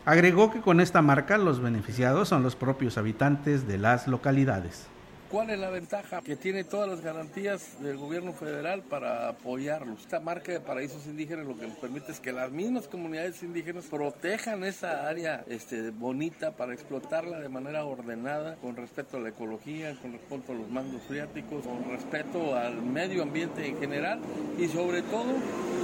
Agregó 0.04 0.50
que 0.50 0.60
con 0.60 0.80
esta 0.80 1.00
marca 1.00 1.38
los 1.38 1.60
beneficiados 1.60 2.28
son 2.28 2.42
los 2.42 2.56
propios 2.56 2.98
habitantes 2.98 3.68
de 3.68 3.78
las 3.78 4.08
localidades. 4.08 4.88
¿Cuál 5.32 5.48
es 5.48 5.58
la 5.58 5.70
ventaja? 5.70 6.20
Que 6.20 6.36
tiene 6.36 6.62
todas 6.62 6.90
las 6.90 7.00
garantías 7.00 7.82
del 7.82 7.96
gobierno 7.96 8.34
federal 8.34 8.82
para 8.82 9.30
apoyarlos. 9.30 10.00
Esta 10.00 10.20
marca 10.20 10.52
de 10.52 10.60
paraísos 10.60 11.06
indígenas 11.06 11.46
lo 11.46 11.56
que 11.56 11.66
nos 11.68 11.78
permite 11.78 12.12
es 12.12 12.20
que 12.20 12.32
las 12.32 12.50
mismas 12.50 12.86
comunidades 12.86 13.42
indígenas 13.42 13.86
protejan 13.86 14.62
esa 14.62 15.08
área 15.08 15.42
este, 15.48 15.88
bonita 15.88 16.50
para 16.50 16.74
explotarla 16.74 17.40
de 17.40 17.48
manera 17.48 17.86
ordenada, 17.86 18.56
con 18.56 18.76
respeto 18.76 19.16
a 19.16 19.20
la 19.20 19.30
ecología, 19.30 19.96
con 20.02 20.12
respeto 20.12 20.52
a 20.52 20.54
los 20.54 20.68
mandos 20.68 21.00
freáticos, 21.08 21.64
con 21.64 21.90
respeto 21.90 22.54
al 22.54 22.82
medio 22.82 23.22
ambiente 23.22 23.66
en 23.66 23.78
general 23.78 24.20
y 24.58 24.68
sobre 24.68 25.00
todo 25.00 25.32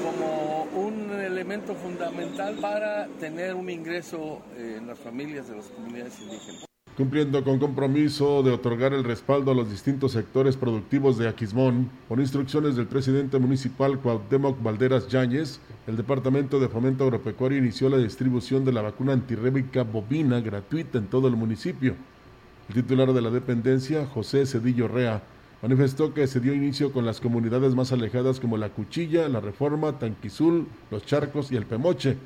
como 0.05 0.64
un 0.74 1.11
elemento 1.22 1.74
fundamental 1.74 2.57
para 2.57 3.07
tener 3.18 3.55
un 3.55 3.70
ingreso 3.70 4.42
en 4.59 4.86
las 4.86 4.99
familias 4.99 5.49
de 5.49 5.57
las 5.57 5.68
comunidades 5.68 6.20
indígenas 6.20 6.67
cumpliendo 6.99 7.44
con 7.44 7.61
compromiso 7.61 8.42
de 8.42 8.51
otorgar 8.51 8.92
el 8.92 9.05
respaldo 9.05 9.53
a 9.53 9.55
los 9.55 9.70
distintos 9.70 10.11
sectores 10.11 10.57
productivos 10.57 11.16
de 11.16 11.28
Aquismón, 11.28 11.88
con 12.09 12.20
instrucciones 12.20 12.74
del 12.74 12.88
presidente 12.88 13.38
municipal 13.38 14.01
Cuauhtémoc 14.01 14.61
Valderas 14.61 15.07
Yáñez, 15.07 15.61
el 15.86 15.96
Departamento 15.96 16.59
de 16.59 16.68
Fomento 16.68 17.05
Agropecuario 17.05 17.59
inició 17.59 17.88
la 17.88 17.99
distribución 17.99 18.64
de 18.64 18.72
la 18.72 18.82
vacuna 18.82 19.12
antirrébica 19.12 19.84
bovina 19.84 20.40
gratuita 20.40 20.99
en 20.99 21.07
todo 21.07 21.28
el 21.28 21.36
municipio. 21.36 21.94
El 22.68 22.74
titular 22.74 23.12
de 23.12 23.22
la 23.22 23.30
dependencia, 23.30 24.05
José 24.05 24.44
Cedillo 24.44 24.88
Rea, 24.88 25.22
manifestó 25.62 26.12
que 26.12 26.26
se 26.26 26.40
dio 26.40 26.53
inicio 26.53 26.90
con 26.90 27.07
las 27.07 27.20
comunidades 27.20 27.76
más 27.76 27.92
alejadas 27.92 28.40
como 28.40 28.57
La 28.57 28.70
Cuchilla, 28.70 29.28
La 29.28 29.38
Reforma, 29.38 30.01
Tanquizul, 30.01 30.66
Los 30.90 31.07
Charcos 31.07 31.53
y 31.53 31.57
El 31.57 31.64
Pemoche, 31.64 32.16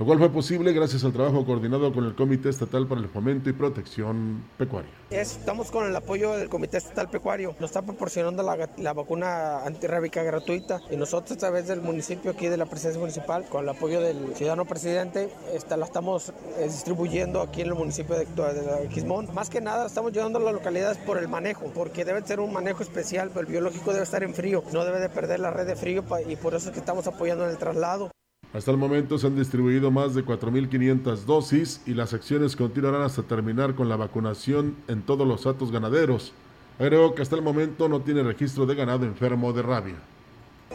lo 0.00 0.06
cual 0.06 0.18
fue 0.18 0.30
posible 0.30 0.72
gracias 0.72 1.04
al 1.04 1.12
trabajo 1.12 1.44
coordinado 1.44 1.92
con 1.92 2.06
el 2.06 2.14
Comité 2.14 2.48
Estatal 2.48 2.86
para 2.86 3.02
el 3.02 3.08
Fomento 3.10 3.50
y 3.50 3.52
Protección 3.52 4.42
Pecuaria. 4.56 4.90
Estamos 5.10 5.70
con 5.70 5.86
el 5.86 5.94
apoyo 5.94 6.32
del 6.38 6.48
Comité 6.48 6.78
Estatal 6.78 7.10
Pecuario, 7.10 7.54
nos 7.60 7.68
está 7.68 7.82
proporcionando 7.82 8.42
la, 8.42 8.94
vacuna 8.94 9.58
antirrábica 9.58 10.22
gratuita 10.22 10.80
y 10.90 10.96
nosotros 10.96 11.32
a 11.32 11.40
través 11.40 11.68
del 11.68 11.82
municipio 11.82 12.30
aquí 12.30 12.48
de 12.48 12.56
la 12.56 12.64
presidencia 12.64 12.98
municipal, 12.98 13.44
con 13.50 13.64
el 13.64 13.68
apoyo 13.68 14.00
del 14.00 14.34
ciudadano 14.36 14.64
presidente, 14.64 15.28
esta, 15.52 15.76
la 15.76 15.84
estamos 15.84 16.32
eh, 16.56 16.64
distribuyendo 16.64 17.42
aquí 17.42 17.60
en 17.60 17.66
el 17.66 17.74
municipio 17.74 18.16
de, 18.16 18.24
de, 18.24 18.88
Quismón. 18.88 19.28
Más 19.34 19.50
que 19.50 19.60
nada 19.60 19.84
estamos 19.84 20.12
llevando 20.12 20.38
a 20.38 20.42
las 20.42 20.54
localidades 20.54 20.96
por 20.96 21.18
el 21.18 21.28
manejo, 21.28 21.70
porque 21.74 22.06
debe 22.06 22.26
ser 22.26 22.40
un 22.40 22.54
manejo 22.54 22.82
especial, 22.82 23.30
el 23.36 23.44
biológico 23.44 23.92
debe 23.92 24.04
estar 24.04 24.22
en 24.22 24.32
frío, 24.32 24.64
no 24.72 24.82
debe 24.82 24.98
de 24.98 25.10
perder 25.10 25.40
la 25.40 25.50
red 25.50 25.66
de 25.66 25.76
frío 25.76 26.02
y 26.26 26.36
por 26.36 26.54
eso 26.54 26.68
es 26.68 26.72
que 26.72 26.80
estamos 26.80 27.06
apoyando 27.06 27.44
en 27.44 27.50
el 27.50 27.58
traslado. 27.58 28.10
Hasta 28.52 28.72
el 28.72 28.78
momento 28.78 29.16
se 29.16 29.28
han 29.28 29.36
distribuido 29.36 29.92
más 29.92 30.14
de 30.16 30.24
4.500 30.24 31.24
dosis 31.24 31.82
y 31.86 31.94
las 31.94 32.12
acciones 32.14 32.56
continuarán 32.56 33.02
hasta 33.02 33.22
terminar 33.22 33.76
con 33.76 33.88
la 33.88 33.94
vacunación 33.94 34.74
en 34.88 35.02
todos 35.02 35.26
los 35.26 35.46
atos 35.46 35.70
ganaderos. 35.70 36.32
Agregó 36.80 37.14
que 37.14 37.22
hasta 37.22 37.36
el 37.36 37.42
momento 37.42 37.88
no 37.88 38.00
tiene 38.00 38.24
registro 38.24 38.66
de 38.66 38.74
ganado 38.74 39.06
enfermo 39.06 39.52
de 39.52 39.62
rabia. 39.62 39.96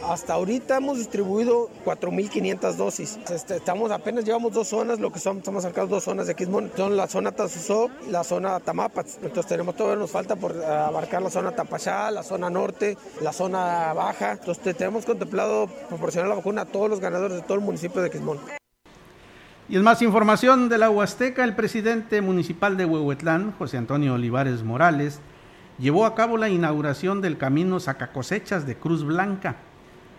Hasta 0.08 0.34
ahorita 0.34 0.76
hemos 0.76 0.98
distribuido 0.98 1.68
4.500 1.84 2.74
dosis. 2.76 3.18
Este, 3.28 3.56
estamos 3.56 3.90
apenas 3.90 4.24
llevamos 4.24 4.52
dos 4.52 4.68
zonas, 4.68 5.00
lo 5.00 5.10
que 5.10 5.18
son, 5.18 5.38
estamos 5.38 5.64
sacando 5.64 5.96
dos 5.96 6.04
zonas 6.04 6.28
de 6.28 6.36
Quismón. 6.36 6.70
Son 6.76 6.96
la 6.96 7.08
zona 7.08 7.32
Tazuzó, 7.32 7.90
la 8.08 8.22
zona 8.22 8.60
Tamapats. 8.60 9.18
Entonces 9.20 9.46
tenemos 9.46 9.74
todavía 9.74 9.98
nos 9.98 10.12
falta 10.12 10.36
por 10.36 10.52
abarcar 10.62 11.22
la 11.22 11.30
zona 11.30 11.50
Tapachá, 11.50 12.12
la 12.12 12.22
zona 12.22 12.48
norte, 12.48 12.96
la 13.20 13.32
zona 13.32 13.92
baja. 13.94 14.32
Entonces 14.32 14.76
tenemos 14.76 15.04
contemplado 15.04 15.66
proporcionar 15.88 16.28
la 16.28 16.36
vacuna 16.36 16.62
a 16.62 16.66
todos 16.66 16.88
los 16.88 17.00
ganadores 17.00 17.38
de 17.38 17.42
todo 17.42 17.54
el 17.54 17.64
municipio 17.64 18.00
de 18.00 18.08
Quismón. 18.08 18.38
Y 19.68 19.74
en 19.74 19.82
más 19.82 20.02
información 20.02 20.68
de 20.68 20.78
la 20.78 20.88
Huasteca, 20.88 21.42
el 21.42 21.56
presidente 21.56 22.22
municipal 22.22 22.76
de 22.76 22.84
Huehuetlán, 22.84 23.54
José 23.58 23.76
Antonio 23.76 24.14
Olivares 24.14 24.62
Morales, 24.62 25.18
llevó 25.80 26.06
a 26.06 26.14
cabo 26.14 26.36
la 26.36 26.48
inauguración 26.48 27.20
del 27.20 27.38
camino 27.38 27.80
Sacacosechas 27.80 28.68
de 28.68 28.76
Cruz 28.76 29.02
Blanca 29.04 29.56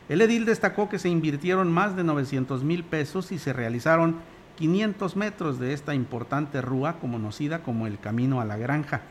el 0.10 0.22
edil 0.22 0.46
destacó 0.46 0.90
que 0.90 1.00
se 1.00 1.10
invirtieron 1.10 1.72
más 1.72 1.96
de 1.96 2.04
900 2.04 2.64
mil 2.64 2.84
pesos 2.84 3.32
y 3.32 3.40
se 3.40 3.52
realizaron 3.54 4.16
500 4.56 5.16
metros 5.16 5.60
de 5.60 5.74
esta 5.74 5.94
importante 5.94 6.62
rúa 6.62 7.00
conocida 7.00 7.60
como 7.60 7.88
el 7.88 8.00
Camino 8.00 8.40
a 8.40 8.46
la 8.46 8.58
Granja. 8.58 9.02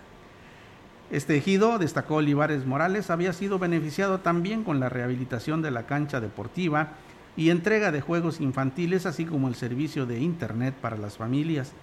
Este 1.11 1.37
ejido, 1.37 1.79
destacó 1.79 2.17
Olivares 2.17 2.67
Morales, 2.67 3.11
había 3.11 3.33
sido 3.33 3.59
beneficiado 3.59 4.21
también 4.21 4.65
con 4.65 4.81
la 4.81 4.89
rehabilitación 4.89 5.63
de 5.63 5.71
la 5.71 5.87
cancha 5.87 6.21
deportiva 6.21 6.95
y 7.37 7.51
entrega 7.51 7.93
de 7.93 8.01
juegos 8.01 8.41
infantiles, 8.41 9.07
así 9.07 9.25
como 9.25 9.47
el 9.47 9.55
servicio 9.55 10.07
de 10.07 10.19
Internet 10.19 10.75
para 10.81 10.97
las 10.97 11.17
familias. 11.17 11.75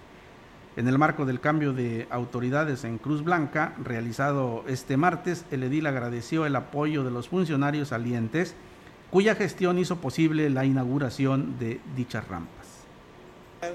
En 0.76 0.88
el 0.88 0.98
marco 0.98 1.24
del 1.24 1.40
cambio 1.40 1.72
de 1.72 2.08
autoridades 2.10 2.84
en 2.84 2.98
Cruz 2.98 3.22
Blanca, 3.22 3.74
realizado 3.82 4.64
este 4.66 4.96
martes, 4.96 5.46
el 5.52 5.62
edil 5.62 5.86
agradeció 5.86 6.44
el 6.44 6.56
apoyo 6.56 7.04
de 7.04 7.12
los 7.12 7.28
funcionarios 7.28 7.88
salientes 7.88 8.56
cuya 9.14 9.36
gestión 9.36 9.78
hizo 9.78 10.00
posible 10.00 10.50
la 10.50 10.64
inauguración 10.64 11.56
de 11.60 11.80
dichas 11.94 12.26
rampas. 12.26 12.63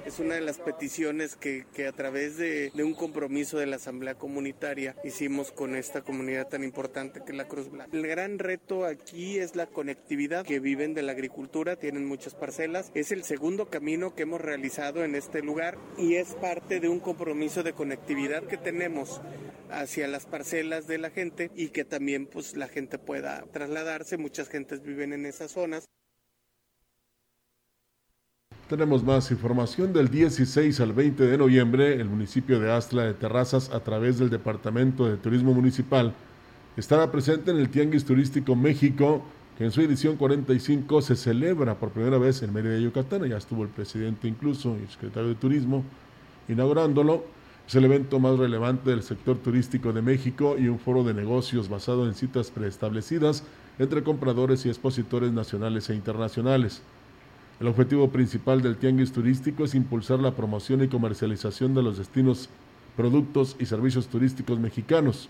Es 0.06 0.20
una 0.20 0.36
de 0.36 0.42
las 0.42 0.60
peticiones 0.60 1.36
que, 1.36 1.66
a 1.88 1.92
través 1.92 2.38
de, 2.38 2.72
un 2.76 2.94
compromiso 2.94 3.58
de 3.58 3.66
la 3.66 3.78
Asamblea 3.78 4.16
Comunitaria 4.16 4.96
hicimos 5.04 5.52
con 5.52 5.76
esta 5.76 6.02
comunidad 6.02 6.48
tan 6.48 6.64
importante 6.64 7.22
que 7.24 7.32
es 7.32 7.38
la 7.38 7.48
Cruz 7.48 7.70
Blanca. 7.70 7.96
El 7.96 8.06
gran 8.06 8.40
reto 8.40 8.86
aquí 8.86 9.40
es 9.40 9.56
la 9.56 9.68
conectividad, 9.68 10.46
que 10.46 10.60
viven 10.60 10.94
de 10.94 11.02
la 11.02 11.14
agricultura, 11.14 11.76
tienen 11.76 12.06
muchas 12.06 12.36
parcelas. 12.36 12.92
Es 12.94 13.12
el 13.12 13.24
segundo 13.24 13.70
camino 13.70 14.16
que 14.16 14.24
hemos 14.24 14.42
realizado 14.42 15.04
en 15.04 15.16
este 15.16 15.42
lugar 15.42 15.78
y 15.98 16.16
es 16.16 16.36
parte 16.36 16.80
de 16.80 16.90
un 16.90 17.00
compromiso 17.00 17.64
de 17.64 17.74
conectividad 17.74 18.44
que 18.44 18.58
tenemos 18.58 19.22
hacia 19.70 20.08
las 20.08 20.26
parcelas 20.26 20.88
de 20.88 20.98
la 20.98 21.10
gente 21.10 21.52
y 21.56 21.70
que 21.70 21.86
también 21.86 22.28
pues 22.28 22.56
la 22.56 22.68
gente 22.68 22.98
pueda 22.98 23.46
trasladarse. 23.52 24.18
Muchas 24.18 24.50
gentes 24.50 24.82
viven 24.82 25.14
en 25.14 25.26
esas 25.26 25.52
zonas. 25.52 25.86
Tenemos 28.70 29.04
más 29.04 29.32
información 29.32 29.94
del 29.94 30.10
16 30.10 30.80
al 30.80 30.94
20 30.94 31.26
de 31.26 31.40
noviembre. 31.40 32.00
El 32.00 32.08
municipio 32.08 32.60
de 32.60 32.72
Astla 32.72 33.02
de 33.02 33.16
Terrazas, 33.16 33.72
a 33.72 33.80
través 33.80 34.20
del 34.20 34.30
Departamento 34.30 35.08
de 35.08 35.18
Turismo 35.18 35.56
Municipal, 35.56 36.14
estará 36.78 37.12
presente 37.12 37.50
en 37.50 37.58
el 37.58 37.70
Tianguis 37.70 38.06
Turístico 38.06 38.56
México, 38.56 39.24
que 39.58 39.66
en 39.66 39.72
su 39.72 39.82
edición 39.82 40.18
45 40.18 41.02
se 41.02 41.16
celebra 41.16 41.80
por 41.80 41.90
primera 41.90 42.20
vez 42.20 42.44
en 42.44 42.54
Mérida, 42.54 42.78
Yucatán. 42.78 43.28
Ya 43.28 43.38
estuvo 43.38 43.64
el 43.64 43.70
presidente 43.70 44.28
incluso 44.28 44.78
y 44.80 44.84
el 44.84 44.90
secretario 44.90 45.30
de 45.30 45.36
Turismo 45.36 45.84
inaugurándolo. 46.48 47.24
Es 47.68 47.74
el 47.74 47.86
evento 47.86 48.20
más 48.20 48.38
relevante 48.38 48.92
del 48.92 49.02
sector 49.02 49.40
turístico 49.40 49.94
de 49.94 50.04
México 50.04 50.58
y 50.60 50.68
un 50.68 50.78
foro 50.78 51.04
de 51.04 51.16
negocios 51.16 51.70
basado 51.70 52.06
en 52.06 52.14
citas 52.14 52.52
preestablecidas 52.52 53.44
entre 53.80 54.04
compradores 54.04 54.64
y 54.68 54.70
expositores 54.70 55.32
nacionales 55.32 55.90
e 55.90 55.96
internacionales. 55.96 56.84
El 57.60 57.68
objetivo 57.68 58.10
principal 58.10 58.62
del 58.62 58.78
tianguis 58.78 59.12
turístico 59.12 59.66
es 59.66 59.76
impulsar 59.76 60.20
la 60.20 60.34
promoción 60.34 60.82
y 60.82 60.88
comercialización 60.88 61.74
de 61.74 61.84
los 61.84 61.98
destinos, 61.98 62.48
productos 62.96 63.58
y 63.60 63.66
servicios 63.66 64.08
turísticos 64.08 64.58
mexicanos. 64.60 65.28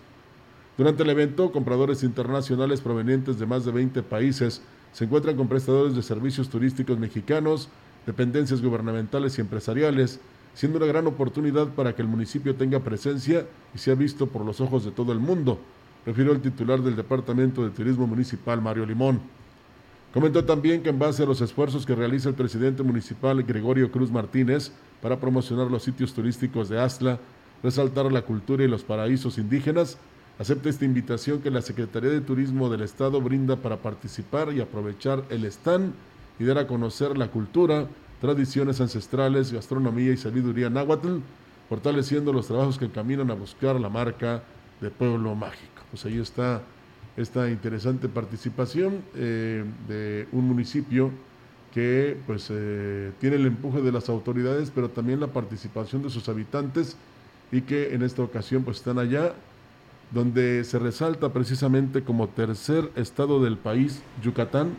Durante 0.78 1.02
el 1.02 1.10
evento, 1.10 1.50
compradores 1.50 2.04
internacionales 2.04 2.82
provenientes 2.82 3.40
de 3.40 3.46
más 3.46 3.64
de 3.64 3.72
20 3.72 4.04
países 4.04 4.62
se 4.92 5.06
encuentran 5.06 5.36
con 5.36 5.48
prestadores 5.48 5.96
de 5.96 6.02
servicios 6.02 6.48
turísticos 6.48 7.00
mexicanos, 7.00 7.68
dependencias 8.06 8.62
gubernamentales 8.62 9.36
y 9.36 9.40
empresariales, 9.40 10.20
siendo 10.54 10.78
una 10.78 10.86
gran 10.86 11.08
oportunidad 11.08 11.66
para 11.70 11.96
que 11.96 12.02
el 12.02 12.08
municipio 12.08 12.54
tenga 12.54 12.78
presencia 12.78 13.44
y 13.74 13.78
sea 13.78 13.96
visto 13.96 14.28
por 14.28 14.44
los 14.44 14.60
ojos 14.60 14.84
de 14.84 14.92
todo 14.92 15.12
el 15.12 15.18
mundo, 15.18 15.58
refirió 16.06 16.30
el 16.30 16.40
titular 16.40 16.80
del 16.80 16.94
Departamento 16.94 17.64
de 17.64 17.70
Turismo 17.70 18.06
Municipal, 18.06 18.62
Mario 18.62 18.86
Limón. 18.86 19.39
Comentó 20.12 20.44
también 20.44 20.82
que 20.82 20.88
en 20.88 20.98
base 20.98 21.22
a 21.22 21.26
los 21.26 21.40
esfuerzos 21.40 21.86
que 21.86 21.94
realiza 21.94 22.28
el 22.28 22.34
presidente 22.34 22.82
municipal 22.82 23.44
Gregorio 23.44 23.92
Cruz 23.92 24.10
Martínez 24.10 24.72
para 25.00 25.20
promocionar 25.20 25.70
los 25.70 25.84
sitios 25.84 26.12
turísticos 26.12 26.68
de 26.68 26.80
Astla, 26.80 27.20
resaltar 27.62 28.10
la 28.10 28.22
cultura 28.22 28.64
y 28.64 28.68
los 28.68 28.82
paraísos 28.82 29.38
indígenas, 29.38 29.98
acepta 30.40 30.68
esta 30.68 30.84
invitación 30.84 31.40
que 31.40 31.50
la 31.50 31.62
Secretaría 31.62 32.10
de 32.10 32.22
Turismo 32.22 32.68
del 32.68 32.80
Estado 32.80 33.20
brinda 33.20 33.54
para 33.54 33.76
participar 33.76 34.52
y 34.52 34.60
aprovechar 34.60 35.22
el 35.30 35.44
stand 35.44 35.92
y 36.40 36.44
dar 36.44 36.58
a 36.58 36.66
conocer 36.66 37.16
la 37.16 37.28
cultura, 37.28 37.86
tradiciones 38.20 38.80
ancestrales, 38.80 39.52
gastronomía 39.52 40.10
y 40.10 40.16
sabiduría 40.16 40.70
náhuatl, 40.70 41.18
fortaleciendo 41.68 42.32
los 42.32 42.48
trabajos 42.48 42.78
que 42.78 42.90
caminan 42.90 43.30
a 43.30 43.34
buscar 43.34 43.78
la 43.78 43.88
marca 43.88 44.42
de 44.80 44.90
Pueblo 44.90 45.36
Mágico. 45.36 45.82
Pues 45.90 46.04
ahí 46.04 46.18
está 46.18 46.62
esta 47.20 47.50
interesante 47.50 48.08
participación 48.08 49.02
eh, 49.14 49.64
de 49.88 50.28
un 50.32 50.46
municipio 50.46 51.10
que 51.72 52.16
pues 52.26 52.48
eh, 52.50 53.12
tiene 53.20 53.36
el 53.36 53.46
empuje 53.46 53.80
de 53.80 53.92
las 53.92 54.08
autoridades, 54.08 54.72
pero 54.74 54.90
también 54.90 55.20
la 55.20 55.28
participación 55.28 56.02
de 56.02 56.10
sus 56.10 56.28
habitantes 56.28 56.96
y 57.52 57.62
que 57.62 57.94
en 57.94 58.02
esta 58.02 58.22
ocasión 58.22 58.64
pues 58.64 58.78
están 58.78 58.98
allá, 58.98 59.34
donde 60.10 60.64
se 60.64 60.78
resalta 60.78 61.32
precisamente 61.32 62.02
como 62.02 62.28
tercer 62.28 62.90
estado 62.96 63.42
del 63.42 63.56
país, 63.56 64.02
Yucatán, 64.22 64.70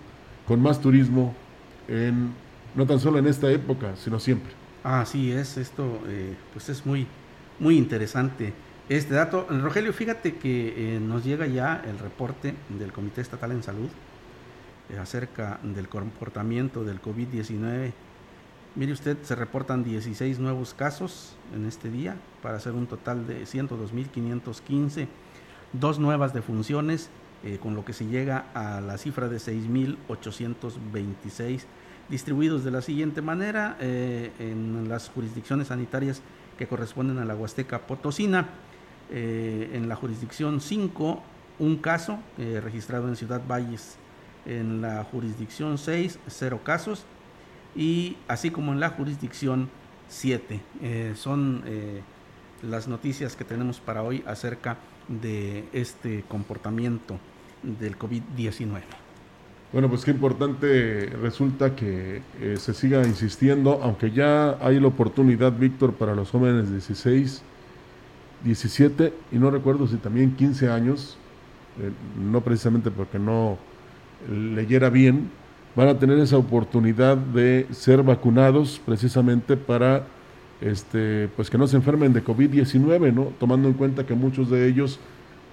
con 0.48 0.62
más 0.62 0.82
turismo 0.82 1.34
en 1.88 2.34
no 2.76 2.86
tan 2.86 3.00
solo 3.00 3.20
en 3.20 3.28
esta 3.28 3.52
época, 3.52 3.96
sino 3.96 4.20
siempre. 4.20 4.52
Así 4.84 5.32
es, 5.32 5.58
esto 5.58 6.00
eh, 6.08 6.36
pues 6.54 6.70
es 6.70 6.86
muy 6.86 7.08
muy 7.60 7.78
interesante 7.78 8.54
este 8.98 9.14
dato. 9.14 9.48
Rogelio, 9.50 9.94
fíjate 9.94 10.36
que 10.36 10.96
eh, 10.96 11.00
nos 11.00 11.24
llega 11.24 11.48
ya 11.48 11.82
el 11.88 11.98
reporte 11.98 12.54
del 12.78 12.92
Comité 12.92 13.22
Estatal 13.22 13.54
en 13.54 13.64
Salud 13.64 13.88
eh, 14.90 14.98
acerca 14.98 15.62
del 15.64 15.88
comportamiento 15.88 16.84
del 16.84 17.02
COVID-19. 17.02 17.94
Mire 18.76 18.92
usted, 18.92 19.16
se 19.24 19.36
reportan 19.36 19.86
16 19.86 20.40
nuevos 20.40 20.74
casos 20.74 21.38
en 21.56 21.66
este 21.66 21.90
día 21.90 22.18
para 22.42 22.58
hacer 22.58 22.74
un 22.74 22.86
total 22.86 23.26
de 23.28 23.44
102.515, 23.44 25.08
dos 25.72 25.98
nuevas 25.98 26.34
defunciones, 26.34 27.10
eh, 27.46 27.60
con 27.62 27.76
lo 27.76 27.86
que 27.86 27.94
se 27.94 28.08
llega 28.08 28.48
a 28.54 28.82
la 28.82 28.98
cifra 28.98 29.30
de 29.30 29.38
6.826 29.38 31.62
distribuidos 32.10 32.66
de 32.66 32.72
la 32.72 32.82
siguiente 32.82 33.22
manera 33.22 33.78
en 33.80 34.90
las 34.90 35.08
jurisdicciones 35.08 35.70
sanitarias 35.70 36.22
que 36.58 36.68
corresponden 36.68 37.20
a 37.20 37.26
la 37.26 37.36
Huasteca 37.36 37.88
Potosina. 37.88 38.50
Eh, 39.14 39.72
en 39.74 39.90
la 39.90 39.98
jurisdicción 39.98 40.62
5 40.62 41.22
un 41.60 41.76
caso 41.76 42.18
eh, 42.38 42.62
registrado 42.64 43.10
en 43.10 43.18
Ciudad 43.18 43.42
Valles, 43.46 43.98
en 44.46 44.82
la 44.82 45.04
jurisdicción 45.04 45.78
6 45.78 46.18
cero 46.28 46.62
casos 46.64 47.04
y 47.76 48.16
así 48.30 48.52
como 48.52 48.72
en 48.72 48.80
la 48.80 48.90
jurisdicción 48.90 49.70
7. 50.08 50.62
Eh, 50.82 51.12
son 51.16 51.64
las 52.64 52.88
noticias 52.88 53.36
que 53.36 53.44
tenemos 53.44 53.82
para 53.82 54.02
hoy 54.02 54.24
acerca 54.26 54.78
de 55.10 55.66
este 55.74 56.24
comportamiento 56.30 57.18
del 57.64 58.00
COVID-19. 58.00 58.82
Bueno, 59.74 59.90
pues 59.90 60.06
qué 60.06 60.12
importante 60.12 61.08
resulta 61.22 61.76
que 61.76 62.22
se 62.58 62.74
siga 62.74 63.06
insistiendo, 63.06 63.80
aunque 63.84 64.12
ya 64.12 64.58
hay 64.66 64.80
la 64.80 64.88
oportunidad, 64.88 65.52
Víctor, 65.52 65.94
para 65.94 66.16
los 66.16 66.32
jóvenes 66.32 66.68
de 66.68 66.74
16 66.74 67.44
17 68.44 69.14
y 69.32 69.38
no 69.38 69.52
recuerdo 69.52 69.88
si 69.88 69.98
también 69.98 70.36
15 70.36 70.70
años, 70.70 71.18
eh, 71.80 71.92
no 72.20 72.42
precisamente 72.42 72.92
porque 72.92 73.20
no 73.20 73.58
leyera 74.30 74.90
bien, 74.90 75.30
van 75.76 75.88
a 75.88 75.98
tener 75.98 76.20
esa 76.20 76.38
oportunidad 76.38 77.18
de 77.18 77.68
ser 77.72 78.04
vacunados 78.04 78.82
precisamente 78.86 79.58
para 79.58 80.06
este, 80.60 81.30
pues 81.36 81.50
que 81.50 81.58
no 81.58 81.68
se 81.68 81.78
enfermen 81.78 82.14
de 82.14 82.24
COVID-19, 82.24 83.14
¿no? 83.14 83.32
tomando 83.40 83.68
en 83.68 83.74
cuenta 83.74 84.06
que 84.06 84.14
muchos 84.14 84.50
de 84.50 84.68
ellos 84.68 85.00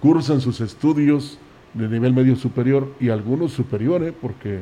cursan 0.00 0.40
sus 0.40 0.60
estudios 0.60 1.38
de 1.74 1.88
nivel 1.88 2.12
medio 2.12 2.36
superior 2.36 2.92
y 3.00 3.08
algunos 3.08 3.52
superiores, 3.52 4.12
porque 4.20 4.60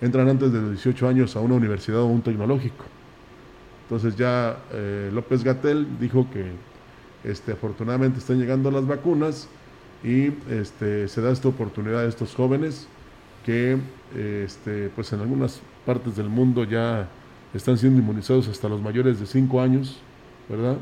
entran 0.00 0.28
antes 0.28 0.52
de 0.52 0.60
los 0.60 0.70
18 0.70 1.08
años 1.08 1.36
a 1.36 1.40
una 1.40 1.54
universidad 1.54 2.00
o 2.00 2.06
un 2.06 2.22
tecnológico. 2.22 2.84
Entonces 3.84 4.16
ya 4.16 4.58
eh, 4.72 5.10
López 5.12 5.44
Gatel 5.44 5.86
dijo 6.00 6.26
que 6.32 6.44
este, 7.24 7.52
afortunadamente 7.52 8.18
están 8.18 8.38
llegando 8.38 8.70
las 8.70 8.86
vacunas 8.86 9.48
y 10.04 10.32
este, 10.50 11.08
se 11.08 11.20
da 11.20 11.32
esta 11.32 11.48
oportunidad 11.48 12.00
a 12.00 12.08
estos 12.08 12.34
jóvenes 12.34 12.86
que 13.44 13.78
este, 14.14 14.90
pues 14.94 15.12
en 15.12 15.20
algunas 15.20 15.60
partes 15.84 16.16
del 16.16 16.28
mundo 16.28 16.64
ya 16.64 17.08
están 17.54 17.78
siendo 17.78 18.00
inmunizados 18.00 18.48
hasta 18.48 18.68
los 18.68 18.80
mayores 18.80 19.20
de 19.20 19.26
5 19.26 19.60
años, 19.60 20.00
¿verdad? 20.48 20.76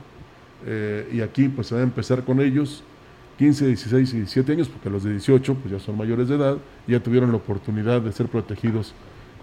Eh, 0.66 1.08
y 1.12 1.20
aquí 1.20 1.48
pues 1.48 1.68
se 1.68 1.74
va 1.74 1.82
a 1.82 1.84
empezar 1.84 2.24
con 2.24 2.40
ellos, 2.40 2.82
15, 3.38 3.66
16 3.66 4.14
y 4.14 4.16
17 4.18 4.52
años, 4.52 4.68
porque 4.68 4.90
los 4.90 5.04
de 5.04 5.10
18 5.10 5.54
pues 5.54 5.72
ya 5.72 5.78
son 5.78 5.96
mayores 5.96 6.28
de 6.28 6.36
edad 6.36 6.56
ya 6.86 7.00
tuvieron 7.00 7.30
la 7.30 7.36
oportunidad 7.36 8.00
de 8.00 8.12
ser 8.12 8.28
protegidos 8.28 8.94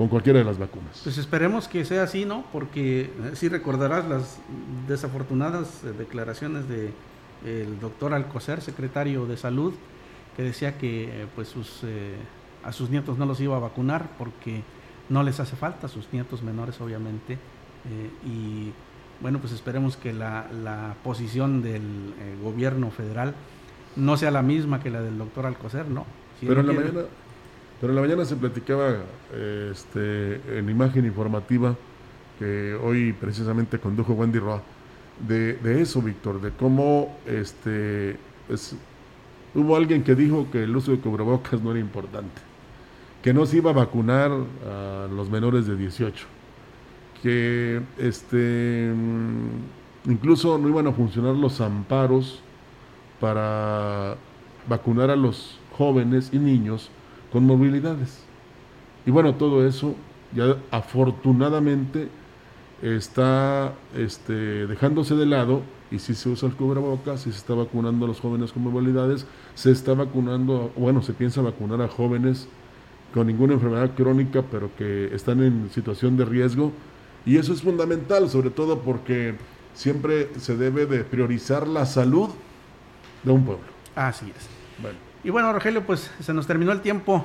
con 0.02 0.08
cualquiera 0.08 0.40
de 0.40 0.46
las 0.46 0.58
vacunas. 0.58 1.00
Pues 1.04 1.20
esperemos 1.20 1.68
que 1.68 1.86
sea 1.86 2.02
así, 2.02 2.26
¿no? 2.26 2.44
Porque 2.52 3.02
eh, 3.02 3.10
sí 3.36 3.50
recordarás 3.50 4.10
las 4.10 4.40
desafortunadas 4.88 5.84
eh, 5.84 5.94
declaraciones 5.96 6.68
de 6.68 6.92
el 7.46 7.80
doctor 7.80 8.12
Alcocer, 8.16 8.62
secretario 8.62 9.28
de 9.28 9.38
Salud, 9.38 9.76
que 10.36 10.42
decía 10.42 10.80
que 10.80 11.04
eh, 11.04 11.28
pues 11.36 11.50
sus, 11.50 11.82
a 12.64 12.72
sus 12.72 12.90
nietos 12.90 13.20
no 13.20 13.28
los 13.28 13.40
iba 13.42 13.56
a 13.58 13.60
vacunar 13.60 14.10
porque 14.18 14.64
no 15.10 15.22
les 15.22 15.40
hace 15.40 15.56
falta, 15.56 15.88
sus 15.88 16.12
nietos 16.12 16.42
menores 16.42 16.82
obviamente, 16.82 17.38
y 18.26 18.72
bueno, 19.22 19.38
pues 19.38 19.54
esperemos 19.54 19.98
que 19.98 20.14
la, 20.14 20.48
la 20.64 20.96
posición 21.04 21.62
del 21.62 22.14
gobierno 22.44 22.90
federal 22.90 23.36
no 23.96 24.18
sea 24.18 24.32
la 24.32 24.42
misma 24.42 24.80
que 24.80 24.90
la 24.90 25.02
del 25.02 25.18
doctor 25.18 25.46
Alcocer, 25.46 25.88
¿no? 25.90 26.06
Pero 26.40 26.62
en 26.62 26.68
la 26.68 26.74
mañana 26.74 27.02
pero 27.82 27.94
en 27.94 27.96
la 27.96 28.02
mañana 28.04 28.26
se 28.26 28.36
platicaba 28.36 28.98
este, 29.72 30.40
en 30.60 30.70
imagen 30.70 31.04
informativa 31.04 31.76
que 32.38 32.76
hoy 32.76 33.12
precisamente 33.12 33.80
condujo 33.80 34.14
Wendy 34.14 34.38
Roa, 34.38 34.62
de, 35.28 35.82
eso, 35.82 36.00
Víctor, 36.00 36.40
de 36.42 36.52
cómo 36.52 37.18
este, 37.26 38.18
hubo 39.56 39.76
alguien 39.76 40.04
que 40.04 40.14
dijo 40.14 40.48
que 40.52 40.64
el 40.64 40.76
uso 40.76 40.92
de 40.92 41.00
cubrebocas 41.00 41.60
no 41.60 41.72
era 41.72 41.80
importante, 41.80 42.40
que 43.24 43.34
no 43.34 43.48
se 43.48 43.58
iba 43.58 43.72
a 43.72 43.74
vacunar 43.74 44.32
a 44.32 45.08
los 45.12 45.32
menores 45.32 45.66
de 45.66 45.76
18, 45.76 46.26
que 47.24 47.82
este, 47.98 48.94
incluso 50.06 50.60
no 50.60 50.70
iban 50.70 50.86
a 50.86 50.92
funcionar 50.92 51.36
los 51.36 51.60
amparos 51.62 52.44
para 53.20 54.18
vacunar 54.70 55.10
a 55.10 55.16
los 55.16 55.60
jóvenes 55.76 56.30
y 56.32 56.38
niños 56.38 56.92
con 57.32 57.46
movilidades. 57.46 58.24
Y 59.06 59.12
bueno, 59.12 59.36
todo 59.36 59.66
eso 59.66 59.96
ya 60.34 60.58
afortunadamente 60.72 62.10
está 62.82 63.74
este, 63.96 64.68
dejándose 64.68 65.16
de 65.16 65.26
lado 65.26 65.62
y 65.92 66.00
si 66.00 66.16
se 66.16 66.30
usa 66.30 66.50
el 66.50 66.56
cubrebocas, 66.56 67.22
si 67.22 67.32
se 67.32 67.38
está 67.38 67.54
vacunando 67.54 68.06
a 68.06 68.08
los 68.08 68.20
jóvenes 68.20 68.52
con 68.52 68.64
movilidades, 68.64 69.26
se 69.56 69.72
está 69.72 69.94
vacunando, 69.94 70.72
bueno, 70.78 71.02
se 71.02 71.14
piensa 71.14 71.42
vacunar 71.42 71.82
a 71.82 71.88
jóvenes 71.88 72.48
con 73.14 73.28
ninguna 73.28 73.54
enfermedad 73.54 73.92
crónica, 73.96 74.44
pero 74.50 74.72
que 74.78 75.14
están 75.14 75.44
en 75.44 75.70
situación 75.70 76.16
de 76.16 76.24
riesgo 76.24 76.72
Y 77.26 77.38
eso 77.38 77.54
es 77.54 77.62
fundamental, 77.62 78.30
sobre 78.30 78.50
todo 78.50 78.80
porque 78.80 79.36
siempre 79.74 80.30
se 80.40 80.56
debe 80.56 80.86
de 80.86 81.04
priorizar 81.04 81.68
la 81.68 81.86
salud 81.86 82.30
de 83.24 83.32
un 83.32 83.46
pueblo. 83.46 83.66
Así 83.96 84.26
es. 84.26 85.11
Y 85.24 85.30
bueno, 85.30 85.54
Rogelio, 85.54 85.86
pues 85.86 86.10
se 86.20 86.34
nos 86.34 86.48
terminó 86.48 86.72
el 86.72 86.82
tiempo 86.82 87.24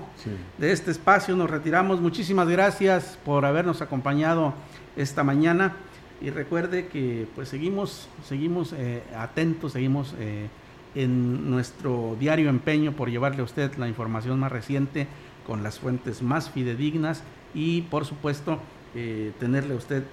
de 0.59 0.71
este 0.71 0.91
espacio, 0.91 1.35
nos 1.35 1.49
retiramos. 1.49 1.99
Muchísimas 1.99 2.47
gracias 2.47 3.19
por 3.25 3.47
habernos 3.47 3.81
acompañado 3.81 4.53
esta 4.97 5.25
mañana. 5.25 5.77
Y 6.21 6.29
recuerde 6.29 6.89
que 6.89 7.27
pues 7.35 7.49
seguimos, 7.49 8.09
seguimos 8.23 8.75
eh, 8.77 9.03
atentos, 9.17 9.73
seguimos 9.73 10.15
eh, 10.19 10.49
en 10.95 11.51
nuestro 11.51 12.17
diario 12.21 12.51
empeño 12.51 12.93
por 12.93 13.11
llevarle 13.11 13.41
a 13.41 13.45
usted 13.45 13.75
la 13.77 13.89
información 13.89 14.39
más 14.41 14.53
reciente 14.53 15.07
con 15.47 15.63
las 15.63 15.79
fuentes 15.79 16.21
más 16.23 16.51
fidedignas 16.51 17.23
y 17.55 17.83
por 17.83 18.05
supuesto 18.05 18.59
eh, 18.95 19.33
tenerle 19.39 19.75
a 19.75 19.77
usted 19.77 20.05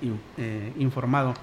informado 0.78 1.34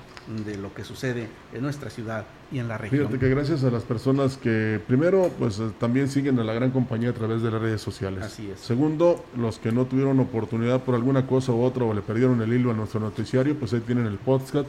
de 0.44 0.56
lo 0.56 0.72
que 0.74 0.84
sucede 0.84 1.28
en 1.52 1.62
nuestra 1.62 1.90
ciudad 1.90 2.26
y 2.52 2.58
en 2.58 2.68
la 2.68 2.78
región. 2.78 3.06
Fíjate 3.06 3.18
que 3.18 3.28
gracias 3.28 3.64
a 3.64 3.70
las 3.70 3.82
personas 3.82 4.36
que 4.36 4.80
primero 4.86 5.30
pues 5.38 5.58
eh, 5.58 5.70
también 5.78 6.08
siguen 6.08 6.38
a 6.38 6.44
la 6.44 6.52
gran 6.52 6.70
compañía 6.70 7.10
a 7.10 7.14
través 7.14 7.42
de 7.42 7.50
las 7.50 7.60
redes 7.60 7.80
sociales. 7.80 8.24
Así 8.24 8.50
es. 8.50 8.60
Segundo, 8.60 9.24
los 9.36 9.58
que 9.58 9.72
no 9.72 9.86
tuvieron 9.86 10.20
oportunidad 10.20 10.82
por 10.82 10.94
alguna 10.94 11.26
cosa 11.26 11.52
u 11.52 11.62
otra 11.62 11.84
o 11.84 11.94
le 11.94 12.02
perdieron 12.02 12.40
el 12.42 12.52
hilo 12.52 12.70
a 12.70 12.74
nuestro 12.74 13.00
noticiario, 13.00 13.56
pues 13.56 13.72
ahí 13.72 13.80
tienen 13.80 14.06
el 14.06 14.18
podcast, 14.18 14.68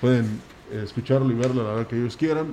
pueden 0.00 0.26
eh, 0.70 0.82
escucharlo 0.84 1.30
y 1.30 1.34
verlo 1.34 1.62
a 1.62 1.64
la 1.64 1.72
hora 1.74 1.88
que 1.88 1.96
ellos 1.96 2.16
quieran. 2.16 2.52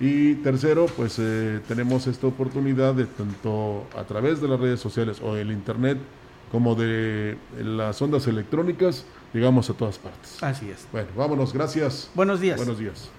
Y 0.00 0.36
tercero, 0.36 0.86
pues 0.96 1.18
eh, 1.18 1.60
tenemos 1.68 2.06
esta 2.06 2.26
oportunidad 2.26 2.94
de 2.94 3.04
tanto 3.04 3.86
a 3.96 4.04
través 4.04 4.40
de 4.40 4.48
las 4.48 4.58
redes 4.58 4.80
sociales 4.80 5.20
o 5.22 5.36
el 5.36 5.52
internet 5.52 5.98
como 6.50 6.74
de 6.74 7.36
las 7.62 8.00
ondas 8.02 8.26
electrónicas, 8.26 9.04
llegamos 9.32 9.70
a 9.70 9.74
todas 9.74 9.98
partes. 9.98 10.42
Así 10.42 10.70
es. 10.70 10.86
Bueno, 10.92 11.08
vámonos, 11.16 11.52
gracias. 11.52 12.10
Buenos 12.14 12.40
días. 12.40 12.56
Buenos 12.56 12.78
días. 12.78 13.10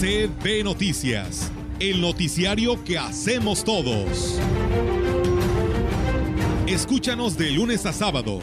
CB 0.00 0.62
Noticias, 0.64 1.50
el 1.80 2.00
noticiario 2.00 2.84
que 2.84 2.98
hacemos 2.98 3.64
todos. 3.64 4.38
Escúchanos 6.66 7.36
de 7.36 7.50
lunes 7.50 7.84
a 7.86 7.92
sábado. 7.92 8.40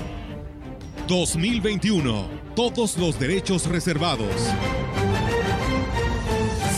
2021. 1.08 2.28
Todos 2.56 2.98
los 2.98 3.20
derechos 3.20 3.68
reservados. 3.68 4.34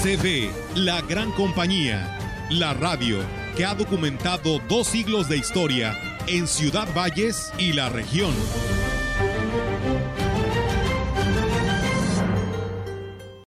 CB, 0.04 0.52
la 0.76 1.02
gran 1.02 1.32
compañía. 1.32 2.14
La 2.50 2.74
radio 2.74 3.20
que 3.56 3.66
ha 3.66 3.74
documentado 3.74 4.60
dos 4.70 4.88
siglos 4.88 5.28
de 5.28 5.38
historia 5.38 6.17
en 6.28 6.48
Ciudad 6.48 6.88
Valles 6.94 7.54
y 7.58 7.74
la 7.74 7.90
región. 7.90 8.34